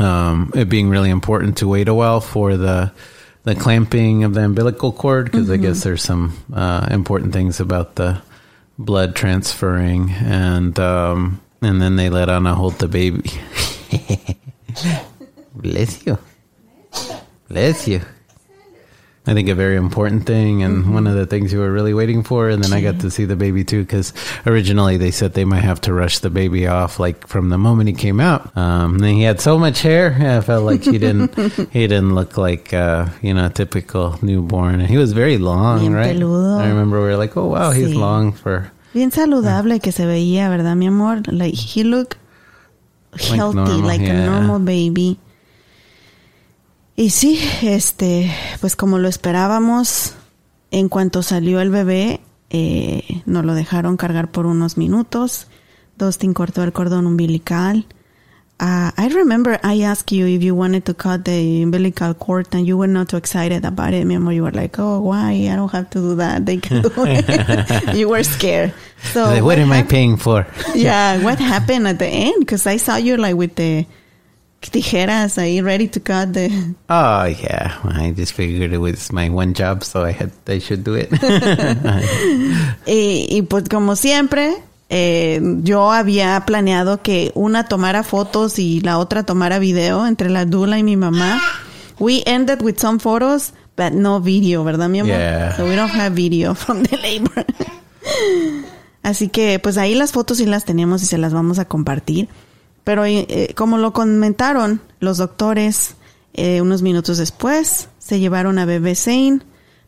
um, 0.00 0.50
it 0.54 0.68
being 0.68 0.88
really 0.88 1.10
important 1.10 1.58
to 1.58 1.68
wait 1.68 1.88
a 1.88 1.94
while 1.94 2.20
for 2.20 2.56
the 2.56 2.92
the 3.44 3.54
clamping 3.54 4.24
of 4.24 4.34
the 4.34 4.44
umbilical 4.44 4.92
cord 4.92 5.26
because 5.26 5.50
I 5.50 5.56
guess 5.56 5.82
there's 5.82 6.02
some 6.02 6.36
uh, 6.52 6.86
important 6.90 7.32
things 7.32 7.60
about 7.60 7.94
the 7.94 8.20
blood 8.78 9.16
transferring 9.16 10.10
and 10.10 10.78
um, 10.78 11.40
and 11.60 11.82
then 11.82 11.96
they 11.96 12.10
let 12.10 12.28
Anna 12.28 12.54
hold 12.54 12.74
the 12.74 12.88
baby. 12.88 13.30
Bless 15.54 16.06
you. 16.06 16.18
Bless 17.48 17.88
you. 17.88 18.00
I 19.28 19.34
think 19.34 19.48
a 19.50 19.54
very 19.54 19.76
important 19.76 20.24
thing 20.24 20.62
and 20.62 20.94
one 20.94 21.06
of 21.06 21.14
the 21.14 21.26
things 21.26 21.52
you 21.52 21.58
were 21.58 21.70
really 21.70 21.92
waiting 21.92 22.22
for. 22.22 22.48
And 22.48 22.64
then 22.64 22.72
I 22.72 22.80
got 22.80 23.00
to 23.00 23.10
see 23.10 23.26
the 23.26 23.36
baby 23.36 23.62
too 23.62 23.82
because 23.82 24.14
originally 24.46 24.96
they 24.96 25.10
said 25.10 25.34
they 25.34 25.44
might 25.44 25.64
have 25.64 25.82
to 25.82 25.92
rush 25.92 26.20
the 26.20 26.30
baby 26.30 26.66
off 26.66 26.98
like 26.98 27.26
from 27.26 27.50
the 27.50 27.58
moment 27.58 27.88
he 27.88 27.94
came 27.94 28.20
out. 28.20 28.56
Um, 28.56 28.94
and 28.94 29.04
he 29.04 29.22
had 29.22 29.40
so 29.40 29.58
much 29.58 29.82
hair. 29.82 30.16
I 30.18 30.40
felt 30.40 30.64
like 30.64 30.82
he 30.82 30.96
didn't 30.96 31.36
he 31.72 31.86
didn't 31.86 32.14
look 32.14 32.38
like 32.38 32.72
uh, 32.72 33.08
you 33.20 33.34
know 33.34 33.46
a 33.46 33.50
typical 33.50 34.18
newborn. 34.22 34.80
And 34.80 34.88
he 34.88 34.96
was 34.96 35.12
very 35.12 35.36
long, 35.36 35.80
Bien 35.80 35.92
right? 35.92 36.16
peludo. 36.16 36.58
I 36.58 36.68
remember 36.68 36.96
we 37.02 37.08
were 37.08 37.16
like, 37.16 37.36
oh 37.36 37.48
wow, 37.48 37.70
he's 37.72 37.94
long 37.94 38.32
for 38.32 38.72
Bien 38.94 39.10
saludable 39.10 39.78
que 39.80 39.92
se 39.92 40.06
veía, 40.06 40.48
¿verdad, 40.48 40.74
mi 40.74 40.86
amor? 40.86 41.20
Like 41.26 41.54
he 41.54 41.84
looked 41.84 42.16
healthy, 43.12 43.56
normal, 43.56 43.80
like 43.80 44.00
a 44.00 44.12
normal 44.24 44.58
baby. 44.58 45.18
Y 46.98 47.10
sí, 47.10 47.38
este, 47.62 48.28
pues 48.60 48.74
como 48.74 48.98
lo 48.98 49.06
esperábamos, 49.06 50.14
en 50.72 50.88
cuanto 50.88 51.22
salió 51.22 51.60
el 51.60 51.70
bebé, 51.70 52.18
eh, 52.50 53.22
nos 53.24 53.44
lo 53.44 53.54
dejaron 53.54 53.96
cargar 53.96 54.32
por 54.32 54.46
unos 54.46 54.76
minutos. 54.76 55.46
Dustin 55.96 56.34
cortó 56.34 56.64
el 56.64 56.72
cordón 56.72 57.06
umbilical. 57.06 57.86
Uh, 58.60 58.90
I 58.98 59.10
remember 59.14 59.60
I 59.62 59.84
asked 59.84 60.10
you 60.10 60.26
if 60.26 60.42
you 60.42 60.56
wanted 60.56 60.82
to 60.86 60.94
cut 60.94 61.24
the 61.24 61.62
umbilical 61.62 62.14
cord 62.14 62.48
and 62.52 62.66
you 62.66 62.76
were 62.76 62.92
not 62.92 63.10
too 63.10 63.16
excited 63.16 63.64
about 63.64 63.94
it. 63.94 64.04
Mi 64.04 64.16
amor, 64.16 64.32
you 64.32 64.42
were 64.42 64.50
like, 64.50 64.76
oh, 64.80 64.98
why? 64.98 65.48
I 65.48 65.54
don't 65.54 65.70
have 65.70 65.88
to 65.90 66.00
do 66.00 66.16
that. 66.16 66.46
They 66.46 66.56
can 66.56 66.82
do 66.82 66.90
it. 66.96 67.94
you 67.94 68.08
were 68.08 68.24
scared. 68.24 68.74
So 69.12 69.44
what 69.44 69.60
am 69.60 69.70
I 69.70 69.84
paying 69.84 70.16
for? 70.16 70.48
yeah, 70.74 71.22
what 71.22 71.38
happened 71.38 71.86
at 71.86 72.00
the 72.00 72.08
end? 72.08 72.40
Because 72.40 72.66
I 72.66 72.78
saw 72.78 72.96
you 72.96 73.16
like 73.16 73.36
with 73.36 73.54
the 73.54 73.86
tijeras 74.60 75.38
ahí 75.38 75.60
ready 75.60 75.88
to 75.88 76.00
cut 76.00 76.32
the... 76.32 76.48
Oh 76.88 77.24
yeah, 77.26 77.78
I 77.84 78.12
just 78.12 78.32
figured 78.34 78.72
it 78.72 78.78
was 78.78 79.12
my 79.12 79.30
one 79.30 79.54
job, 79.54 79.82
so 79.84 80.04
I 80.04 80.12
had 80.12 80.30
I 80.46 80.58
should 80.60 80.84
do 80.84 80.94
it. 80.94 81.10
Y, 82.86 83.26
y 83.30 83.42
pues 83.42 83.68
como 83.68 83.96
siempre, 83.96 84.54
eh, 84.90 85.40
yo 85.62 85.92
había 85.92 86.42
planeado 86.46 87.02
que 87.02 87.30
una 87.34 87.64
tomara 87.64 88.02
fotos 88.02 88.58
y 88.58 88.80
la 88.80 88.98
otra 88.98 89.24
tomara 89.24 89.58
video 89.58 90.06
entre 90.06 90.30
la 90.30 90.44
Dula 90.44 90.78
y 90.78 90.82
mi 90.82 90.96
mamá. 90.96 91.40
We 91.98 92.22
ended 92.26 92.62
with 92.62 92.78
some 92.78 92.98
photos, 92.98 93.52
but 93.76 93.92
no 93.92 94.20
video, 94.20 94.64
¿verdad, 94.64 94.88
mi 94.88 95.00
amor? 95.00 95.16
Yeah. 95.16 95.56
So 95.56 95.64
we 95.64 95.76
don't 95.76 95.90
have 95.90 96.14
video 96.14 96.54
from 96.56 96.84
the 96.84 96.96
labor. 96.96 97.44
Así 99.02 99.28
que 99.28 99.58
pues 99.58 99.78
ahí 99.78 99.94
las 99.94 100.12
fotos 100.12 100.38
sí 100.38 100.46
las 100.46 100.64
tenemos 100.64 101.02
y 101.02 101.06
se 101.06 101.18
las 101.18 101.32
vamos 101.32 101.58
a 101.58 101.64
compartir. 101.64 102.28
Pero 102.88 103.04
eh, 103.04 103.52
como 103.54 103.76
lo 103.76 103.92
comentaron 103.92 104.80
los 104.98 105.18
doctores, 105.18 105.96
eh, 106.32 106.62
unos 106.62 106.80
minutos 106.80 107.18
después 107.18 107.90
se 107.98 108.18
llevaron 108.18 108.58
a 108.58 108.64
bebé 108.64 108.94
Zane, 108.94 109.40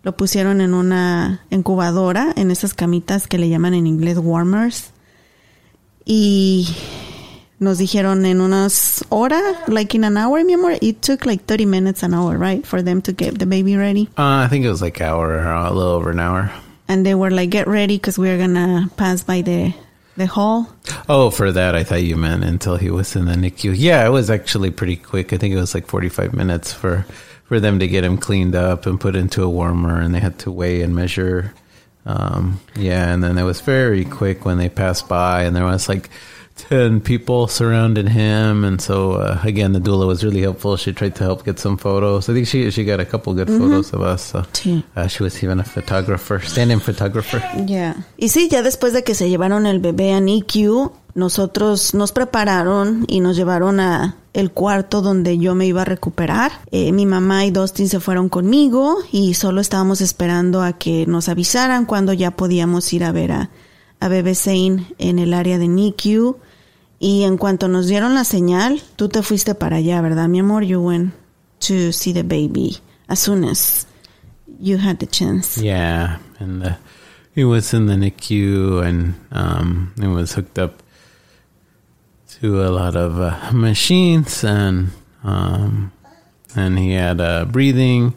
lo 0.03 0.19
pusieron 0.19 0.61
en 0.61 0.75
una 0.75 1.41
incubadora, 1.49 2.31
en 2.37 2.51
esas 2.51 2.75
camitas 2.75 3.27
que 3.27 3.39
le 3.39 3.49
llaman 3.49 3.73
en 3.73 3.87
inglés 3.87 4.19
warmers. 4.19 4.91
Y 6.05 6.69
nos 7.59 7.79
dijeron 7.79 8.27
en 8.27 8.43
unas 8.43 9.03
horas, 9.09 9.45
like 9.67 9.97
in 9.97 10.05
an 10.05 10.19
hour, 10.19 10.45
mi 10.45 10.53
amor, 10.53 10.73
it 10.83 11.01
took 11.01 11.25
like 11.25 11.43
30 11.47 11.65
minutes 11.65 12.03
an 12.03 12.13
hour, 12.13 12.37
right, 12.37 12.67
for 12.67 12.85
them 12.85 13.01
to 13.01 13.15
get 13.17 13.39
the 13.39 13.47
baby 13.47 13.79
ready. 13.79 14.11
uh, 14.19 14.45
I 14.45 14.49
think 14.51 14.67
it 14.67 14.71
was 14.71 14.83
like 14.83 15.01
hour, 15.01 15.39
uh, 15.39 15.71
a 15.71 15.73
little 15.73 15.95
over 15.95 16.11
an 16.11 16.21
hour. 16.21 16.51
And 16.87 17.07
they 17.07 17.15
were 17.15 17.31
like, 17.31 17.49
get 17.49 17.67
ready 17.67 17.97
because 17.97 18.19
we're 18.19 18.37
gonna 18.37 18.91
pass 18.99 19.23
by 19.23 19.41
the, 19.41 19.73
the 20.17 20.27
hall. 20.27 20.69
Oh, 21.09 21.31
for 21.31 21.53
that, 21.53 21.75
I 21.75 21.85
thought 21.85 22.03
you 22.03 22.17
meant 22.17 22.45
until 22.45 22.77
he 22.77 22.91
was 22.91 23.17
in 23.17 23.27
the 23.27 23.35
NICU. 23.35 23.75
Yeah, 23.77 24.07
it 24.07 24.11
was 24.11 24.31
actually 24.31 24.71
pretty 24.71 24.97
quick. 24.97 25.33
I 25.33 25.37
think 25.37 25.55
it 25.55 25.61
was 25.61 25.75
like 25.75 25.87
45 25.87 26.35
minutes 26.35 26.73
for, 26.73 27.07
for 27.45 27.61
them 27.61 27.79
to 27.79 27.89
get 27.89 28.05
him 28.05 28.19
cleaned 28.19 28.55
up 28.55 28.87
and 28.87 29.01
put 29.01 29.17
into 29.17 29.43
a 29.43 29.51
warmer, 29.51 30.01
and 30.01 30.15
they 30.15 30.21
had 30.21 30.39
to 30.41 30.51
weigh 30.51 30.83
and 30.83 30.95
measure. 30.95 31.55
Um, 32.07 32.61
yeah, 32.77 33.13
and 33.13 33.23
then 33.23 33.39
it 33.39 33.45
was 33.45 33.61
very 33.61 34.05
quick 34.05 34.45
when 34.45 34.59
they 34.59 34.69
passed 34.69 35.09
by, 35.09 35.45
and 35.45 35.55
there 35.55 35.65
was 35.65 35.89
like 35.89 36.11
10 36.69 37.01
people 37.01 37.47
surrounded 37.49 38.09
him 38.09 38.65
and 38.65 38.81
so 38.81 39.13
uh, 39.13 39.39
again 39.45 39.73
the 39.73 39.81
doula 39.81 40.07
was 40.07 40.23
really 40.23 40.43
helpful 40.43 40.77
she 40.77 40.93
tried 40.93 41.15
to 41.15 41.25
help 41.25 41.45
get 41.45 41.59
some 41.59 41.77
photos 41.77 42.29
i 42.29 42.35
think 42.35 42.47
she 42.47 42.71
she 42.71 42.85
got 42.85 43.01
a 43.01 43.05
couple 43.05 43.33
good 43.35 43.49
photos 43.49 43.93
of 43.93 44.01
us 44.03 44.23
so 44.33 44.45
uh, 44.97 45.07
she 45.07 45.23
was 45.23 45.43
even 45.43 45.59
a 45.61 45.65
photographer 45.65 46.41
stand-in 46.41 46.81
photographer 46.81 47.43
Ya. 47.67 47.97
Y 48.17 48.29
sí, 48.29 48.49
ya 48.49 48.63
después 48.63 48.93
de 48.93 49.03
que 49.05 49.15
se 49.15 49.29
llevaron 49.29 49.67
el 49.67 49.81
bebé 49.81 50.13
a 50.13 50.21
NICU, 50.21 50.93
nosotros 51.15 51.95
nos 51.95 52.13
prepararon 52.13 53.05
y 53.09 53.21
nos 53.21 53.37
llevaron 53.37 53.81
a 53.81 54.17
el 54.33 54.51
cuarto 54.53 55.03
donde 55.03 55.39
yo 55.39 55.55
me 55.55 55.67
iba 55.67 55.83
a 55.83 55.85
recuperar. 55.85 56.53
Eh, 56.71 56.93
mi 56.93 57.07
mamá 57.07 57.45
y 57.45 57.51
Dustin 57.51 57.89
se 57.89 58.01
fueron 58.01 58.29
conmigo 58.29 58.99
y 59.11 59.35
solo 59.35 59.61
estábamos 59.61 60.01
esperando 60.01 60.63
a 60.63 60.75
que 60.75 61.07
nos 61.07 61.29
avisaran 61.29 61.85
cuando 61.85 62.13
ya 62.13 62.31
podíamos 62.31 62.93
ir 62.93 63.05
a 63.05 63.13
ver 63.13 63.33
a, 63.33 63.51
a 63.99 64.09
bebé 64.09 64.35
Zane 64.35 64.87
en 64.99 65.19
el 65.19 65.35
área 65.35 65.59
de 65.59 65.69
NICU. 65.69 66.39
Y 67.03 67.25
en 67.25 67.39
cuanto 67.39 67.67
nos 67.67 67.87
dieron 67.89 68.15
la 68.15 68.25
señal, 68.25 68.83
tú 68.97 69.09
te 69.09 69.23
fuiste 69.23 69.55
para 69.55 69.77
allá, 69.77 70.01
¿verdad, 70.03 70.29
mi 70.29 70.39
amor? 70.41 70.65
You 70.65 70.81
went 70.83 71.15
to 71.61 71.93
see 71.93 72.13
the 72.13 72.23
baby 72.23 72.77
as 73.09 73.19
soon 73.21 73.43
as 73.45 73.87
you 74.61 74.77
had 74.79 74.99
the 74.99 75.07
chance. 75.07 75.57
yeah 75.59 76.19
and 76.39 76.63
uh, 76.63 76.75
he 77.35 77.45
was 77.45 77.73
in 77.73 77.87
the 77.87 77.95
nicu 77.97 78.81
and 78.87 79.15
um 79.33 79.93
it 79.97 80.09
was 80.09 80.35
hooked 80.35 80.59
up 80.59 80.83
to 82.41 82.63
a 82.63 82.69
lot 82.71 82.95
of 82.97 83.19
uh, 83.19 83.51
machines 83.53 84.45
and 84.45 84.89
um 85.25 85.91
and 86.55 86.79
he 86.79 86.93
had 86.93 87.21
a 87.21 87.47
breathing 87.47 88.13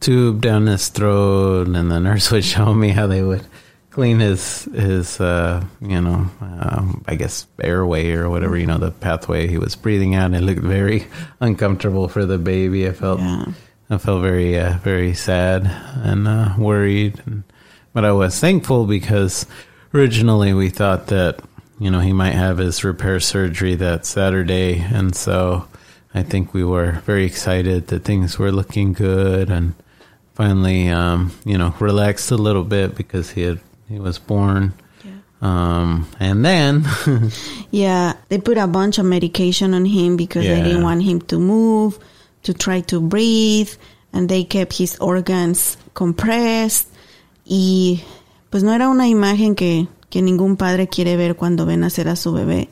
tube 0.00 0.40
down 0.40 0.66
his 0.66 0.88
throat 0.88 1.66
and 1.68 1.90
the 1.90 1.98
nurse 2.00 2.30
would 2.32 2.44
show 2.44 2.72
me 2.74 2.90
how 2.90 3.06
they 3.08 3.22
would 3.22 3.44
clean 4.00 4.18
his 4.18 4.64
his 4.72 5.20
uh 5.20 5.62
you 5.82 6.00
know 6.00 6.24
um, 6.40 7.04
i 7.06 7.14
guess 7.14 7.46
airway 7.60 8.12
or 8.12 8.30
whatever 8.30 8.56
you 8.56 8.64
know 8.64 8.78
the 8.78 8.90
pathway 8.90 9.46
he 9.46 9.58
was 9.58 9.76
breathing 9.76 10.14
out 10.14 10.24
and 10.24 10.36
it 10.36 10.40
looked 10.40 10.62
very 10.62 11.06
uncomfortable 11.40 12.08
for 12.08 12.24
the 12.24 12.38
baby. 12.38 12.88
I 12.88 12.92
felt 12.92 13.20
Yeah. 13.20 13.44
i 13.90 13.98
felt 13.98 14.22
very 14.22 14.58
uh, 14.58 14.78
very 14.82 15.12
sad 15.12 15.66
and 16.02 16.26
uh, 16.26 16.54
worried. 16.56 17.20
And, 17.26 17.42
but 17.92 18.06
i 18.06 18.12
was 18.12 18.40
thankful 18.40 18.86
because 18.86 19.44
originally 19.92 20.54
we 20.54 20.70
thought 20.70 21.08
that 21.08 21.34
you 21.78 21.90
know 21.90 22.00
he 22.00 22.14
might 22.14 22.36
have 22.44 22.56
his 22.56 22.82
repair 22.82 23.20
surgery 23.20 23.74
that 23.74 24.06
saturday. 24.06 24.80
And 24.80 25.14
so 25.14 25.68
i 26.14 26.22
think 26.22 26.54
we 26.54 26.64
were 26.64 27.02
very 27.04 27.26
excited 27.26 27.88
that 27.88 28.04
things 28.04 28.38
were 28.38 28.50
looking 28.50 28.94
good 28.94 29.50
and 29.50 29.74
finally 30.32 30.88
um, 30.88 31.32
you 31.44 31.58
know 31.58 31.74
relaxed 31.80 32.30
a 32.30 32.40
little 32.46 32.64
bit 32.64 32.94
because 32.96 33.32
he 33.36 33.42
had 33.42 33.60
he 33.90 33.98
was 33.98 34.18
born 34.18 34.72
um, 35.42 36.06
and 36.18 36.44
then 36.44 36.84
Yeah, 37.70 38.14
they 38.28 38.38
put 38.38 38.58
a 38.58 38.66
bunch 38.66 38.98
of 38.98 39.06
medication 39.06 39.74
on 39.74 39.84
him 39.84 40.16
because 40.16 40.44
they 40.44 40.62
didn't 40.62 40.82
want 40.82 41.02
him 41.02 41.20
to 41.22 41.38
move, 41.38 41.98
to 42.42 42.52
try 42.52 42.80
to 42.82 43.00
breathe, 43.00 43.70
and 44.12 44.28
they 44.28 44.44
kept 44.44 44.74
his 44.74 44.98
organs 45.00 45.78
compressed. 45.94 46.88
Y 47.44 48.02
pues 48.50 48.62
no 48.62 48.72
era 48.72 48.88
una 48.88 49.08
imagen 49.08 49.54
que, 49.54 49.88
que 50.10 50.20
ningún 50.20 50.56
padre 50.56 50.88
quiere 50.88 51.16
ver 51.16 51.36
cuando 51.36 51.64
ven 51.64 51.80
nacer 51.80 52.08
a 52.08 52.16
su 52.16 52.32
bebé. 52.32 52.68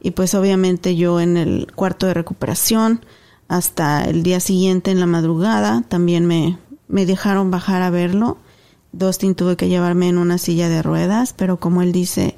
Y 0.00 0.10
pues 0.10 0.34
obviamente 0.34 0.96
yo 0.96 1.20
en 1.20 1.36
el 1.36 1.72
cuarto 1.74 2.06
de 2.06 2.14
recuperación, 2.14 3.04
hasta 3.48 4.04
el 4.04 4.22
día 4.22 4.40
siguiente 4.40 4.90
en 4.90 5.00
la 5.00 5.06
madrugada, 5.06 5.82
también 5.88 6.26
me, 6.26 6.58
me 6.88 7.06
dejaron 7.06 7.50
bajar 7.50 7.82
a 7.82 7.90
verlo. 7.90 8.38
Dustin 8.92 9.34
tuve 9.34 9.56
que 9.56 9.68
llevarme 9.68 10.08
en 10.08 10.18
una 10.18 10.38
silla 10.38 10.68
de 10.68 10.82
ruedas, 10.82 11.32
pero 11.32 11.58
como 11.58 11.82
él 11.82 11.92
dice, 11.92 12.36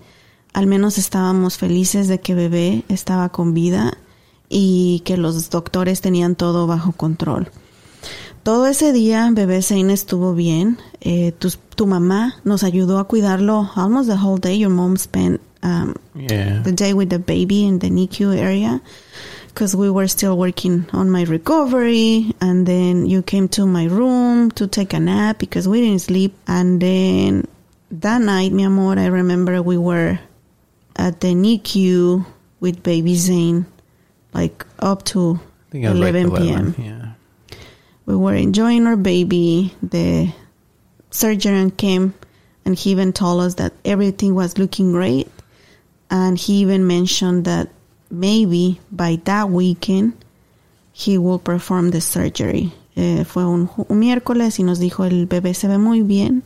al 0.53 0.66
menos 0.66 0.98
estábamos 0.98 1.57
felices 1.57 2.09
de 2.09 2.20
que 2.20 2.34
bebé 2.34 2.84
estaba 2.88 3.30
con 3.30 3.55
vida 3.55 3.96
y 4.48 5.00
que 5.05 5.16
los 5.16 5.48
doctores 5.50 6.00
tenían 6.00 6.36
todo 6.36 6.66
bajo 6.66 6.92
control. 6.92 7.50
Todo 8.42 8.66
ese 8.66 8.92
día 8.92 9.30
bebé 9.32 9.62
Zane 9.62 9.92
estuvo 9.92 10.34
bien. 10.34 10.78
Eh, 11.00 11.32
tu, 11.38 11.48
tu 11.76 11.86
mamá 11.86 12.34
nos 12.44 12.64
ayudó 12.64 12.98
a 12.98 13.07
cuidarlo 13.07 13.70
almost 13.76 14.11
the 14.11 14.16
whole 14.16 14.40
day. 14.40 14.59
Your 14.59 14.70
mom 14.70 14.96
spent 14.96 15.40
um, 15.62 15.94
yeah 16.14 16.61
the 16.62 16.72
day 16.72 16.92
with 16.92 17.09
the 17.09 17.18
baby 17.18 17.62
in 17.62 17.78
the 17.78 17.88
NICU 17.88 18.36
area 18.36 18.82
because 19.53 19.76
we 19.76 19.90
were 19.90 20.09
still 20.09 20.38
working 20.38 20.86
on 20.92 21.11
my 21.11 21.24
recovery. 21.24 22.34
And 22.40 22.66
then 22.66 23.07
you 23.07 23.22
came 23.22 23.48
to 23.50 23.66
my 23.66 23.84
room 23.84 24.50
to 24.53 24.66
take 24.66 24.92
a 24.94 25.00
nap 25.00 25.38
because 25.38 25.68
we 25.68 25.80
didn't 25.80 26.00
sleep. 26.00 26.34
And 26.46 26.80
then 26.80 27.46
that 27.90 28.20
night, 28.22 28.53
mi 28.53 28.64
amor, 28.64 28.98
I 28.98 29.07
remember 29.07 29.62
we 29.62 29.76
were 29.76 30.18
at 30.96 31.20
the 31.20 31.28
NICU 31.28 32.24
with 32.61 32.82
baby 32.82 33.14
Zane, 33.16 33.66
like 34.32 34.64
up 34.78 35.05
to 35.07 35.40
I 35.68 35.70
think 35.72 35.84
it 35.84 35.90
was 35.90 36.00
like 36.00 36.14
11 36.14 36.36
p.m. 36.36 36.74
yeah 36.78 37.12
We 38.07 38.16
were 38.16 38.34
enjoying 38.34 38.86
our 38.86 38.96
baby. 38.96 39.74
The 39.82 40.32
surgeon 41.11 41.70
came 41.70 42.14
and 42.64 42.78
he 42.78 42.90
even 42.90 43.12
told 43.12 43.42
us 43.42 43.55
that 43.55 43.72
everything 43.84 44.34
was 44.34 44.59
looking 44.59 44.92
great. 44.92 45.28
And 46.11 46.38
he 46.38 46.61
even 46.61 46.86
mentioned 46.86 47.46
that 47.46 47.68
maybe 48.12 48.78
by 48.90 49.16
that 49.24 49.48
weekend 49.48 50.12
he 50.92 51.16
will 51.16 51.38
perform 51.38 51.90
the 51.90 52.00
surgery. 52.00 52.72
Eh, 52.94 53.24
fue 53.24 53.46
un, 53.46 53.70
miércoles 53.88 54.58
y 54.58 54.62
nos 54.62 54.78
dijo 54.78 55.04
el 55.04 55.26
bebé 55.26 55.54
se 55.54 55.66
ve 55.66 55.78
muy 55.78 56.02
bien, 56.02 56.42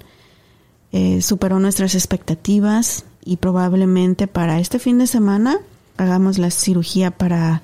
eh, 0.93 1.21
superó 1.21 1.59
nuestras 1.59 1.97
expectativas 1.97 3.05
y 3.25 3.39
probablemente 3.39 4.29
para 4.29 4.61
este 4.61 4.79
fin 4.79 4.99
de 4.99 5.09
semana 5.09 5.59
hagamos 5.97 6.39
la 6.39 6.51
cirugía 6.51 7.11
para 7.11 7.63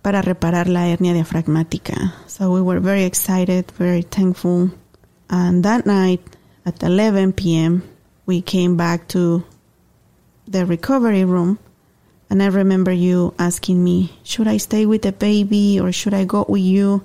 para 0.00 0.20
reparar 0.22 0.68
la 0.68 0.88
hernia 0.88 1.12
diafragmática. 1.12 2.14
So 2.26 2.50
we 2.50 2.60
were 2.60 2.80
very 2.80 3.04
excited, 3.04 3.66
very 3.78 4.02
thankful. 4.02 4.70
And 5.28 5.64
that 5.64 5.86
night 5.86 6.20
at 6.64 6.82
11 6.82 7.32
p.m., 7.32 7.82
we 8.26 8.42
came 8.42 8.76
back 8.76 9.06
to 9.08 9.44
the 10.48 10.64
recovery 10.66 11.24
room. 11.24 11.58
And 12.32 12.42
I 12.42 12.46
remember 12.46 12.90
you 12.90 13.34
asking 13.38 13.84
me, 13.84 14.10
should 14.22 14.48
I 14.48 14.56
stay 14.56 14.86
with 14.86 15.02
the 15.02 15.12
baby 15.12 15.78
or 15.78 15.92
should 15.92 16.14
I 16.14 16.24
go 16.24 16.46
with 16.48 16.62
you? 16.62 17.04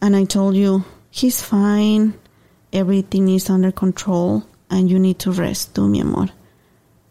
And 0.00 0.16
I 0.16 0.24
told 0.24 0.56
you, 0.56 0.86
he's 1.10 1.42
fine. 1.42 2.14
Everything 2.72 3.28
is 3.28 3.50
under 3.50 3.70
control 3.70 4.42
and 4.70 4.90
you 4.90 4.98
need 4.98 5.18
to 5.18 5.32
rest 5.32 5.74
too, 5.74 5.86
mi 5.86 6.00
amor. 6.00 6.28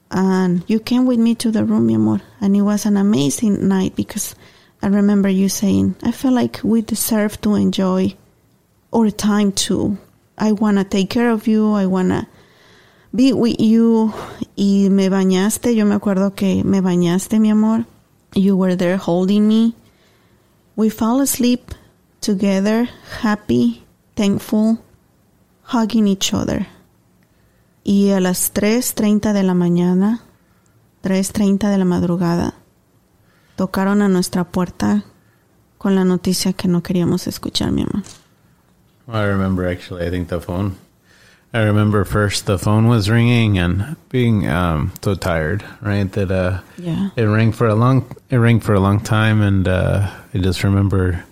And 0.09 0.63
you 0.67 0.80
came 0.80 1.05
with 1.05 1.19
me 1.19 1.36
to 1.36 1.51
the 1.51 1.63
room, 1.63 1.86
mi 1.86 1.93
amor. 1.93 2.22
And 2.41 2.55
it 2.55 2.63
was 2.63 2.88
an 2.88 2.97
amazing 2.97 3.67
night 3.67 3.95
because 3.95 4.34
I 4.82 4.88
remember 4.88 5.30
you 5.30 5.47
saying, 5.47 5.97
I 6.01 6.11
feel 6.11 6.32
like 6.32 6.61
we 6.63 6.82
deserve 6.82 7.39
to 7.41 7.53
enjoy 7.53 8.15
our 8.91 9.11
time 9.11 9.51
too. 9.51 9.99
I 10.39 10.53
want 10.53 10.80
to 10.80 10.84
take 10.84 11.11
care 11.11 11.30
of 11.30 11.45
you. 11.45 11.72
I 11.74 11.86
want 11.86 12.09
to 12.09 12.26
be 13.12 13.34
with 13.34 13.57
you. 13.59 14.14
Y 14.55 14.89
me 14.89 15.09
bañaste. 15.09 15.76
Yo 15.76 15.86
me 15.86 15.95
acuerdo 15.95 16.34
que 16.34 16.64
me 16.64 16.82
bañaste, 16.82 17.39
mi 17.39 17.49
amor. 17.49 17.86
You 18.34 18.55
were 18.55 18.76
there 18.76 18.97
holding 18.97 19.47
me. 19.47 19.74
We 20.76 20.89
fell 20.89 21.20
asleep 21.22 21.72
together, 22.22 22.89
happy, 23.22 23.84
thankful, 24.16 24.78
hugging 25.64 26.07
each 26.07 26.34
other. 26.34 26.68
Y 27.84 28.12
a 28.12 28.20
las 28.20 28.53
3.30 28.53 29.34
de 29.34 29.43
la 29.43 29.53
mañana, 29.53 30.22
3.30 31.03 31.70
de 31.70 31.78
la 31.78 31.86
madrugada, 31.86 32.53
tocaron 33.55 34.01
a 34.01 34.07
nuestra 34.07 34.43
puerta 34.45 35.03
con 35.78 35.95
la 35.95 36.05
noticia 36.05 36.53
que 36.53 36.68
no 36.68 36.84
queríamos 36.84 37.28
escuchar, 37.28 37.72
mi 37.72 37.82
amor. 37.82 38.03
I 39.07 39.26
remember 39.26 39.68
actually. 39.68 40.05
I 40.05 40.12
think 40.12 40.30
the 40.30 40.39
phone. 40.39 40.76
I 41.53 41.63
remember 41.63 42.05
first 42.05 42.45
the 42.45 42.57
phone 42.57 42.87
was 42.87 43.09
ringing 43.09 43.57
and 43.57 43.97
being 44.09 44.47
um, 44.47 44.93
so 45.03 45.15
tired, 45.15 45.65
right? 45.81 46.09
That 46.13 46.31
uh, 46.31 46.61
Yeah. 46.77 47.09
it 47.17 47.23
rang 47.23 47.51
for 47.51 47.67
a 47.67 47.75
long. 47.75 48.05
It 48.29 48.37
rang 48.37 48.61
for 48.61 48.73
a 48.73 48.79
long 48.79 49.01
time, 49.01 49.41
and 49.41 49.67
uh, 49.67 50.09
I 50.33 50.37
just 50.37 50.63
remember 50.63 51.25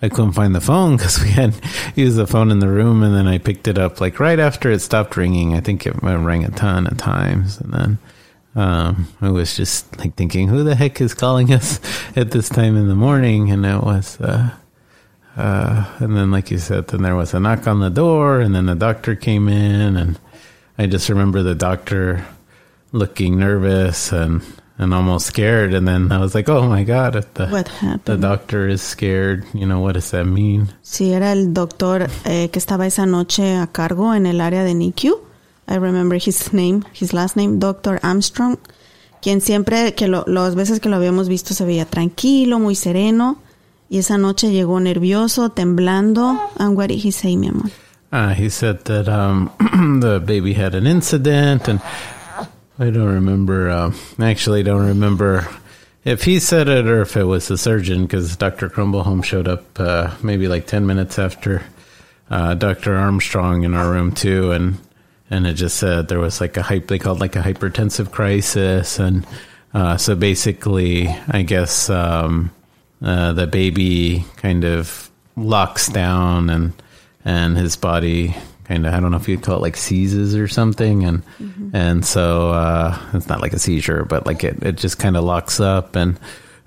I 0.00 0.08
couldn't 0.08 0.32
find 0.32 0.54
the 0.54 0.60
phone 0.62 0.96
because 0.96 1.22
we 1.22 1.28
had 1.28 1.54
used 1.94 2.16
the 2.16 2.26
phone 2.26 2.50
in 2.50 2.60
the 2.60 2.68
room, 2.68 3.02
and 3.02 3.14
then 3.14 3.26
I 3.26 3.36
picked 3.38 3.68
it 3.68 3.76
up 3.78 4.00
like 4.00 4.18
right 4.18 4.38
after 4.38 4.70
it 4.70 4.80
stopped 4.80 5.16
ringing. 5.16 5.54
I 5.54 5.60
think 5.60 5.86
it 5.86 5.94
rang 6.02 6.44
a 6.44 6.50
ton 6.50 6.86
of 6.86 6.96
times, 6.96 7.60
and 7.60 7.72
then 7.74 7.98
um, 8.54 9.08
I 9.20 9.28
was 9.28 9.54
just 9.56 9.98
like 9.98 10.14
thinking, 10.14 10.48
who 10.48 10.64
the 10.64 10.74
heck 10.74 11.02
is 11.02 11.12
calling 11.12 11.52
us 11.52 11.80
at 12.16 12.30
this 12.30 12.48
time 12.48 12.78
in 12.78 12.88
the 12.88 12.94
morning? 12.94 13.50
And 13.50 13.66
it 13.66 13.82
was. 13.82 14.18
Uh, 14.18 14.50
uh, 15.36 15.84
and 15.98 16.16
then, 16.16 16.30
like 16.30 16.50
you 16.50 16.58
said, 16.58 16.88
then 16.88 17.02
there 17.02 17.16
was 17.16 17.34
a 17.34 17.40
knock 17.40 17.66
on 17.66 17.80
the 17.80 17.90
door, 17.90 18.40
and 18.40 18.54
then 18.54 18.66
the 18.66 18.74
doctor 18.74 19.14
came 19.14 19.48
in, 19.48 19.96
and 19.96 20.18
I 20.78 20.86
just 20.86 21.08
remember 21.08 21.42
the 21.42 21.54
doctor 21.54 22.24
looking 22.92 23.38
nervous 23.38 24.12
and 24.12 24.42
and 24.78 24.92
almost 24.92 25.26
scared, 25.26 25.72
and 25.72 25.88
then 25.88 26.12
I 26.12 26.18
was 26.18 26.34
like, 26.34 26.48
"Oh 26.50 26.68
my 26.68 26.84
god!" 26.84 27.16
If 27.16 27.32
the 27.34 27.46
What 27.48 27.64
the 27.66 27.72
happened? 27.72 28.22
doctor 28.22 28.68
is 28.68 28.82
scared, 28.82 29.44
you 29.54 29.66
know 29.66 29.80
what 29.80 29.94
does 29.94 30.10
that 30.10 30.26
mean? 30.26 30.68
Sí, 30.82 31.12
era 31.12 31.32
el 31.32 31.52
doctor 31.54 32.08
eh, 32.24 32.48
que 32.50 32.58
estaba 32.58 32.86
esa 32.86 33.06
noche 33.06 33.56
a 33.56 33.66
cargo 33.68 34.12
en 34.14 34.26
el 34.26 34.40
área 34.40 34.64
de 34.64 34.74
NICU. 34.74 35.18
I 35.68 35.76
remember 35.78 36.16
his 36.16 36.52
name, 36.52 36.84
his 36.92 37.12
last 37.12 37.36
name, 37.36 37.58
Dr. 37.58 37.98
Armstrong, 38.02 38.58
quien 39.20 39.40
siempre, 39.40 39.94
que 39.94 40.06
lo, 40.08 40.24
las 40.26 40.54
veces 40.54 40.78
que 40.78 40.88
lo 40.88 40.96
habíamos 40.96 41.28
visto 41.28 41.54
se 41.54 41.64
veía 41.64 41.86
tranquilo, 41.86 42.58
muy 42.60 42.74
sereno. 42.76 43.38
Y 43.88 43.98
esa 43.98 44.18
noche 44.18 44.50
llegó 44.50 44.80
nervioso, 44.80 45.50
temblando. 45.50 46.38
And 46.58 46.76
what 46.76 46.88
did 46.88 46.98
he 46.98 47.10
say, 47.10 47.36
mi 47.36 47.48
amor? 47.48 47.70
Uh, 48.12 48.34
he 48.34 48.48
said 48.48 48.84
that 48.86 49.08
um, 49.08 49.50
the 50.00 50.20
baby 50.20 50.54
had 50.54 50.74
an 50.74 50.86
incident, 50.86 51.68
and 51.68 51.80
I 52.78 52.90
don't 52.90 53.14
remember. 53.14 53.68
Uh, 53.68 53.92
actually, 54.20 54.62
don't 54.62 54.86
remember 54.86 55.48
if 56.04 56.22
he 56.22 56.40
said 56.40 56.68
it 56.68 56.86
or 56.86 57.02
if 57.02 57.16
it 57.16 57.24
was 57.24 57.48
the 57.48 57.58
surgeon, 57.58 58.02
because 58.02 58.36
Dr. 58.36 58.68
Crumbleholm 58.68 59.24
showed 59.24 59.48
up 59.48 59.64
uh, 59.78 60.14
maybe 60.22 60.48
like 60.48 60.66
ten 60.66 60.86
minutes 60.86 61.18
after 61.18 61.62
uh, 62.30 62.54
Dr. 62.54 62.94
Armstrong 62.94 63.64
in 63.64 63.74
our 63.74 63.90
room 63.90 64.12
too, 64.12 64.52
and 64.52 64.78
and 65.30 65.46
it 65.46 65.54
just 65.54 65.76
said 65.76 66.08
there 66.08 66.20
was 66.20 66.40
like 66.40 66.56
a 66.56 66.62
hype 66.62 66.86
they 66.86 66.98
called 66.98 67.20
like 67.20 67.36
a 67.36 67.42
hypertensive 67.42 68.12
crisis, 68.12 68.98
and 68.98 69.26
uh, 69.74 69.96
so 69.96 70.14
basically, 70.14 71.08
I 71.28 71.42
guess 71.42 71.90
um, 71.90 72.50
uh, 73.02 73.32
the 73.32 73.46
baby 73.46 74.24
kind 74.36 74.64
of 74.64 75.10
locks 75.36 75.88
down 75.88 76.50
and 76.50 76.72
and 77.24 77.56
his 77.56 77.76
body 77.76 78.34
kind 78.64 78.86
of 78.86 78.94
I 78.94 79.00
don't 79.00 79.10
know 79.10 79.16
if 79.16 79.28
you'd 79.28 79.42
call 79.42 79.56
it 79.56 79.62
like 79.62 79.76
seizes 79.76 80.34
or 80.34 80.48
something. 80.48 81.04
And 81.04 81.22
and 81.72 82.04
so 82.04 82.50
uh, 82.50 82.98
it's 83.12 83.28
not 83.28 83.40
like 83.40 83.52
a 83.52 83.58
seizure 83.58 84.04
but 84.04 84.26
like 84.26 84.44
it, 84.44 84.62
it 84.62 84.76
just 84.76 84.98
kind 84.98 85.16
of 85.16 85.24
locks 85.24 85.60
up 85.60 85.96
and 85.96 86.18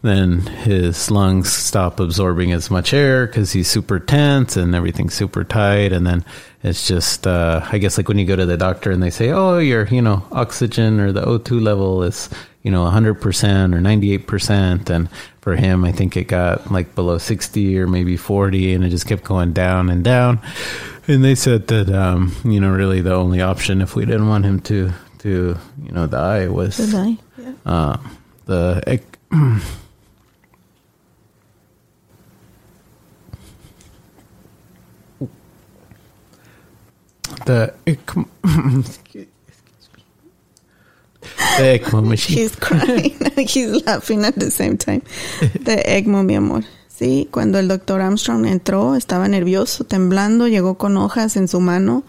then 0.02 0.40
his 0.40 1.12
lungs 1.12 1.52
stop 1.52 2.00
absorbing 2.00 2.54
as 2.54 2.72
much 2.72 2.94
air 2.94 3.28
because 3.28 3.52
he's 3.52 3.68
super 3.68 4.00
tense 4.00 4.56
and 4.56 4.74
everything's 4.74 5.14
super 5.14 5.44
tight. 5.44 5.92
And 5.92 6.08
then 6.08 6.24
it's 6.64 6.88
just 6.88 7.28
uh, 7.28 7.66
I 7.70 7.80
guess 7.80 7.98
like 7.98 8.08
when 8.08 8.18
you 8.18 8.26
go 8.26 8.36
to 8.36 8.46
the 8.46 8.56
doctor 8.58 8.92
and 8.92 9.04
they 9.04 9.10
say 9.10 9.32
oh 9.32 9.58
your 9.58 9.88
you 9.88 10.02
know 10.02 10.26
oxygen 10.32 11.00
or 11.00 11.12
the 11.12 11.22
O2 11.22 11.62
level 11.62 12.04
is 12.04 12.30
you 12.64 12.72
know 12.72 12.86
100% 12.86 13.16
or 13.16 13.80
98% 13.80 14.90
and 14.90 15.10
for 15.50 15.56
him 15.56 15.84
I 15.84 15.91
think 15.91 16.16
it 16.16 16.26
got 16.26 16.72
like 16.72 16.93
below 16.93 17.18
60 17.18 17.80
or 17.80 17.88
maybe 17.88 18.16
40 18.18 18.76
and 18.76 18.84
it 18.84 18.89
just 18.89 19.08
kept 19.08 19.24
going 19.24 19.52
down 19.52 19.89
and 19.89 20.04
down 20.04 20.39
and 21.08 21.24
they 21.24 21.34
said 21.34 21.66
that 21.70 21.89
um, 21.89 22.36
you 22.45 22.60
know 22.60 22.70
really 22.70 23.02
the 23.02 23.16
only 23.16 23.41
option 23.41 23.82
if 23.82 23.95
we 23.95 24.06
didn't 24.06 24.28
want 24.28 24.45
him 24.45 24.60
to 24.62 24.91
to 25.20 25.58
you 25.84 25.91
know 25.91 26.06
die 26.06 26.47
was 26.47 26.78
die, 26.91 27.18
yeah. 27.36 27.54
uh, 27.66 27.97
the 28.45 29.02
the 37.45 37.74
ECMO, 37.88 38.28
excuse 38.88 39.26
me. 39.26 39.29
The 41.58 41.80
ECMO 41.80 42.04
machine. 42.04 42.38
He's 42.43 42.56
crying. 42.56 43.18
He's 43.38 43.86
laughing 43.86 44.26
at 44.26 44.36
the 44.36 44.52
same 44.52 44.78
time. 44.78 45.02
De 45.62 45.82
ECMO, 45.86 46.24
mi 46.24 46.36
amor. 46.36 46.64
Sí, 46.88 47.30
cuando 47.32 47.60
el 47.60 47.70
doctor 47.70 48.02
Armstrong 48.02 48.45
entró, 48.45 48.95
estaba 48.95 49.28
nervioso, 49.30 49.86
temblando, 49.86 50.50
llegó 50.50 50.78
con 50.78 50.97
hojas 50.97 51.38
en 51.38 51.47
su 51.47 51.62
mano 51.62 52.04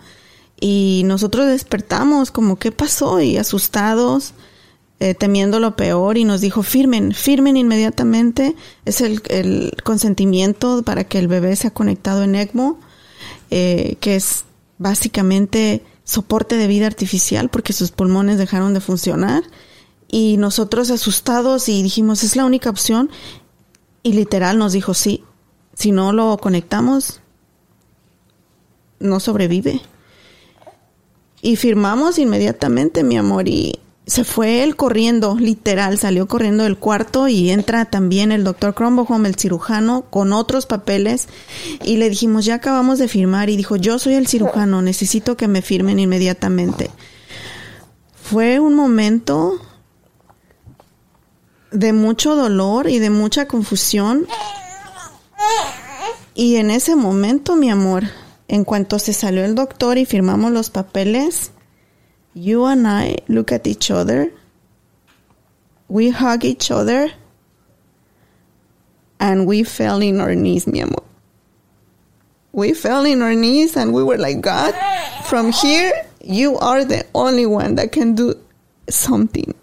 y 0.60 1.02
nosotros 1.04 1.46
despertamos 1.46 2.32
como, 2.32 2.58
¿qué 2.58 2.72
pasó? 2.72 3.20
Y 3.20 3.36
asustados, 3.36 4.34
eh, 4.98 5.14
temiendo 5.14 5.60
lo 5.60 5.76
peor 5.76 6.18
y 6.18 6.24
nos 6.24 6.40
dijo, 6.40 6.62
firmen, 6.62 7.12
firmen 7.14 7.56
inmediatamente. 7.56 8.56
Es 8.84 9.00
el, 9.00 9.22
el 9.28 9.72
consentimiento 9.84 10.82
para 10.82 11.04
que 11.04 11.18
el 11.18 11.28
bebé 11.28 11.56
sea 11.56 11.70
conectado 11.70 12.22
en 12.24 12.34
ECMO, 12.34 12.78
eh, 13.50 13.96
que 14.00 14.16
es 14.16 14.44
básicamente 14.76 15.82
soporte 16.10 16.56
de 16.56 16.66
vida 16.66 16.86
artificial 16.86 17.48
porque 17.50 17.72
sus 17.72 17.92
pulmones 17.92 18.36
dejaron 18.36 18.74
de 18.74 18.80
funcionar 18.80 19.44
y 20.08 20.38
nosotros 20.38 20.90
asustados 20.90 21.68
y 21.68 21.84
dijimos 21.84 22.24
es 22.24 22.34
la 22.34 22.44
única 22.44 22.68
opción 22.68 23.10
y 24.02 24.14
literal 24.14 24.58
nos 24.58 24.72
dijo 24.72 24.92
sí, 24.92 25.22
si 25.74 25.92
no 25.92 26.12
lo 26.12 26.36
conectamos 26.38 27.20
no 28.98 29.18
sobrevive. 29.18 29.80
Y 31.42 31.56
firmamos 31.56 32.18
inmediatamente, 32.18 33.02
mi 33.02 33.16
amor, 33.16 33.48
y 33.48 33.79
se 34.10 34.24
fue 34.24 34.64
él 34.64 34.74
corriendo, 34.74 35.36
literal, 35.38 35.96
salió 35.96 36.26
corriendo 36.26 36.64
del 36.64 36.76
cuarto 36.76 37.28
y 37.28 37.50
entra 37.50 37.84
también 37.84 38.32
el 38.32 38.42
doctor 38.42 38.74
Cromboholm, 38.74 39.24
el 39.24 39.36
cirujano, 39.36 40.02
con 40.10 40.32
otros 40.32 40.66
papeles 40.66 41.28
y 41.84 41.96
le 41.96 42.10
dijimos, 42.10 42.44
ya 42.44 42.56
acabamos 42.56 42.98
de 42.98 43.06
firmar 43.06 43.50
y 43.50 43.56
dijo, 43.56 43.76
yo 43.76 44.00
soy 44.00 44.14
el 44.14 44.26
cirujano, 44.26 44.82
necesito 44.82 45.36
que 45.36 45.46
me 45.46 45.62
firmen 45.62 46.00
inmediatamente. 46.00 46.90
Fue 48.20 48.58
un 48.58 48.74
momento 48.74 49.60
de 51.70 51.92
mucho 51.92 52.34
dolor 52.34 52.90
y 52.90 52.98
de 52.98 53.10
mucha 53.10 53.46
confusión. 53.46 54.26
Y 56.34 56.56
en 56.56 56.72
ese 56.72 56.96
momento, 56.96 57.54
mi 57.54 57.70
amor, 57.70 58.08
en 58.48 58.64
cuanto 58.64 58.98
se 58.98 59.12
salió 59.12 59.44
el 59.44 59.54
doctor 59.54 59.98
y 59.98 60.04
firmamos 60.04 60.50
los 60.50 60.70
papeles, 60.70 61.52
you 62.34 62.64
and 62.64 62.86
I 62.86 63.16
look 63.28 63.52
at 63.52 63.66
each 63.66 63.90
other, 63.90 64.30
we 65.88 66.10
hug 66.10 66.44
each 66.44 66.70
other, 66.70 67.10
and 69.18 69.46
we 69.46 69.62
fell 69.62 70.00
in 70.00 70.20
our 70.20 70.34
knees, 70.34 70.66
mi 70.66 70.80
amor. 70.80 71.02
We 72.52 72.74
fell 72.74 73.04
in 73.04 73.22
our 73.22 73.34
knees 73.34 73.76
and 73.76 73.92
we 73.92 74.02
were 74.02 74.18
like, 74.18 74.40
God, 74.40 74.74
from 75.26 75.52
here, 75.52 75.92
you 76.22 76.58
are 76.58 76.84
the 76.84 77.06
only 77.14 77.46
one 77.46 77.76
that 77.76 77.92
can 77.92 78.14
do 78.14 78.34
something. 78.88 79.54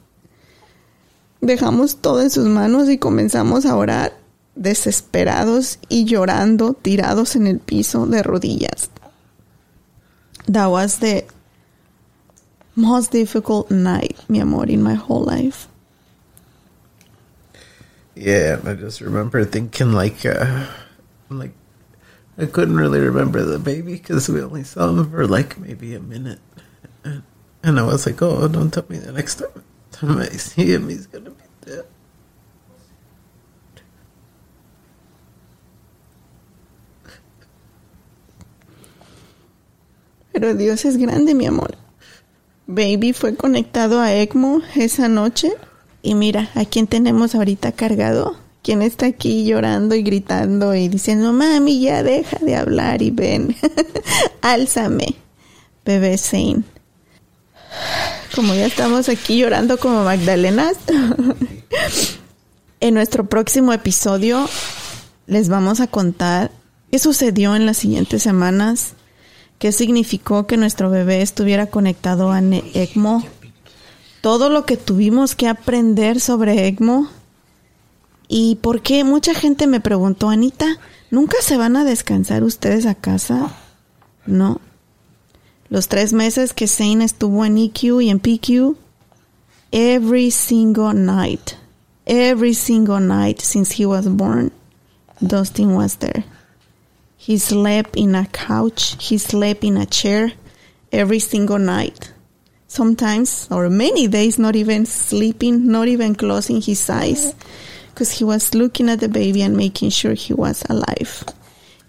Dejamos 1.42 2.02
todo 2.02 2.20
en 2.20 2.30
sus 2.30 2.48
manos 2.48 2.88
y 2.88 2.98
comenzamos 2.98 3.66
a 3.66 3.76
orar 3.76 4.14
desesperados 4.56 5.78
y 5.90 6.06
llorando, 6.06 6.74
tirados 6.74 7.36
en 7.36 7.48
el 7.48 7.60
piso 7.60 8.06
de 8.06 8.24
rodillas. 8.24 8.90
That 10.48 10.68
was 10.68 11.00
the 11.00 11.26
most 12.78 13.12
difficult 13.12 13.72
night, 13.72 14.16
mi 14.30 14.40
amor, 14.40 14.66
in 14.70 14.82
my 14.84 14.94
whole 14.94 15.24
life. 15.24 15.68
Yeah, 18.16 18.62
I 18.64 18.74
just 18.74 19.02
remember 19.02 19.44
thinking 19.46 19.92
like, 19.94 20.26
uh, 20.26 20.66
like 21.30 21.54
I 22.38 22.46
couldn't 22.46 22.78
really 22.78 23.00
remember 23.00 23.44
the 23.44 23.60
baby 23.60 23.94
because 23.94 24.30
we 24.30 24.42
only 24.42 24.64
saw 24.64 24.90
him 24.90 25.10
for 25.10 25.28
like 25.28 25.58
maybe 25.58 25.94
a 25.96 26.00
minute, 26.00 26.40
and, 27.04 27.24
and 27.64 27.80
I 27.80 27.84
was 27.84 28.06
like, 28.06 28.22
oh, 28.22 28.48
don't 28.48 28.72
tell 28.72 28.86
me 28.90 28.98
the 28.98 29.12
next 29.12 29.36
time, 29.36 29.64
time 29.92 30.18
I 30.18 30.30
see 30.30 30.74
him, 30.74 30.90
he's 30.90 31.08
gonna 31.08 31.32
be 31.32 31.44
dead. 31.66 31.86
Pero 40.34 40.54
Dios 40.54 40.86
es 40.86 40.98
grande, 40.98 41.34
mi 41.34 41.46
amor. 41.46 41.77
Baby 42.68 43.14
fue 43.14 43.36
conectado 43.36 44.02
a 44.02 44.14
ECMO 44.14 44.62
esa 44.76 45.08
noche. 45.08 45.54
Y 46.02 46.16
mira, 46.16 46.52
¿a 46.54 46.66
quién 46.66 46.86
tenemos 46.86 47.34
ahorita 47.34 47.72
cargado? 47.72 48.38
¿Quién 48.62 48.82
está 48.82 49.06
aquí 49.06 49.46
llorando 49.46 49.96
y 49.96 50.04
gritando 50.04 50.76
y 50.76 50.90
diciendo, 50.90 51.32
mami, 51.32 51.80
ya 51.80 52.04
deja 52.04 52.38
de 52.40 52.58
hablar 52.58 53.02
y 53.02 53.12
ven, 53.12 53.56
álzame, 54.42 55.16
bebé 55.86 56.18
Zane? 56.18 56.64
Como 58.36 58.54
ya 58.54 58.66
estamos 58.66 59.08
aquí 59.08 59.40
llorando 59.40 59.78
como 59.78 60.04
Magdalenas, 60.04 60.76
en 62.82 62.94
nuestro 62.94 63.26
próximo 63.28 63.72
episodio 63.72 64.50
les 65.26 65.48
vamos 65.48 65.80
a 65.80 65.88
contar 65.88 66.52
qué 66.92 67.00
sucedió 67.00 67.56
en 67.56 67.66
las 67.66 67.78
siguientes 67.78 68.24
semanas 68.24 68.94
qué 69.60 69.72
significó 69.72 70.48
que 70.48 70.58
nuestro 70.58 70.90
bebé 70.90 71.22
estuviera 71.22 71.68
conectado 71.68 72.32
a 72.32 72.42
ECMO, 72.42 73.24
todo 74.22 74.50
lo 74.50 74.66
que 74.66 74.78
tuvimos 74.78 75.36
que 75.36 75.48
aprender 75.48 76.20
sobre 76.20 76.68
ECMO 76.68 77.10
y 78.28 78.56
por 78.56 78.82
qué 78.82 79.04
mucha 79.04 79.34
gente 79.34 79.68
me 79.68 79.80
preguntó, 79.80 80.30
Anita, 80.30 80.78
¿nunca 81.12 81.38
se 81.42 81.58
van 81.58 81.76
a 81.78 81.86
descansar 81.86 82.44
ustedes 82.44 82.86
a 82.86 82.96
casa? 82.96 83.56
No. 84.26 84.60
Los 85.70 85.88
tres 85.88 86.14
meses 86.14 86.54
que 86.54 86.68
Zane 86.68 87.04
estuvo 87.04 87.46
en 87.46 87.58
EQ 87.58 88.02
y 88.02 88.10
en 88.10 88.20
PQ, 88.20 88.78
every 89.72 90.32
single 90.32 90.94
night, 90.94 91.52
every 92.06 92.54
single 92.54 93.00
night 93.00 93.40
since 93.40 93.82
he 93.82 93.86
was 93.86 94.08
born, 94.08 94.52
Dustin 95.20 95.76
was 95.76 95.98
there. 95.98 96.24
He 97.28 97.38
slept 97.38 97.98
in 97.98 98.16
a 98.16 98.26
couch. 98.26 98.96
He 99.04 99.18
slept 99.18 99.66
in 99.66 99.76
a 99.76 99.86
chair 99.86 100.32
every 100.94 101.20
single 101.20 101.60
night. 101.60 102.14
Sometimes, 102.70 103.50
or 103.52 103.70
many 103.70 104.08
days, 104.08 104.40
not 104.40 104.56
even 104.56 104.86
sleeping, 104.86 105.68
not 105.68 105.90
even 105.90 106.16
closing 106.16 106.62
his 106.62 106.90
eyes, 106.90 107.36
because 107.90 108.12
he 108.12 108.24
was 108.24 108.56
looking 108.56 108.88
at 108.88 109.02
the 109.02 109.10
baby 109.10 109.42
and 109.42 109.58
making 109.58 109.90
sure 109.90 110.14
he 110.14 110.34
was 110.34 110.64
alive. 110.70 111.26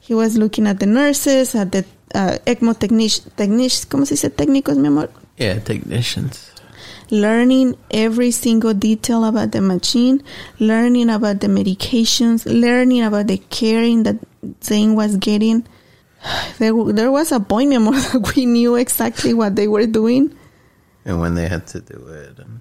He 0.01 0.13
was 0.13 0.37
looking 0.37 0.67
at 0.67 0.81
the 0.81 0.87
nurses, 0.87 1.55
at 1.55 1.71
the 1.71 1.85
uh, 2.17 2.39
ECMO 2.45 2.77
technicians, 2.77 3.33
technic 3.37 3.71
¿cómo 3.89 4.09
se 4.09 4.15
dice 4.15 4.31
técnicos, 4.31 4.77
mi 4.77 4.89
amor? 4.89 5.09
Yeah, 5.37 5.61
technicians. 5.61 6.48
Learning 7.11 7.77
every 7.91 8.31
single 8.31 8.75
detail 8.75 9.25
about 9.25 9.53
the 9.53 9.61
machine, 9.61 10.23
learning 10.59 11.11
about 11.11 11.41
the 11.41 11.47
medications, 11.47 12.45
learning 12.47 13.03
about 13.03 13.27
the 13.27 13.39
caring 13.51 14.03
that 14.05 14.17
Zane 14.63 14.95
was 14.95 15.17
getting. 15.17 15.67
There, 16.59 16.75
there 16.93 17.13
was 17.13 17.31
a 17.31 17.39
point, 17.39 17.69
mi 17.71 17.77
amor, 17.77 17.93
that 17.93 18.33
we 18.35 18.45
knew 18.45 18.75
exactly 18.75 19.33
what 19.35 19.55
they 19.55 19.69
were 19.69 19.87
doing. 19.87 20.37
And 21.05 21.21
when 21.21 21.35
they 21.35 21.49
had 21.49 21.67
to 21.69 21.81
do 21.81 22.07
it. 22.09 22.39
And 22.39 22.61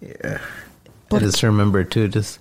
yeah. 0.00 0.40
I 1.12 1.18
just 1.18 1.42
remember 1.42 1.84
too, 1.84 2.08
just 2.08 2.40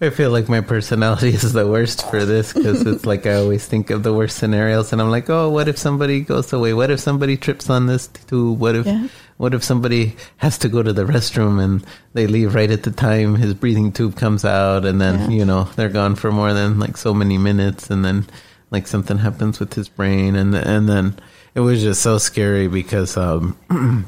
I 0.00 0.10
feel 0.10 0.30
like 0.30 0.48
my 0.48 0.60
personality 0.60 1.28
is 1.34 1.52
the 1.52 1.66
worst 1.66 2.08
for 2.08 2.24
this 2.24 2.52
because 2.52 2.82
it's 2.86 3.04
like 3.04 3.26
I 3.26 3.34
always 3.34 3.66
think 3.66 3.90
of 3.90 4.02
the 4.04 4.12
worst 4.14 4.38
scenarios, 4.38 4.92
and 4.92 5.02
I'm 5.02 5.10
like, 5.10 5.28
oh, 5.28 5.50
what 5.50 5.66
if 5.66 5.76
somebody 5.76 6.20
goes 6.20 6.52
away? 6.52 6.72
What 6.72 6.90
if 6.90 7.00
somebody 7.00 7.36
trips 7.36 7.68
on 7.68 7.86
this 7.86 8.06
tube? 8.06 8.60
What 8.60 8.76
if, 8.76 8.86
Yeah. 8.86 9.08
what 9.38 9.54
if 9.54 9.64
somebody 9.64 10.14
has 10.36 10.56
to 10.58 10.68
go 10.68 10.82
to 10.84 10.92
the 10.92 11.04
restroom 11.04 11.60
and 11.62 11.84
they 12.14 12.28
leave 12.28 12.54
right 12.54 12.70
at 12.70 12.84
the 12.84 12.92
time 12.92 13.34
his 13.34 13.54
breathing 13.54 13.90
tube 13.90 14.14
comes 14.14 14.44
out, 14.44 14.84
and 14.84 15.00
then 15.00 15.30
Yeah. 15.32 15.38
you 15.38 15.44
know 15.44 15.64
they're 15.74 15.88
gone 15.88 16.14
for 16.14 16.30
more 16.30 16.52
than 16.54 16.78
like 16.78 16.96
so 16.96 17.12
many 17.12 17.36
minutes, 17.36 17.90
and 17.90 18.04
then 18.04 18.26
like 18.70 18.86
something 18.86 19.18
happens 19.18 19.58
with 19.58 19.74
his 19.74 19.88
brain, 19.88 20.36
and 20.36 20.54
and 20.54 20.88
then 20.88 21.16
it 21.56 21.60
was 21.60 21.82
just 21.82 22.02
so 22.02 22.18
scary 22.18 22.68
because 22.68 23.16
um 23.16 23.56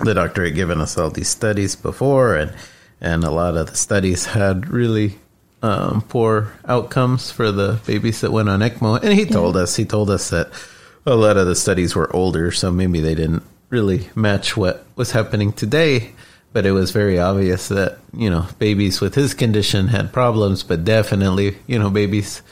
the 0.00 0.14
doctor 0.14 0.44
had 0.46 0.54
given 0.54 0.80
us 0.80 0.96
all 0.96 1.10
these 1.10 1.28
studies 1.28 1.76
before, 1.76 2.36
and 2.36 2.52
and 3.00 3.24
a 3.24 3.30
lot 3.30 3.56
of 3.56 3.68
the 3.68 3.76
studies 3.76 4.26
had 4.26 4.68
really 4.68 5.18
um, 5.62 6.02
poor 6.02 6.52
outcomes 6.66 7.30
for 7.30 7.50
the 7.50 7.80
babies 7.86 8.20
that 8.20 8.32
went 8.32 8.48
on 8.48 8.60
ECMO. 8.60 9.02
And 9.02 9.12
he 9.12 9.24
told 9.24 9.56
us 9.56 9.76
he 9.76 9.84
told 9.84 10.10
us 10.10 10.30
that 10.30 10.50
a 11.06 11.16
lot 11.16 11.36
of 11.36 11.46
the 11.46 11.56
studies 11.56 11.94
were 11.94 12.14
older, 12.14 12.50
so 12.50 12.70
maybe 12.70 13.00
they 13.00 13.14
didn't 13.14 13.42
really 13.70 14.08
match 14.14 14.56
what 14.56 14.86
was 14.96 15.12
happening 15.12 15.52
today. 15.52 16.12
But 16.52 16.66
it 16.66 16.72
was 16.72 16.92
very 16.92 17.18
obvious 17.18 17.68
that 17.68 17.98
you 18.12 18.30
know 18.30 18.46
babies 18.58 19.00
with 19.00 19.14
his 19.14 19.34
condition 19.34 19.88
had 19.88 20.12
problems, 20.12 20.62
but 20.62 20.84
definitely 20.84 21.56
you 21.66 21.78
know 21.78 21.90
babies 21.90 22.42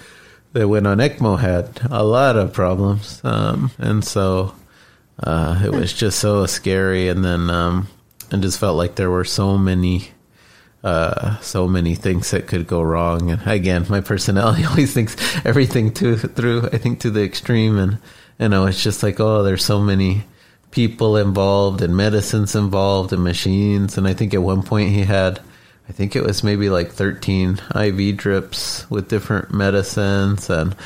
that 0.53 0.69
went 0.69 0.87
on 0.87 0.99
ECMO 0.99 1.39
had 1.39 1.81
a 1.91 2.05
lot 2.05 2.37
of 2.37 2.53
problems, 2.53 3.21
um, 3.25 3.71
and 3.79 4.05
so 4.05 4.55
uh, 5.23 5.61
it 5.65 5.71
was 5.71 5.93
just 5.93 6.19
so 6.19 6.47
scary. 6.47 7.09
And 7.09 7.25
then 7.25 7.51
um, 7.51 7.89
I 8.31 8.37
just 8.37 8.59
felt 8.59 8.77
like 8.77 8.97
there 8.97 9.11
were 9.11 9.25
so 9.25 9.57
many, 9.57 10.11
uh, 10.85 11.39
so 11.41 11.69
many 11.69 11.95
things 11.95 12.31
that 12.33 12.47
could 12.47 12.67
go 12.67 12.83
wrong. 12.83 13.31
And 13.31 13.47
again, 13.47 13.87
my 13.89 14.01
personality 14.01 14.65
always 14.69 14.93
thinks 14.93 15.17
everything 15.45 15.93
to 15.95 16.17
through. 16.17 16.69
I 16.73 16.79
think 16.79 17.01
to 17.01 17.11
the 17.11 17.23
extreme, 17.23 17.79
and 17.79 17.99
you 18.39 18.49
know, 18.49 18.67
it's 18.67 18.83
just 18.83 19.03
like 19.03 19.21
oh, 19.21 19.43
there's 19.43 19.65
so 19.65 19.81
many 19.81 20.25
people 20.73 21.17
involved 21.17 21.83
and 21.83 21.97
medicines 21.97 22.57
involved 22.57 23.13
and 23.13 23.23
machines. 23.23 23.97
And 23.97 24.09
I 24.09 24.15
think 24.15 24.35
at 24.35 24.43
one 24.43 24.63
point 24.63 24.91
he 24.91 25.03
had. 25.03 25.41
I 25.89 25.93
think 25.93 26.15
it 26.15 26.23
was 26.23 26.45
maybe 26.45 26.71
like 26.71 26.93
13 26.93 27.61
IV 27.75 28.17
drips 28.17 28.89
with 28.89 29.09
different 29.09 29.53
medicines 29.53 30.49
and 30.49 30.77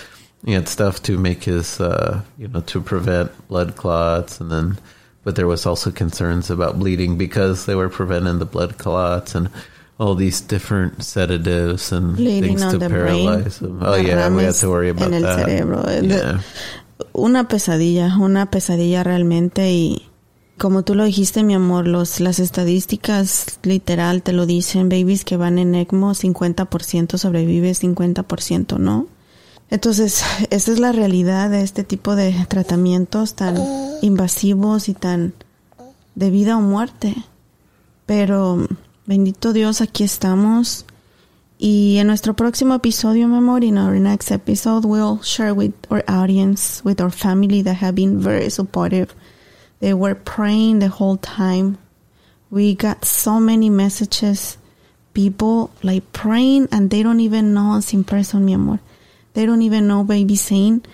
he 0.44 0.52
had 0.52 0.68
stuff 0.68 1.02
to 1.02 1.18
make 1.18 1.44
his, 1.44 1.80
uh, 1.80 2.22
you 2.38 2.48
know, 2.48 2.62
to 2.62 2.80
prevent 2.80 3.46
blood 3.46 3.76
clots. 3.76 4.40
And 4.40 4.50
then, 4.50 4.78
but 5.22 5.36
there 5.36 5.46
was 5.46 5.66
also 5.66 5.90
concerns 5.90 6.50
about 6.50 6.78
bleeding 6.78 7.18
because 7.18 7.66
they 7.66 7.74
were 7.74 7.90
preventing 7.90 8.38
the 8.38 8.46
blood 8.46 8.78
clots 8.78 9.34
and 9.34 9.50
all 9.98 10.14
these 10.14 10.40
different 10.46 11.02
sedatives 11.02 11.92
and 11.92 12.16
Bleeding 12.16 12.58
things 12.58 12.72
to 12.72 12.78
paralyze 12.78 13.58
brain, 13.58 13.78
them. 13.78 13.82
Oh, 13.82 13.94
yeah, 13.96 14.28
we 14.28 14.42
derrames 14.42 14.60
to 14.60 14.68
worry 14.68 14.90
about 14.90 15.08
en 15.08 15.14
el 15.14 15.22
that. 15.22 15.38
cerebro. 15.38 15.82
Yeah. 16.02 16.40
Una 17.12 17.48
pesadilla, 17.48 18.16
una 18.18 18.50
pesadilla 18.50 19.02
realmente 19.02 19.70
y 19.70 20.02
como 20.58 20.82
tú 20.82 20.94
lo 20.94 21.04
dijiste, 21.04 21.42
mi 21.42 21.54
amor, 21.54 21.86
los, 21.86 22.20
las 22.20 22.38
estadísticas 22.38 23.58
literal 23.62 24.22
te 24.22 24.32
lo 24.32 24.46
dicen, 24.46 24.88
babies 24.88 25.24
que 25.24 25.36
van 25.36 25.58
en 25.58 25.74
ECMO, 25.74 26.14
50% 26.14 27.18
sobrevive, 27.18 27.72
50% 27.72 28.78
no. 28.78 29.06
Entonces, 29.68 30.22
esa 30.50 30.72
es 30.72 30.78
la 30.78 30.92
realidad 30.92 31.50
de 31.50 31.62
este 31.62 31.84
tipo 31.84 32.16
de 32.16 32.32
tratamientos 32.48 33.34
tan 33.34 33.56
invasivos 34.00 34.88
y 34.88 34.94
tan 34.94 35.34
de 36.14 36.30
vida 36.30 36.56
o 36.56 36.60
muerte. 36.60 37.14
Pero, 38.06 38.66
bendito 39.06 39.52
Dios, 39.52 39.80
aquí 39.80 40.04
estamos. 40.04 40.84
Y 41.58 41.96
en 41.98 42.08
nuestro 42.08 42.34
próximo 42.34 42.74
episodio, 42.74 43.28
mi 43.28 43.36
amor, 43.36 43.64
in 43.64 43.78
our 43.78 43.98
next 43.98 44.30
episode, 44.30 44.84
we'll 44.84 45.22
share 45.22 45.54
with 45.54 45.72
our 45.90 46.04
audience, 46.06 46.82
with 46.84 47.00
our 47.00 47.10
family 47.10 47.62
that 47.62 47.76
have 47.76 47.94
been 47.94 48.20
very 48.20 48.50
supportive. 48.50 49.14
They 49.80 49.94
were 49.94 50.14
praying 50.14 50.80
the 50.80 50.88
whole 50.88 51.16
time. 51.16 51.78
We 52.50 52.74
got 52.74 53.04
so 53.04 53.40
many 53.40 53.70
messages, 53.70 54.58
people 55.14 55.70
like 55.82 56.12
praying, 56.12 56.68
and 56.70 56.90
they 56.90 57.02
don't 57.02 57.20
even 57.20 57.54
know 57.54 57.76
us 57.76 57.94
in 57.94 58.04
person, 58.04 58.44
mi 58.44 58.52
amor. 58.52 58.80
They 59.32 59.46
don't 59.46 59.62
even 59.62 59.86
know 59.86 60.04
baby 60.04 60.36
Saint, 60.36 60.86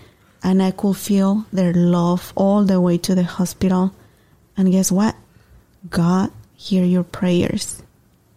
and 0.42 0.62
I 0.62 0.70
could 0.70 0.96
feel 0.96 1.46
their 1.52 1.72
love 1.72 2.32
all 2.36 2.64
the 2.64 2.80
way 2.80 2.98
to 2.98 3.14
the 3.14 3.24
hospital. 3.24 3.92
And 4.56 4.70
guess 4.70 4.92
what? 4.92 5.16
God 5.90 6.30
hear 6.54 6.84
your 6.84 7.02
prayers, 7.02 7.81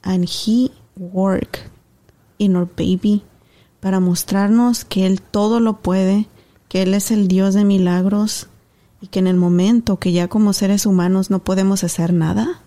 and 0.06 0.26
He 0.26 0.72
worked 0.96 1.70
in 2.38 2.56
our 2.56 2.66
baby 2.66 3.24
para 3.82 4.00
mostrarnos 4.00 4.86
que 4.86 5.06
Él 5.06 5.22
todo 5.22 5.60
lo 5.60 5.82
puede, 5.82 6.28
que 6.70 6.82
Él 6.82 6.94
es 6.94 7.12
el 7.12 7.28
Dios 7.28 7.54
de 7.54 7.66
milagros 7.66 8.48
y 9.02 9.08
que 9.08 9.20
en 9.20 9.28
el 9.28 9.36
momento 9.36 10.00
que 10.00 10.14
ya 10.14 10.28
como 10.28 10.54
seres 10.54 10.86
humanos 10.86 11.30
no 11.30 11.44
podemos 11.44 11.84
hacer 11.84 12.14
nada, 12.14 12.62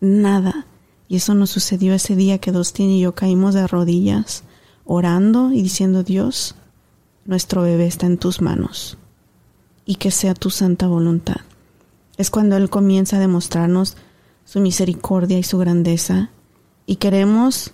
nada. 0.00 0.66
Y 1.08 1.16
eso 1.16 1.34
nos 1.34 1.50
sucedió 1.50 1.94
ese 1.94 2.16
día 2.16 2.38
que 2.38 2.52
Dustin 2.52 2.90
y 2.90 3.00
yo 3.00 3.14
caímos 3.14 3.54
de 3.54 3.66
rodillas 3.66 4.42
orando 4.84 5.52
y 5.52 5.62
diciendo 5.62 6.02
Dios, 6.02 6.54
nuestro 7.24 7.62
bebé 7.62 7.86
está 7.86 8.06
en 8.06 8.18
tus 8.18 8.40
manos 8.40 8.98
y 9.84 9.96
que 9.96 10.10
sea 10.10 10.34
tu 10.34 10.50
santa 10.50 10.86
voluntad. 10.86 11.40
Es 12.16 12.30
cuando 12.30 12.56
Él 12.56 12.70
comienza 12.70 13.16
a 13.16 13.20
demostrarnos 13.20 13.96
su 14.44 14.60
misericordia 14.60 15.38
y 15.38 15.42
su 15.42 15.58
grandeza 15.58 16.30
y 16.86 16.96
queremos 16.96 17.72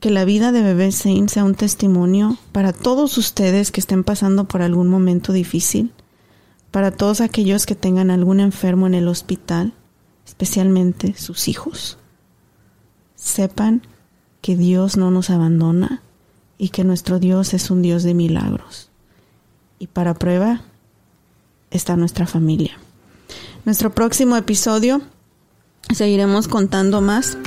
que 0.00 0.10
la 0.10 0.24
vida 0.24 0.52
de 0.52 0.62
bebé 0.62 0.92
Saint 0.92 1.28
sea 1.28 1.44
un 1.44 1.54
testimonio 1.54 2.36
para 2.52 2.72
todos 2.72 3.18
ustedes 3.18 3.72
que 3.72 3.80
estén 3.80 4.04
pasando 4.04 4.44
por 4.44 4.62
algún 4.62 4.88
momento 4.88 5.32
difícil, 5.32 5.92
para 6.70 6.90
todos 6.90 7.20
aquellos 7.20 7.66
que 7.66 7.74
tengan 7.74 8.10
algún 8.10 8.40
enfermo 8.40 8.86
en 8.86 8.94
el 8.94 9.08
hospital, 9.08 9.72
especialmente 10.26 11.14
sus 11.14 11.48
hijos. 11.48 11.98
Sepan 13.16 13.82
que 14.40 14.56
Dios 14.56 14.96
no 14.96 15.10
nos 15.10 15.30
abandona 15.30 16.02
y 16.58 16.68
que 16.68 16.84
nuestro 16.84 17.18
Dios 17.18 17.54
es 17.54 17.70
un 17.70 17.82
Dios 17.82 18.02
de 18.02 18.14
milagros. 18.14 18.90
Y 19.78 19.88
para 19.88 20.14
prueba 20.14 20.62
está 21.70 21.96
nuestra 21.96 22.26
familia. 22.26 22.78
Nuestro 23.64 23.92
próximo 23.92 24.36
episodio 24.36 25.02
seguiremos 25.92 26.48
contando 26.48 27.00
más 27.00 27.38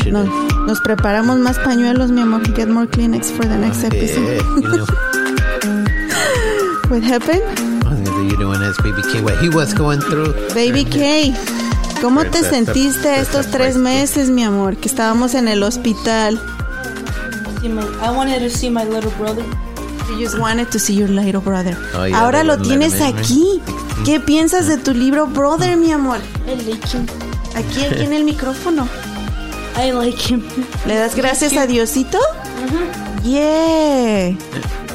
We 0.00 0.04
should 0.04 0.14
nos, 0.14 0.28
nos 0.66 0.80
preparamos 0.80 1.38
más 1.38 1.58
pañuelos, 1.58 2.10
mi 2.10 2.22
amor. 2.22 2.40
Get 2.54 2.68
more 2.68 2.86
Kleenex 2.86 3.30
for 3.30 3.46
the 3.46 3.58
next 3.58 3.84
episode. 3.84 4.36
Yeah, 4.36 4.42
you 4.56 4.62
know, 4.62 4.86
What 6.88 7.02
happened? 7.02 7.42
I 7.84 7.90
was 7.90 8.00
gonna 8.00 8.30
you 8.30 8.38
know, 8.38 8.48
when 8.48 8.62
as 8.62 8.78
baby 8.78 9.02
K, 9.12 9.20
what 9.20 9.38
he 9.42 9.50
was 9.50 9.74
going 9.74 10.00
through. 10.00 10.32
Baby 10.54 10.84
K, 10.84 11.34
¿cómo 12.00 12.24
te 12.24 12.42
sentiste 12.42 13.20
estos 13.20 13.50
tres 13.50 13.76
meses, 13.76 14.30
mi 14.30 14.42
amor? 14.42 14.76
Que 14.76 14.88
estábamos 14.88 15.34
en 15.34 15.48
el 15.48 15.62
hospital. 15.62 16.40
I 17.62 17.68
wanted 18.10 18.40
to 18.40 18.48
see 18.48 18.70
my 18.70 18.84
little 18.84 19.10
brother. 19.18 19.44
You 20.08 20.18
just 20.18 20.38
wanted 20.38 20.70
to 20.72 20.78
see 20.78 20.94
your 20.94 21.08
little 21.08 21.42
brother. 21.42 21.76
Oh, 21.94 22.06
yeah, 22.06 22.20
Ahora 22.20 22.42
lo 22.42 22.56
tienes 22.56 23.02
aquí. 23.02 23.60
¿Qué 24.06 24.18
piensas 24.18 24.66
de 24.66 24.78
tu 24.78 24.94
libro 24.94 25.26
Brother, 25.26 25.76
mi 25.76 25.92
amor? 25.92 26.20
Him. 26.46 27.06
Aquí, 27.54 27.84
aquí 27.84 28.04
en 28.04 28.14
el 28.14 28.24
micrófono. 28.24 28.88
I 29.80 29.92
like 29.92 30.18
him. 30.18 30.42
¿Le 30.86 30.94
das 30.94 31.14
gracias 31.14 31.56
a 31.56 31.66
Diosito? 31.66 32.18
Yeah. 33.24 34.36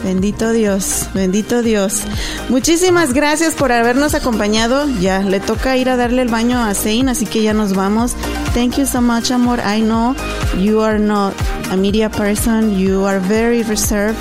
Bendito 0.03 0.51
Dios, 0.51 1.09
bendito 1.15 1.63
Dios. 1.63 2.03
Muchísimas 2.49 3.11
gracias 3.11 3.55
por 3.55 3.71
habernos 3.71 4.13
acompañado. 4.13 4.85
Ya, 4.99 5.21
le 5.21 5.39
toca 5.39 5.75
ir 5.77 5.89
a 5.89 5.95
darle 5.95 6.21
el 6.21 6.27
baño 6.27 6.63
a 6.63 6.75
Zane, 6.75 7.09
así 7.09 7.25
que 7.25 7.41
ya 7.41 7.53
nos 7.55 7.73
vamos. 7.73 8.13
Thank 8.53 8.77
you 8.77 8.85
so 8.85 9.01
much, 9.01 9.31
amor. 9.31 9.59
I 9.59 9.81
know 9.81 10.15
you 10.59 10.81
are 10.81 10.99
not 10.99 11.33
a 11.71 11.75
media 11.75 12.09
person. 12.09 12.77
You 12.77 13.05
are 13.05 13.19
very 13.19 13.63
reserved. 13.63 14.19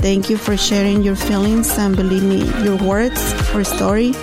Thank 0.00 0.28
you 0.28 0.36
for 0.36 0.56
sharing 0.56 1.04
your 1.04 1.16
feelings 1.16 1.78
and 1.78 1.96
believe 1.96 2.24
me, 2.24 2.42
your 2.64 2.76
words 2.82 3.20
or 3.54 3.62
story 3.62 4.14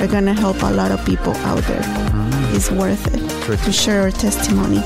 are 0.00 0.08
gonna 0.08 0.32
help 0.32 0.62
a 0.62 0.70
lot 0.70 0.90
of 0.90 1.04
people 1.04 1.36
out 1.44 1.62
there. 1.64 2.47
It's 2.58 2.72
worth 2.72 3.06
it 3.14 3.64
to 3.64 3.72
share 3.72 4.02
our 4.02 4.10
testimony. 4.10 4.82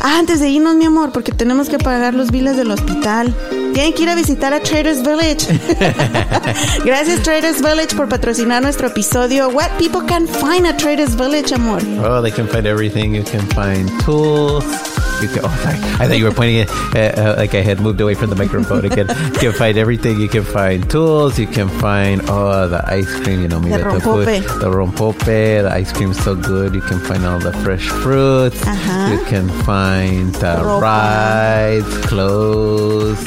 Ah, 0.00 0.16
antes 0.20 0.38
de 0.38 0.48
irnos, 0.48 0.76
mi 0.76 0.84
amor, 0.84 1.10
porque 1.10 1.32
tenemos 1.32 1.68
que 1.68 1.76
pagar 1.76 2.14
los 2.14 2.30
biles 2.30 2.56
del 2.56 2.70
hospital. 2.70 3.34
Tienen 3.74 3.94
que 3.94 4.04
ir 4.04 4.10
a 4.10 4.14
visitar 4.14 4.54
a 4.54 4.60
Traders 4.60 5.02
Village. 5.02 5.48
Gracias 6.84 7.20
Traders 7.24 7.60
Village 7.60 7.96
por 7.96 8.08
patrocinar 8.08 8.62
nuestro 8.62 8.86
episodio. 8.86 9.48
What 9.48 9.76
people 9.76 10.02
can 10.06 10.28
find 10.28 10.68
at 10.68 10.78
Traders 10.78 11.16
Village, 11.16 11.52
amor. 11.52 11.80
Oh, 12.04 12.22
they 12.22 12.30
can 12.30 12.46
find 12.46 12.64
everything. 12.64 13.12
You 13.12 13.24
can 13.24 13.44
find 13.48 13.90
tools. 14.04 14.93
You 15.24 15.28
can, 15.34 15.40
oh, 15.44 15.56
sorry. 15.64 15.78
I 16.00 16.06
thought 16.06 16.18
you 16.18 16.24
were 16.24 16.32
pointing 16.36 16.56
it 16.56 16.70
uh, 16.94 16.98
uh, 17.20 17.34
like 17.38 17.54
I 17.54 17.62
had 17.62 17.80
moved 17.80 18.00
away 18.00 18.14
from 18.14 18.28
the 18.30 18.36
microphone 18.36 18.84
again. 18.84 19.08
you 19.08 19.40
can 19.40 19.52
find 19.52 19.78
everything. 19.78 20.20
You 20.20 20.28
can 20.28 20.44
find 20.44 20.88
tools. 20.90 21.38
You 21.38 21.46
can 21.46 21.68
find 21.80 22.20
oh 22.28 22.68
the 22.68 22.82
ice 22.86 23.08
cream. 23.22 23.40
You 23.42 23.48
know 23.48 23.60
me 23.60 23.70
The 23.70 23.78
the 23.78 23.84
rompope. 23.84 24.60
The 24.60 24.70
rompope. 24.70 25.24
The 25.24 25.70
ice 25.72 25.92
cream's 25.92 26.22
so 26.22 26.34
good. 26.36 26.74
You 26.74 26.82
can 26.82 27.00
find 27.00 27.24
all 27.24 27.38
the 27.38 27.52
fresh 27.64 27.88
fruits. 27.88 28.60
Uh-huh. 28.66 29.12
You 29.14 29.24
can 29.26 29.48
find 29.64 30.34
uh, 30.44 30.62
Ropa. 30.62 30.82
rides, 30.82 32.06
clothes. 32.06 33.24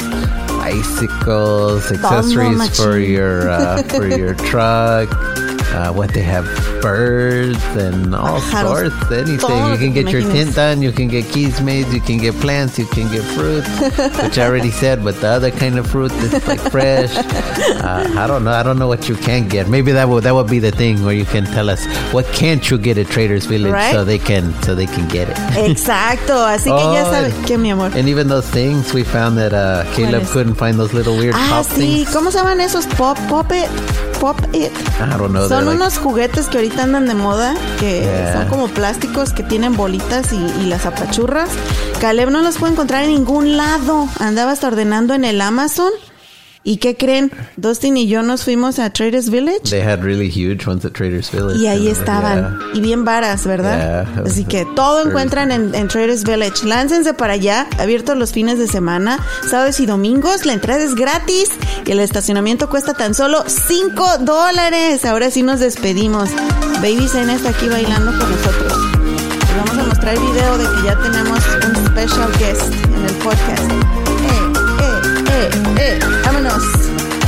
Icicles, 0.68 1.92
accessories 1.92 2.78
for 2.78 3.00
your 3.00 3.50
uh, 3.50 3.82
for 3.84 4.06
your 4.06 4.34
truck. 4.50 5.08
Uh, 5.74 5.92
what 5.94 6.14
they 6.14 6.22
have, 6.22 6.46
birds 6.82 7.62
and 7.76 8.16
all 8.16 8.40
Pájaros. 8.40 8.90
sorts, 8.90 9.12
anything. 9.12 9.72
You 9.72 9.78
can 9.78 9.94
get 9.94 10.10
your 10.10 10.22
tint 10.22 10.56
done. 10.56 10.82
You 10.82 10.92
can 10.92 11.08
get 11.08 11.26
keys 11.32 11.60
made. 11.62 11.86
You 11.88 12.00
can 12.00 12.18
get 12.18 12.34
plants. 12.36 12.80
You 12.80 12.86
can 12.88 13.12
get 13.12 13.22
fruit, 13.36 13.64
which 14.24 14.38
I 14.40 14.46
already 14.48 14.72
said. 14.72 15.04
But 15.04 15.20
the 15.22 15.28
other 15.28 15.52
kind 15.52 15.78
of 15.78 15.86
fruit 15.86 16.12
is 16.14 16.32
like 16.48 16.60
fresh. 16.72 17.16
Uh, 17.18 18.08
I 18.18 18.26
don't 18.28 18.44
know. 18.44 18.52
I 18.52 18.64
don't 18.64 18.80
know 18.80 18.88
what 18.88 19.08
you 19.10 19.16
can 19.16 19.48
get. 19.50 19.68
Maybe 19.68 19.92
that 19.92 20.08
would 20.08 20.24
that 20.24 20.34
would 20.34 20.48
be 20.48 20.60
the 20.60 20.72
thing 20.72 21.04
where 21.04 21.14
you 21.14 21.26
can 21.26 21.44
tell 21.46 21.70
us 21.70 21.86
what 22.14 22.26
can't 22.28 22.64
you 22.72 22.78
get 22.78 22.98
at 22.98 23.08
Traders 23.08 23.46
Village 23.46 23.74
Right. 23.74 23.92
so 23.92 24.04
they 24.06 24.18
can 24.20 24.54
so 24.64 24.74
they 24.74 24.88
can 24.88 25.08
get 25.10 25.28
it. 25.30 25.38
Exacto, 25.70 26.46
así 26.48 26.72
que 26.72 26.94
ya 26.96 27.04
Oh, 27.08 27.12
saben. 27.12 27.32
and- 27.34 27.46
¿Qué, 27.46 27.60
mi 27.60 27.70
amor? 27.72 27.92
And 27.94 28.08
even 28.08 28.30
those 28.30 28.50
things 28.50 28.94
we 28.94 29.04
found 29.04 29.38
that 29.38 29.54
uh, 29.54 29.84
Caleb 29.96 30.26
couldn't 30.28 30.56
find 30.56 30.80
those 30.80 30.94
little 30.94 31.16
weird 31.18 31.36
Ah, 31.36 31.48
pop 31.62 31.66
sí. 31.66 32.06
things. 32.06 32.10
¿Cómo 32.16 32.32
se 32.32 32.38
llaman 32.40 32.60
esos? 32.62 32.86
Pop, 32.96 33.18
pop 33.28 33.52
it. 33.52 33.70
Pop 34.20 34.40
it. 34.54 34.72
I 35.00 35.18
don't 35.18 35.30
know. 35.32 35.48
Son 35.48 35.66
like- 35.66 35.76
unos 35.78 35.98
juguetes 36.00 36.48
que 36.48 36.58
ahorita 36.58 36.84
andan 36.84 37.06
de 37.08 37.14
moda, 37.14 37.54
que 37.80 38.02
Yeah. 38.02 38.34
son 38.34 38.48
como 38.48 38.68
plásticos 38.68 39.32
que 39.32 39.44
tienen 39.44 39.76
bolitas 39.78 40.34
y, 40.34 40.38
y 40.62 40.66
las 40.66 40.86
apachurras. 40.88 41.50
Caleb 42.02 42.32
no 42.32 42.42
los 42.42 42.58
puede 42.58 42.74
encontrar 42.74 43.04
en 43.04 43.10
ningún 43.12 43.58
lado. 43.58 44.08
Andaba 44.20 44.52
hasta 44.52 44.68
ordenando 44.68 45.14
en 45.14 45.24
el 45.24 45.40
Amazon. 45.42 45.92
¿Y 46.68 46.78
qué 46.78 46.98
creen? 46.98 47.32
Dustin 47.56 47.96
y 47.96 48.08
yo 48.10 48.24
nos 48.24 48.44
fuimos 48.44 48.78
a 48.78 48.90
Traders 48.92 49.30
Village. 49.30 49.70
They 49.70 49.80
had 49.82 50.04
really 50.04 50.30
huge 50.30 50.68
ones 50.68 50.84
at 50.84 50.92
Traders 50.92 51.32
Village. 51.32 51.58
Y 51.62 51.68
ahí 51.68 51.88
estaban. 51.88 52.60
yeah. 52.60 52.68
Y 52.74 52.82
bien 52.82 53.06
varas, 53.06 53.46
¿verdad? 53.48 54.06
Yeah. 54.16 54.24
Así 54.26 54.44
que 54.44 54.66
todo 54.76 55.00
encuentran 55.08 55.54
en, 55.54 55.74
en 55.74 55.88
Traders 55.88 56.26
Village. 56.26 56.66
Láncense 56.66 57.14
para 57.14 57.34
allá, 57.34 57.68
abierto 57.80 58.16
los 58.16 58.34
fines 58.34 58.60
de 58.60 58.68
semana, 58.68 59.18
sábados 59.50 59.80
y 59.80 59.86
domingos. 59.86 60.46
La 60.46 60.52
entrada 60.52 60.84
es 60.84 60.94
gratis 60.96 61.52
y 61.86 61.92
el 61.92 62.00
estacionamiento 62.02 62.68
cuesta 62.70 62.94
tan 62.94 63.14
solo 63.14 63.46
5 63.48 64.18
dólares. 64.26 65.06
Ahora 65.06 65.32
sí 65.32 65.44
nos 65.44 65.62
despedimos. 65.62 66.30
Baby 66.82 67.08
Zen 67.08 67.30
está 67.30 67.50
aquí 67.52 67.70
bailando 67.70 68.12
con 68.20 68.30
nosotros. 68.30 68.74
Les 69.40 69.56
vamos 69.56 69.78
a 69.78 69.84
mostrar 69.88 70.20
video 70.20 70.58
de 70.58 70.66
que 70.66 70.84
ya 70.86 71.00
tenemos 71.02 71.40
un 71.66 71.76
special 71.88 72.30
guest 72.40 72.74
en 72.94 73.06
el 73.06 73.14
podcast. 73.24 73.72
Eh, 73.72 74.52
eh, 75.30 75.50
eh, 75.80 76.00
eh. 76.00 76.00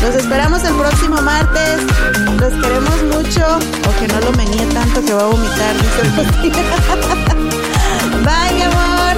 Los 0.01 0.15
esperamos 0.15 0.63
el 0.63 0.73
próximo 0.75 1.21
martes. 1.21 1.81
Los 2.39 2.53
queremos 2.53 3.03
mucho. 3.13 3.59
O 3.87 3.99
que 3.99 4.07
no 4.07 4.19
lo 4.21 4.31
menee 4.31 4.65
tanto 4.67 5.03
que 5.03 5.13
va 5.13 5.23
a 5.23 5.25
vomitar. 5.25 5.75
Bye, 8.23 8.53
mi 8.55 8.61
amor. 8.61 9.17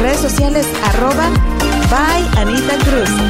Redes 0.00 0.20
sociales, 0.20 0.66
arroba, 0.84 1.28
bye, 1.90 2.40
Anita 2.40 2.78
Cruz. 2.78 3.29